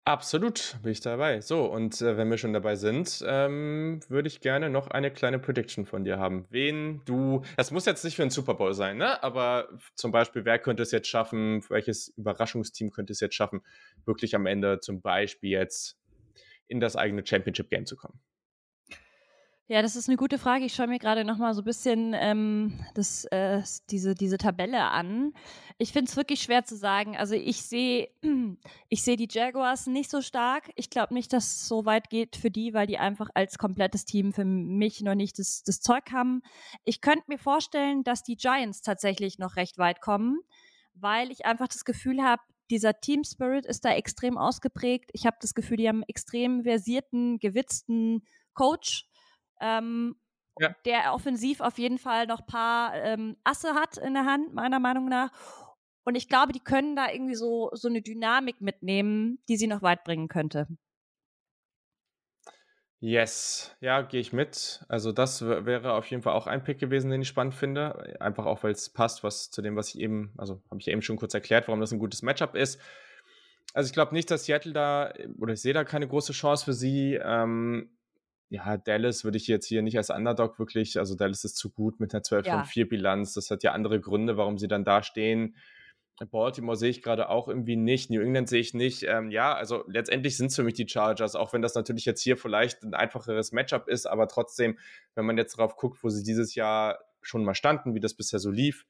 Absolut, 0.07 0.77
bin 0.83 0.91
ich 0.91 1.01
dabei. 1.01 1.41
So, 1.41 1.65
und 1.65 1.99
äh, 1.99 2.15
wenn 2.15 2.29
wir 2.29 2.37
schon 2.37 2.53
dabei 2.53 2.75
sind, 2.75 3.23
ähm, 3.27 4.01
würde 4.07 4.27
ich 4.27 4.39
gerne 4.39 4.69
noch 4.69 4.85
eine 4.85 5.09
kleine 5.09 5.39
Prediction 5.39 5.87
von 5.87 6.03
dir 6.03 6.19
haben. 6.19 6.45
Wen 6.51 7.01
du, 7.05 7.41
das 7.57 7.71
muss 7.71 7.87
jetzt 7.87 8.03
nicht 8.03 8.15
für 8.15 8.21
einen 8.21 8.29
Super 8.29 8.53
Bowl 8.53 8.75
sein, 8.75 8.97
ne? 8.97 9.23
Aber 9.23 9.67
zum 9.95 10.11
Beispiel, 10.11 10.45
wer 10.45 10.59
könnte 10.59 10.83
es 10.83 10.91
jetzt 10.91 11.07
schaffen, 11.07 11.67
welches 11.69 12.09
Überraschungsteam 12.09 12.91
könnte 12.91 13.13
es 13.13 13.19
jetzt 13.19 13.33
schaffen, 13.33 13.61
wirklich 14.05 14.35
am 14.35 14.45
Ende 14.45 14.79
zum 14.79 15.01
Beispiel 15.01 15.49
jetzt 15.49 15.97
in 16.67 16.79
das 16.79 16.95
eigene 16.95 17.25
Championship 17.25 17.71
Game 17.71 17.87
zu 17.87 17.95
kommen? 17.95 18.19
Ja, 19.67 19.81
das 19.81 19.95
ist 19.95 20.07
eine 20.07 20.17
gute 20.17 20.37
Frage. 20.37 20.63
Ich 20.63 20.75
schaue 20.75 20.85
mir 20.85 20.99
gerade 20.99 21.25
noch 21.25 21.37
mal 21.39 21.55
so 21.55 21.61
ein 21.61 21.65
bisschen 21.65 22.13
ähm, 22.13 22.79
das, 22.93 23.25
äh, 23.25 23.63
diese, 23.89 24.13
diese 24.13 24.37
Tabelle 24.37 24.91
an. 24.91 25.33
Ich 25.79 25.91
finde 25.91 26.07
es 26.07 26.15
wirklich 26.15 26.43
schwer 26.43 26.65
zu 26.65 26.75
sagen. 26.75 27.17
Also 27.17 27.33
ich 27.33 27.63
sehe 27.63 28.09
ich 28.89 29.01
sehe 29.01 29.15
die 29.15 29.27
Jaguars 29.27 29.87
nicht 29.87 30.11
so 30.11 30.21
stark. 30.21 30.69
Ich 30.75 30.91
glaube 30.91 31.15
nicht, 31.15 31.33
dass 31.33 31.47
es 31.47 31.67
so 31.67 31.83
weit 31.83 32.11
geht 32.11 32.35
für 32.35 32.51
die, 32.51 32.75
weil 32.75 32.85
die 32.85 32.99
einfach 32.99 33.29
als 33.33 33.57
komplettes 33.57 34.05
Team 34.05 34.33
für 34.33 34.45
mich 34.45 35.01
noch 35.01 35.15
nicht 35.15 35.39
das, 35.39 35.63
das 35.63 35.81
Zeug 35.81 36.11
haben. 36.11 36.43
Ich 36.83 37.01
könnte 37.01 37.23
mir 37.25 37.39
vorstellen, 37.39 38.03
dass 38.03 38.21
die 38.21 38.35
Giants 38.35 38.83
tatsächlich 38.83 39.39
noch 39.39 39.55
recht 39.55 39.79
weit 39.79 39.99
kommen, 39.99 40.41
weil 40.93 41.31
ich 41.31 41.47
einfach 41.47 41.67
das 41.67 41.85
Gefühl 41.85 42.21
habe, 42.21 42.43
dieser 42.69 42.99
Team 42.99 43.23
Spirit 43.23 43.65
ist 43.65 43.83
da 43.83 43.95
extrem 43.95 44.37
ausgeprägt. 44.37 45.09
Ich 45.13 45.25
habe 45.25 45.37
das 45.41 45.55
Gefühl, 45.55 45.77
die 45.77 45.87
haben 45.87 46.03
einen 46.03 46.09
extrem 46.09 46.61
versierten, 46.61 47.39
gewitzten 47.39 48.21
Coach 48.53 49.07
ähm, 49.61 50.15
ja. 50.59 50.75
der 50.85 51.13
offensiv 51.13 51.61
auf 51.61 51.77
jeden 51.77 51.97
Fall 51.97 52.27
noch 52.27 52.41
ein 52.41 52.47
paar 52.47 52.95
ähm, 52.95 53.37
Asse 53.43 53.73
hat 53.73 53.97
in 53.97 54.13
der 54.13 54.25
Hand, 54.25 54.53
meiner 54.53 54.79
Meinung 54.79 55.09
nach. 55.09 55.31
Und 56.05 56.15
ich 56.15 56.29
glaube, 56.29 56.53
die 56.53 56.59
können 56.59 56.95
da 56.95 57.11
irgendwie 57.11 57.35
so, 57.35 57.71
so 57.73 57.87
eine 57.87 58.01
Dynamik 58.01 58.61
mitnehmen, 58.61 59.39
die 59.49 59.57
sie 59.57 59.67
noch 59.67 59.81
weit 59.81 60.03
bringen 60.03 60.27
könnte. 60.27 60.67
Yes, 62.99 63.75
ja, 63.81 64.01
gehe 64.01 64.21
ich 64.21 64.33
mit. 64.33 64.83
Also 64.87 65.11
das 65.11 65.45
wäre 65.45 65.93
auf 65.93 66.07
jeden 66.07 66.23
Fall 66.23 66.33
auch 66.33 66.47
ein 66.47 66.63
Pick 66.63 66.79
gewesen, 66.79 67.11
den 67.11 67.21
ich 67.21 67.27
spannend 67.27 67.53
finde. 67.53 68.19
Einfach 68.19 68.45
auch, 68.45 68.63
weil 68.63 68.71
es 68.71 68.89
passt, 68.89 69.23
was 69.23 69.51
zu 69.51 69.61
dem, 69.61 69.75
was 69.75 69.89
ich 69.89 69.99
eben, 69.99 70.33
also 70.37 70.61
habe 70.69 70.79
ich 70.79 70.85
ja 70.85 70.93
eben 70.93 71.01
schon 71.01 71.17
kurz 71.17 71.33
erklärt, 71.33 71.67
warum 71.67 71.81
das 71.81 71.91
ein 71.91 71.99
gutes 71.99 72.21
Matchup 72.21 72.55
ist. 72.55 72.79
Also 73.73 73.87
ich 73.87 73.93
glaube 73.93 74.13
nicht, 74.13 74.31
dass 74.31 74.45
Seattle 74.45 74.73
da, 74.73 75.13
oder 75.39 75.53
ich 75.53 75.61
sehe 75.61 75.73
da 75.73 75.83
keine 75.83 76.07
große 76.07 76.33
Chance 76.33 76.65
für 76.65 76.73
sie. 76.73 77.19
Ähm, 77.21 77.94
ja, 78.49 78.77
Dallas 78.77 79.23
würde 79.23 79.37
ich 79.37 79.47
jetzt 79.47 79.65
hier 79.65 79.81
nicht 79.81 79.97
als 79.97 80.09
Underdog 80.09 80.59
wirklich, 80.59 80.99
also 80.99 81.15
Dallas 81.15 81.43
ist 81.43 81.57
zu 81.57 81.71
gut 81.71 81.99
mit 81.99 82.13
einer 82.13 82.23
12 82.23 82.45
ja. 82.45 82.57
von 82.57 82.65
4 82.65 82.87
Bilanz. 82.87 83.33
Das 83.33 83.49
hat 83.49 83.63
ja 83.63 83.71
andere 83.71 83.99
Gründe, 83.99 84.37
warum 84.37 84.57
sie 84.57 84.67
dann 84.67 84.83
da 84.83 85.03
stehen. 85.03 85.55
Baltimore 86.31 86.77
sehe 86.77 86.89
ich 86.89 87.01
gerade 87.01 87.27
auch 87.27 87.49
irgendwie 87.49 87.75
nicht. 87.75 88.09
New 88.09 88.21
England 88.21 88.47
sehe 88.47 88.61
ich 88.61 88.73
nicht. 88.73 89.03
Ähm, 89.03 89.31
ja, 89.31 89.53
also 89.53 89.83
letztendlich 89.87 90.37
sind 90.37 90.47
es 90.47 90.55
für 90.55 90.63
mich 90.63 90.75
die 90.75 90.87
Chargers, 90.87 91.35
auch 91.35 91.51
wenn 91.51 91.61
das 91.61 91.75
natürlich 91.75 92.05
jetzt 92.05 92.21
hier 92.21 92.37
vielleicht 92.37 92.83
ein 92.83 92.93
einfacheres 92.93 93.51
Matchup 93.51 93.89
ist, 93.89 94.05
aber 94.05 94.27
trotzdem, 94.27 94.79
wenn 95.15 95.25
man 95.25 95.37
jetzt 95.37 95.57
darauf 95.57 95.75
guckt, 95.75 96.01
wo 96.03 96.09
sie 96.09 96.23
dieses 96.23 96.55
Jahr 96.55 96.99
schon 97.21 97.43
mal 97.43 97.55
standen, 97.55 97.95
wie 97.95 97.99
das 97.99 98.13
bisher 98.13 98.39
so 98.39 98.49
lief, 98.49 98.85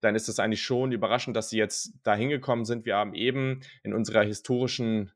dann 0.00 0.14
ist 0.14 0.28
es 0.28 0.38
eigentlich 0.38 0.62
schon 0.62 0.92
überraschend, 0.92 1.36
dass 1.36 1.50
sie 1.50 1.58
jetzt 1.58 1.92
da 2.04 2.14
hingekommen 2.14 2.64
sind. 2.64 2.86
Wir 2.86 2.96
haben 2.96 3.14
eben 3.14 3.62
in 3.82 3.92
unserer 3.92 4.22
historischen 4.22 5.10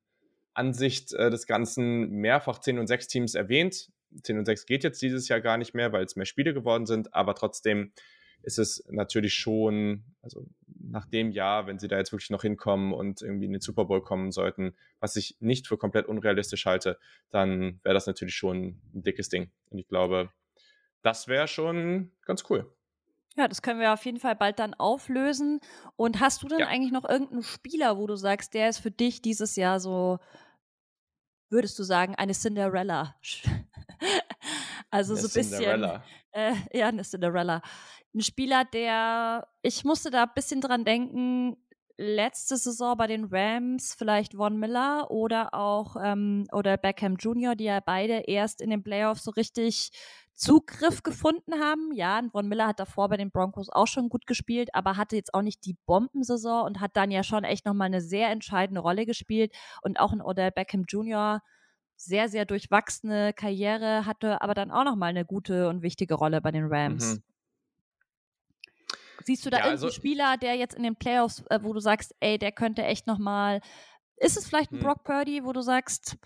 Ansicht 0.55 1.13
äh, 1.13 1.31
des 1.31 1.47
Ganzen 1.47 2.11
mehrfach 2.11 2.59
10 2.59 2.79
und 2.79 2.87
6 2.87 3.09
Teams 3.09 3.35
erwähnt. 3.35 3.91
10 4.23 4.39
und 4.39 4.45
6 4.47 4.67
geht 4.67 4.85
jetzt 4.85 5.03
dieses 5.03 5.29
Jahr 5.29 5.41
gar 5.41 5.59
nicht 5.59 5.75
mehr, 5.75 5.93
weil 5.93 6.05
es 6.05 6.17
mehr 6.17 6.27
Spiele 6.27 6.55
geworden 6.55 6.87
sind, 6.87 7.15
aber 7.15 7.35
trotzdem 7.35 7.93
ist 8.45 8.59
es 8.59 8.85
natürlich 8.91 9.35
schon, 9.35 10.05
also 10.23 10.47
nach 10.67 11.07
dem 11.07 11.31
Jahr, 11.31 11.67
wenn 11.67 11.79
sie 11.79 11.89
da 11.89 11.97
jetzt 11.97 12.13
wirklich 12.13 12.31
noch 12.31 12.43
hinkommen 12.43 12.93
und 12.93 13.23
irgendwie 13.23 13.47
in 13.47 13.53
den 13.53 13.61
Super 13.61 13.87
Bowl 13.87 14.03
kommen 14.03 14.33
sollten, 14.33 14.77
was 15.01 15.17
ich 15.17 15.37
nicht 15.41 15.67
für 15.67 15.79
komplett 15.79 16.07
unrealistisch 16.07 16.67
halte, 16.67 16.99
dann 17.31 17.81
wäre 17.83 17.95
das 17.95 18.07
natürlich 18.07 18.35
schon 18.35 18.81
ein 18.95 19.03
dickes 19.03 19.31
Ding. 19.31 19.51
Und 19.71 19.79
ich 19.79 19.89
glaube, 19.89 20.31
das 21.03 21.27
wäre 21.27 21.49
schon 21.49 22.13
ganz 22.27 22.45
cool. 22.51 22.71
Ja, 23.37 23.49
das 23.49 23.63
können 23.63 23.81
wir 23.81 23.93
auf 23.93 24.05
jeden 24.05 24.21
Fall 24.21 24.37
bald 24.37 24.59
dann 24.59 24.75
auflösen. 24.75 25.61
Und 25.97 26.21
hast 26.21 26.43
du 26.43 26.49
denn 26.49 26.61
ja. 26.61 26.67
eigentlich 26.69 26.93
noch 26.93 27.09
irgendeinen 27.09 27.43
Spieler, 27.43 27.99
wo 27.99 28.07
du 28.07 28.15
sagst, 28.15 28.55
der 28.55 28.69
ist 28.69 28.79
für 28.79 28.93
dich 28.93 29.23
dieses 29.23 29.57
Jahr 29.57 29.81
so, 29.81 30.19
würdest 31.55 31.79
du 31.79 31.85
sagen, 31.85 32.15
eine 32.17 32.35
Cinderella? 32.35 33.17
also 34.91 35.15
eine 35.15 35.23
so 35.23 35.29
ein 35.29 35.33
bisschen. 35.33 35.45
Cinderella. 35.45 36.05
Äh, 36.33 36.55
ja, 36.73 36.89
eine 36.89 37.03
Cinderella. 37.03 37.63
Ein 38.15 38.21
Spieler, 38.21 38.65
der, 38.65 39.49
ich 39.63 39.85
musste 39.85 40.11
da 40.11 40.25
ein 40.25 40.33
bisschen 40.35 40.61
dran 40.61 40.85
denken, 40.85 41.57
letzte 41.97 42.57
Saison 42.57 42.97
bei 42.97 43.07
den 43.07 43.25
Rams 43.25 43.95
vielleicht 43.97 44.35
Von 44.35 44.59
Miller 44.59 45.11
oder 45.11 45.55
auch 45.55 45.97
ähm, 46.03 46.45
oder 46.53 46.77
Beckham 46.77 47.17
Jr., 47.17 47.55
die 47.55 47.65
ja 47.65 47.81
beide 47.81 48.25
erst 48.27 48.61
in 48.61 48.71
den 48.71 48.83
Playoffs 48.83 49.25
so 49.25 49.31
richtig 49.31 49.91
Zugriff 50.35 51.03
gefunden 51.05 51.61
haben. 51.61 51.93
Ja, 51.93 52.21
Von 52.33 52.49
Miller 52.49 52.67
hat 52.67 52.81
davor 52.81 53.09
bei 53.09 53.17
den 53.17 53.31
Broncos 53.31 53.69
auch 53.71 53.87
schon 53.87 54.09
gut 54.09 54.27
gespielt, 54.27 54.71
aber 54.75 54.97
hatte 54.97 55.17
jetzt 55.17 55.33
auch 55.35 55.43
nicht 55.43 55.65
die 55.65 55.77
Bombensaison 55.87 56.65
und 56.67 56.81
hat 56.81 56.97
dann 56.97 57.11
ja 57.11 57.23
schon 57.23 57.45
echt 57.45 57.65
nochmal 57.65 57.87
eine 57.87 58.01
sehr 58.01 58.31
entscheidende 58.31 58.81
Rolle 58.81 59.07
gespielt. 59.07 59.55
Und 59.83 60.01
auch 60.01 60.13
ein 60.13 60.23
Odell 60.23 60.51
Beckham 60.51 60.85
Jr., 60.89 61.41
sehr, 61.97 62.29
sehr 62.29 62.45
durchwachsene 62.45 63.33
Karriere, 63.33 64.05
hatte 64.05 64.43
aber 64.43 64.55
dann 64.55 64.73
auch 64.73 64.85
nochmal 64.85 65.11
eine 65.11 65.25
gute 65.25 65.69
und 65.69 65.83
wichtige 65.83 66.15
Rolle 66.15 66.41
bei 66.41 66.51
den 66.51 66.67
Rams. 66.67 67.15
Mhm. 67.15 67.23
Siehst 69.25 69.45
du 69.45 69.51
da 69.51 69.59
ja, 69.59 69.65
irgendeinen 69.65 69.87
also, 69.87 69.97
Spieler, 69.97 70.37
der 70.37 70.55
jetzt 70.55 70.75
in 70.75 70.83
den 70.83 70.97
Playoffs, 70.97 71.43
äh, 71.51 71.61
wo 71.63 71.73
du 71.73 71.81
sagst, 71.81 72.15
ey, 72.21 72.39
der 72.39 72.53
könnte 72.53 72.83
echt 72.85 73.07
nochmal. 73.07 73.61
Ist 74.17 74.37
es 74.37 74.47
vielleicht 74.47 74.71
ein 74.73 74.79
hm. 74.79 74.85
Brock 74.85 75.05
Purdy, 75.05 75.45
wo 75.45 75.53
du 75.53 75.61
sagst, 75.63 76.17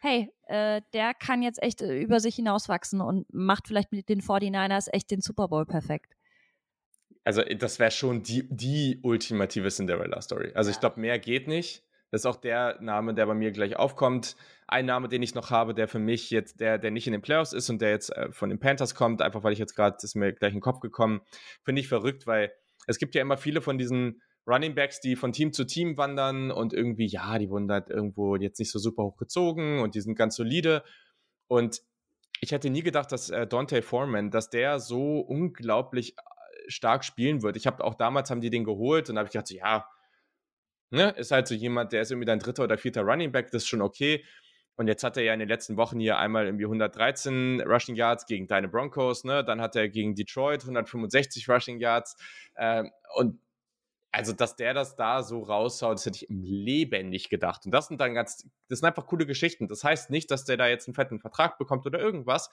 hey, 0.00 0.30
äh, 0.46 0.80
der 0.92 1.14
kann 1.14 1.42
jetzt 1.42 1.62
echt 1.62 1.82
äh, 1.82 2.00
über 2.00 2.20
sich 2.20 2.36
hinauswachsen 2.36 3.00
und 3.00 3.26
macht 3.32 3.68
vielleicht 3.68 3.92
mit 3.92 4.08
den 4.08 4.20
49ers 4.20 4.88
echt 4.92 5.10
den 5.10 5.20
Super 5.20 5.48
Bowl 5.48 5.66
perfekt. 5.66 6.14
Also, 7.24 7.42
äh, 7.42 7.56
das 7.56 7.78
wäre 7.78 7.90
schon 7.90 8.22
die, 8.22 8.48
die 8.50 9.00
ultimative 9.02 9.68
Cinderella-Story. 9.68 10.52
Also, 10.54 10.70
ja. 10.70 10.74
ich 10.74 10.80
glaube, 10.80 11.00
mehr 11.00 11.18
geht 11.18 11.48
nicht. 11.48 11.84
Das 12.10 12.22
ist 12.22 12.26
auch 12.26 12.36
der 12.36 12.78
Name, 12.80 13.14
der 13.14 13.26
bei 13.26 13.34
mir 13.34 13.50
gleich 13.50 13.76
aufkommt. 13.76 14.36
Ein 14.66 14.86
Name, 14.86 15.08
den 15.08 15.22
ich 15.22 15.34
noch 15.34 15.50
habe, 15.50 15.74
der 15.74 15.88
für 15.88 15.98
mich 15.98 16.30
jetzt, 16.30 16.60
der, 16.60 16.78
der 16.78 16.90
nicht 16.90 17.06
in 17.06 17.12
den 17.12 17.22
Playoffs 17.22 17.52
ist 17.52 17.68
und 17.70 17.80
der 17.82 17.90
jetzt 17.90 18.14
äh, 18.16 18.32
von 18.32 18.48
den 18.48 18.58
Panthers 18.58 18.94
kommt, 18.94 19.22
einfach 19.22 19.42
weil 19.42 19.52
ich 19.52 19.58
jetzt 19.58 19.74
gerade, 19.74 19.96
ist 20.02 20.14
mir 20.14 20.32
gleich 20.32 20.52
in 20.52 20.58
den 20.58 20.62
Kopf 20.62 20.80
gekommen, 20.80 21.20
finde 21.62 21.80
ich 21.80 21.88
verrückt, 21.88 22.26
weil 22.26 22.52
es 22.86 22.98
gibt 22.98 23.14
ja 23.14 23.22
immer 23.22 23.36
viele 23.36 23.60
von 23.60 23.78
diesen 23.78 24.22
Running 24.46 24.74
Backs, 24.74 25.00
die 25.00 25.14
von 25.14 25.32
Team 25.32 25.52
zu 25.52 25.64
Team 25.64 25.98
wandern 25.98 26.50
und 26.50 26.72
irgendwie, 26.72 27.06
ja, 27.06 27.38
die 27.38 27.50
wurden 27.50 27.70
halt 27.70 27.90
irgendwo 27.90 28.36
jetzt 28.36 28.58
nicht 28.58 28.70
so 28.70 28.78
super 28.78 29.02
hoch 29.02 29.16
gezogen 29.18 29.80
und 29.80 29.94
die 29.94 30.00
sind 30.00 30.14
ganz 30.14 30.36
solide. 30.36 30.82
Und 31.48 31.82
ich 32.40 32.52
hätte 32.52 32.70
nie 32.70 32.82
gedacht, 32.82 33.12
dass 33.12 33.28
äh, 33.28 33.46
Dante 33.46 33.82
Foreman, 33.82 34.30
dass 34.30 34.48
der 34.48 34.80
so 34.80 35.20
unglaublich 35.20 36.16
äh, 36.16 36.22
stark 36.68 37.04
spielen 37.04 37.42
wird. 37.42 37.56
Ich 37.56 37.66
habe 37.66 37.84
auch 37.84 37.94
damals 37.94 38.30
haben 38.30 38.40
die 38.40 38.50
den 38.50 38.64
geholt 38.64 39.10
und 39.10 39.18
habe 39.18 39.26
ich 39.26 39.32
gedacht, 39.32 39.48
so, 39.48 39.56
ja, 39.56 39.86
ne, 40.90 41.10
ist 41.16 41.30
halt 41.30 41.48
so 41.48 41.54
jemand, 41.54 41.92
der 41.92 42.02
ist 42.02 42.10
irgendwie 42.10 42.26
dein 42.26 42.38
dritter 42.38 42.64
oder 42.64 42.78
vierter 42.78 43.02
Running 43.02 43.32
Back, 43.32 43.50
das 43.50 43.62
ist 43.62 43.68
schon 43.68 43.82
okay. 43.82 44.24
Und 44.76 44.86
jetzt 44.86 45.02
hat 45.02 45.16
er 45.16 45.24
ja 45.24 45.32
in 45.32 45.40
den 45.40 45.48
letzten 45.48 45.76
Wochen 45.76 45.98
hier 45.98 46.18
einmal 46.18 46.46
irgendwie 46.46 46.64
113 46.64 47.62
Rushing 47.62 47.96
Yards 47.96 48.26
gegen 48.26 48.46
deine 48.46 48.68
Broncos, 48.68 49.24
ne? 49.24 49.44
Dann 49.44 49.60
hat 49.60 49.74
er 49.74 49.88
gegen 49.88 50.14
Detroit 50.14 50.62
165 50.62 51.48
Rushing 51.48 51.80
Yards. 51.80 52.16
Ähm, 52.56 52.92
und 53.16 53.40
also, 54.12 54.32
dass 54.32 54.56
der 54.56 54.74
das 54.74 54.96
da 54.96 55.22
so 55.22 55.42
raushaut, 55.42 55.96
das 55.96 56.06
hätte 56.06 56.16
ich 56.16 56.30
im 56.30 56.42
Leben 56.42 57.10
nicht 57.10 57.28
gedacht. 57.28 57.66
Und 57.66 57.72
das 57.72 57.88
sind 57.88 58.00
dann 58.00 58.14
ganz, 58.14 58.48
das 58.68 58.78
sind 58.78 58.88
einfach 58.88 59.06
coole 59.06 59.26
Geschichten. 59.26 59.68
Das 59.68 59.84
heißt 59.84 60.10
nicht, 60.10 60.30
dass 60.30 60.44
der 60.44 60.56
da 60.56 60.68
jetzt 60.68 60.88
einen 60.88 60.94
fetten 60.94 61.18
Vertrag 61.20 61.58
bekommt 61.58 61.84
oder 61.84 61.98
irgendwas. 61.98 62.48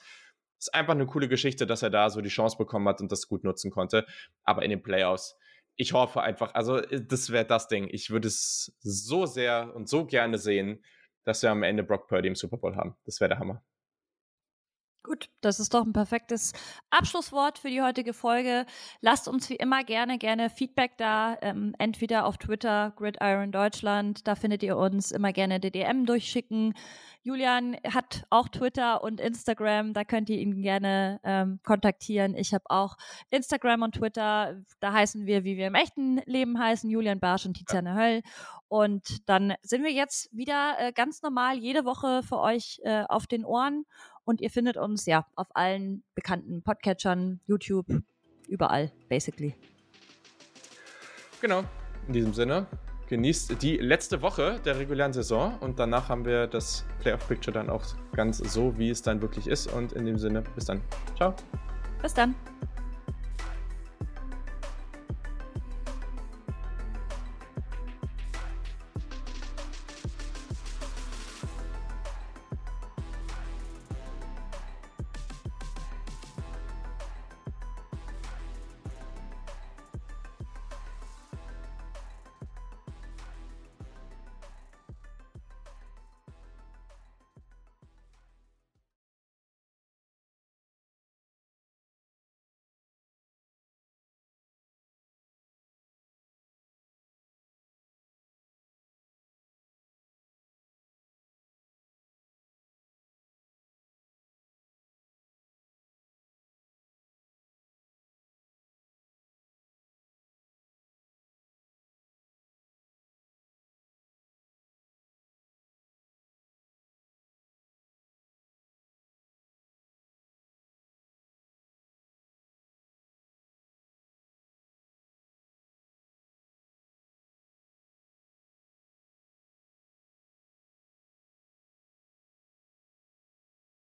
Das 0.58 0.68
ist 0.68 0.74
einfach 0.74 0.94
eine 0.94 1.06
coole 1.06 1.28
Geschichte, 1.28 1.66
dass 1.66 1.82
er 1.82 1.90
da 1.90 2.10
so 2.10 2.20
die 2.20 2.28
Chance 2.28 2.56
bekommen 2.58 2.88
hat 2.88 3.00
und 3.00 3.12
das 3.12 3.28
gut 3.28 3.44
nutzen 3.44 3.70
konnte. 3.70 4.04
Aber 4.42 4.62
in 4.62 4.70
den 4.70 4.82
Playoffs, 4.82 5.36
ich 5.76 5.92
hoffe 5.92 6.22
einfach, 6.22 6.54
also 6.54 6.78
äh, 6.78 7.04
das 7.04 7.30
wäre 7.30 7.44
das 7.44 7.68
Ding. 7.68 7.88
Ich 7.90 8.10
würde 8.10 8.28
es 8.28 8.76
so 8.80 9.26
sehr 9.26 9.74
und 9.74 9.88
so 9.88 10.06
gerne 10.06 10.38
sehen, 10.38 10.84
dass 11.24 11.42
wir 11.42 11.50
am 11.50 11.62
Ende 11.62 11.82
Brock 11.82 12.08
Purdy 12.08 12.28
im 12.28 12.34
Super 12.34 12.56
Bowl 12.56 12.76
haben. 12.76 12.96
Das 13.04 13.20
wäre 13.20 13.28
der 13.28 13.38
Hammer. 13.38 13.62
Gut, 15.06 15.30
das 15.40 15.60
ist 15.60 15.72
doch 15.72 15.84
ein 15.84 15.92
perfektes 15.92 16.52
Abschlusswort 16.90 17.60
für 17.60 17.68
die 17.68 17.80
heutige 17.80 18.12
Folge. 18.12 18.66
Lasst 19.00 19.28
uns 19.28 19.48
wie 19.48 19.54
immer 19.54 19.84
gerne, 19.84 20.18
gerne 20.18 20.50
Feedback 20.50 20.98
da, 20.98 21.38
ähm, 21.42 21.76
entweder 21.78 22.26
auf 22.26 22.38
Twitter, 22.38 22.92
Gridiron 22.96 23.52
Deutschland, 23.52 24.26
da 24.26 24.34
findet 24.34 24.64
ihr 24.64 24.76
uns 24.76 25.12
immer 25.12 25.32
gerne 25.32 25.60
DDM 25.60 26.06
durchschicken. 26.06 26.74
Julian 27.22 27.76
hat 27.88 28.24
auch 28.30 28.48
Twitter 28.48 29.04
und 29.04 29.20
Instagram, 29.20 29.92
da 29.92 30.02
könnt 30.02 30.28
ihr 30.28 30.40
ihn 30.40 30.60
gerne 30.60 31.20
ähm, 31.22 31.60
kontaktieren. 31.62 32.34
Ich 32.34 32.52
habe 32.52 32.64
auch 32.68 32.96
Instagram 33.30 33.82
und 33.82 33.94
Twitter, 33.94 34.60
da 34.80 34.92
heißen 34.92 35.24
wir, 35.24 35.44
wie 35.44 35.56
wir 35.56 35.68
im 35.68 35.76
echten 35.76 36.16
Leben 36.24 36.58
heißen, 36.58 36.90
Julian 36.90 37.20
Barsch 37.20 37.46
und 37.46 37.54
Tiziane. 37.54 37.94
Höll. 37.94 38.22
Und 38.66 39.28
dann 39.28 39.54
sind 39.62 39.84
wir 39.84 39.92
jetzt 39.92 40.28
wieder 40.36 40.74
äh, 40.80 40.92
ganz 40.92 41.22
normal 41.22 41.56
jede 41.58 41.84
Woche 41.84 42.24
für 42.24 42.40
euch 42.40 42.80
äh, 42.82 43.04
auf 43.08 43.28
den 43.28 43.44
Ohren 43.44 43.84
und 44.26 44.42
ihr 44.42 44.50
findet 44.50 44.76
uns 44.76 45.06
ja 45.06 45.24
auf 45.36 45.46
allen 45.54 46.02
bekannten 46.14 46.62
Podcatchern, 46.62 47.40
YouTube, 47.46 47.86
überall, 48.48 48.92
basically. 49.08 49.54
Genau. 51.40 51.64
In 52.06 52.12
diesem 52.12 52.34
Sinne, 52.34 52.66
genießt 53.08 53.62
die 53.62 53.76
letzte 53.76 54.22
Woche 54.22 54.60
der 54.64 54.78
regulären 54.78 55.12
Saison 55.12 55.58
und 55.60 55.78
danach 55.78 56.08
haben 56.08 56.24
wir 56.24 56.46
das 56.46 56.84
Playoff-Picture 57.00 57.52
dann 57.54 57.70
auch 57.70 57.84
ganz 58.14 58.38
so, 58.38 58.76
wie 58.78 58.90
es 58.90 59.02
dann 59.02 59.22
wirklich 59.22 59.46
ist. 59.46 59.72
Und 59.72 59.92
in 59.92 60.04
dem 60.04 60.18
Sinne, 60.18 60.42
bis 60.54 60.66
dann. 60.66 60.82
Ciao. 61.16 61.34
Bis 62.02 62.14
dann. 62.14 62.34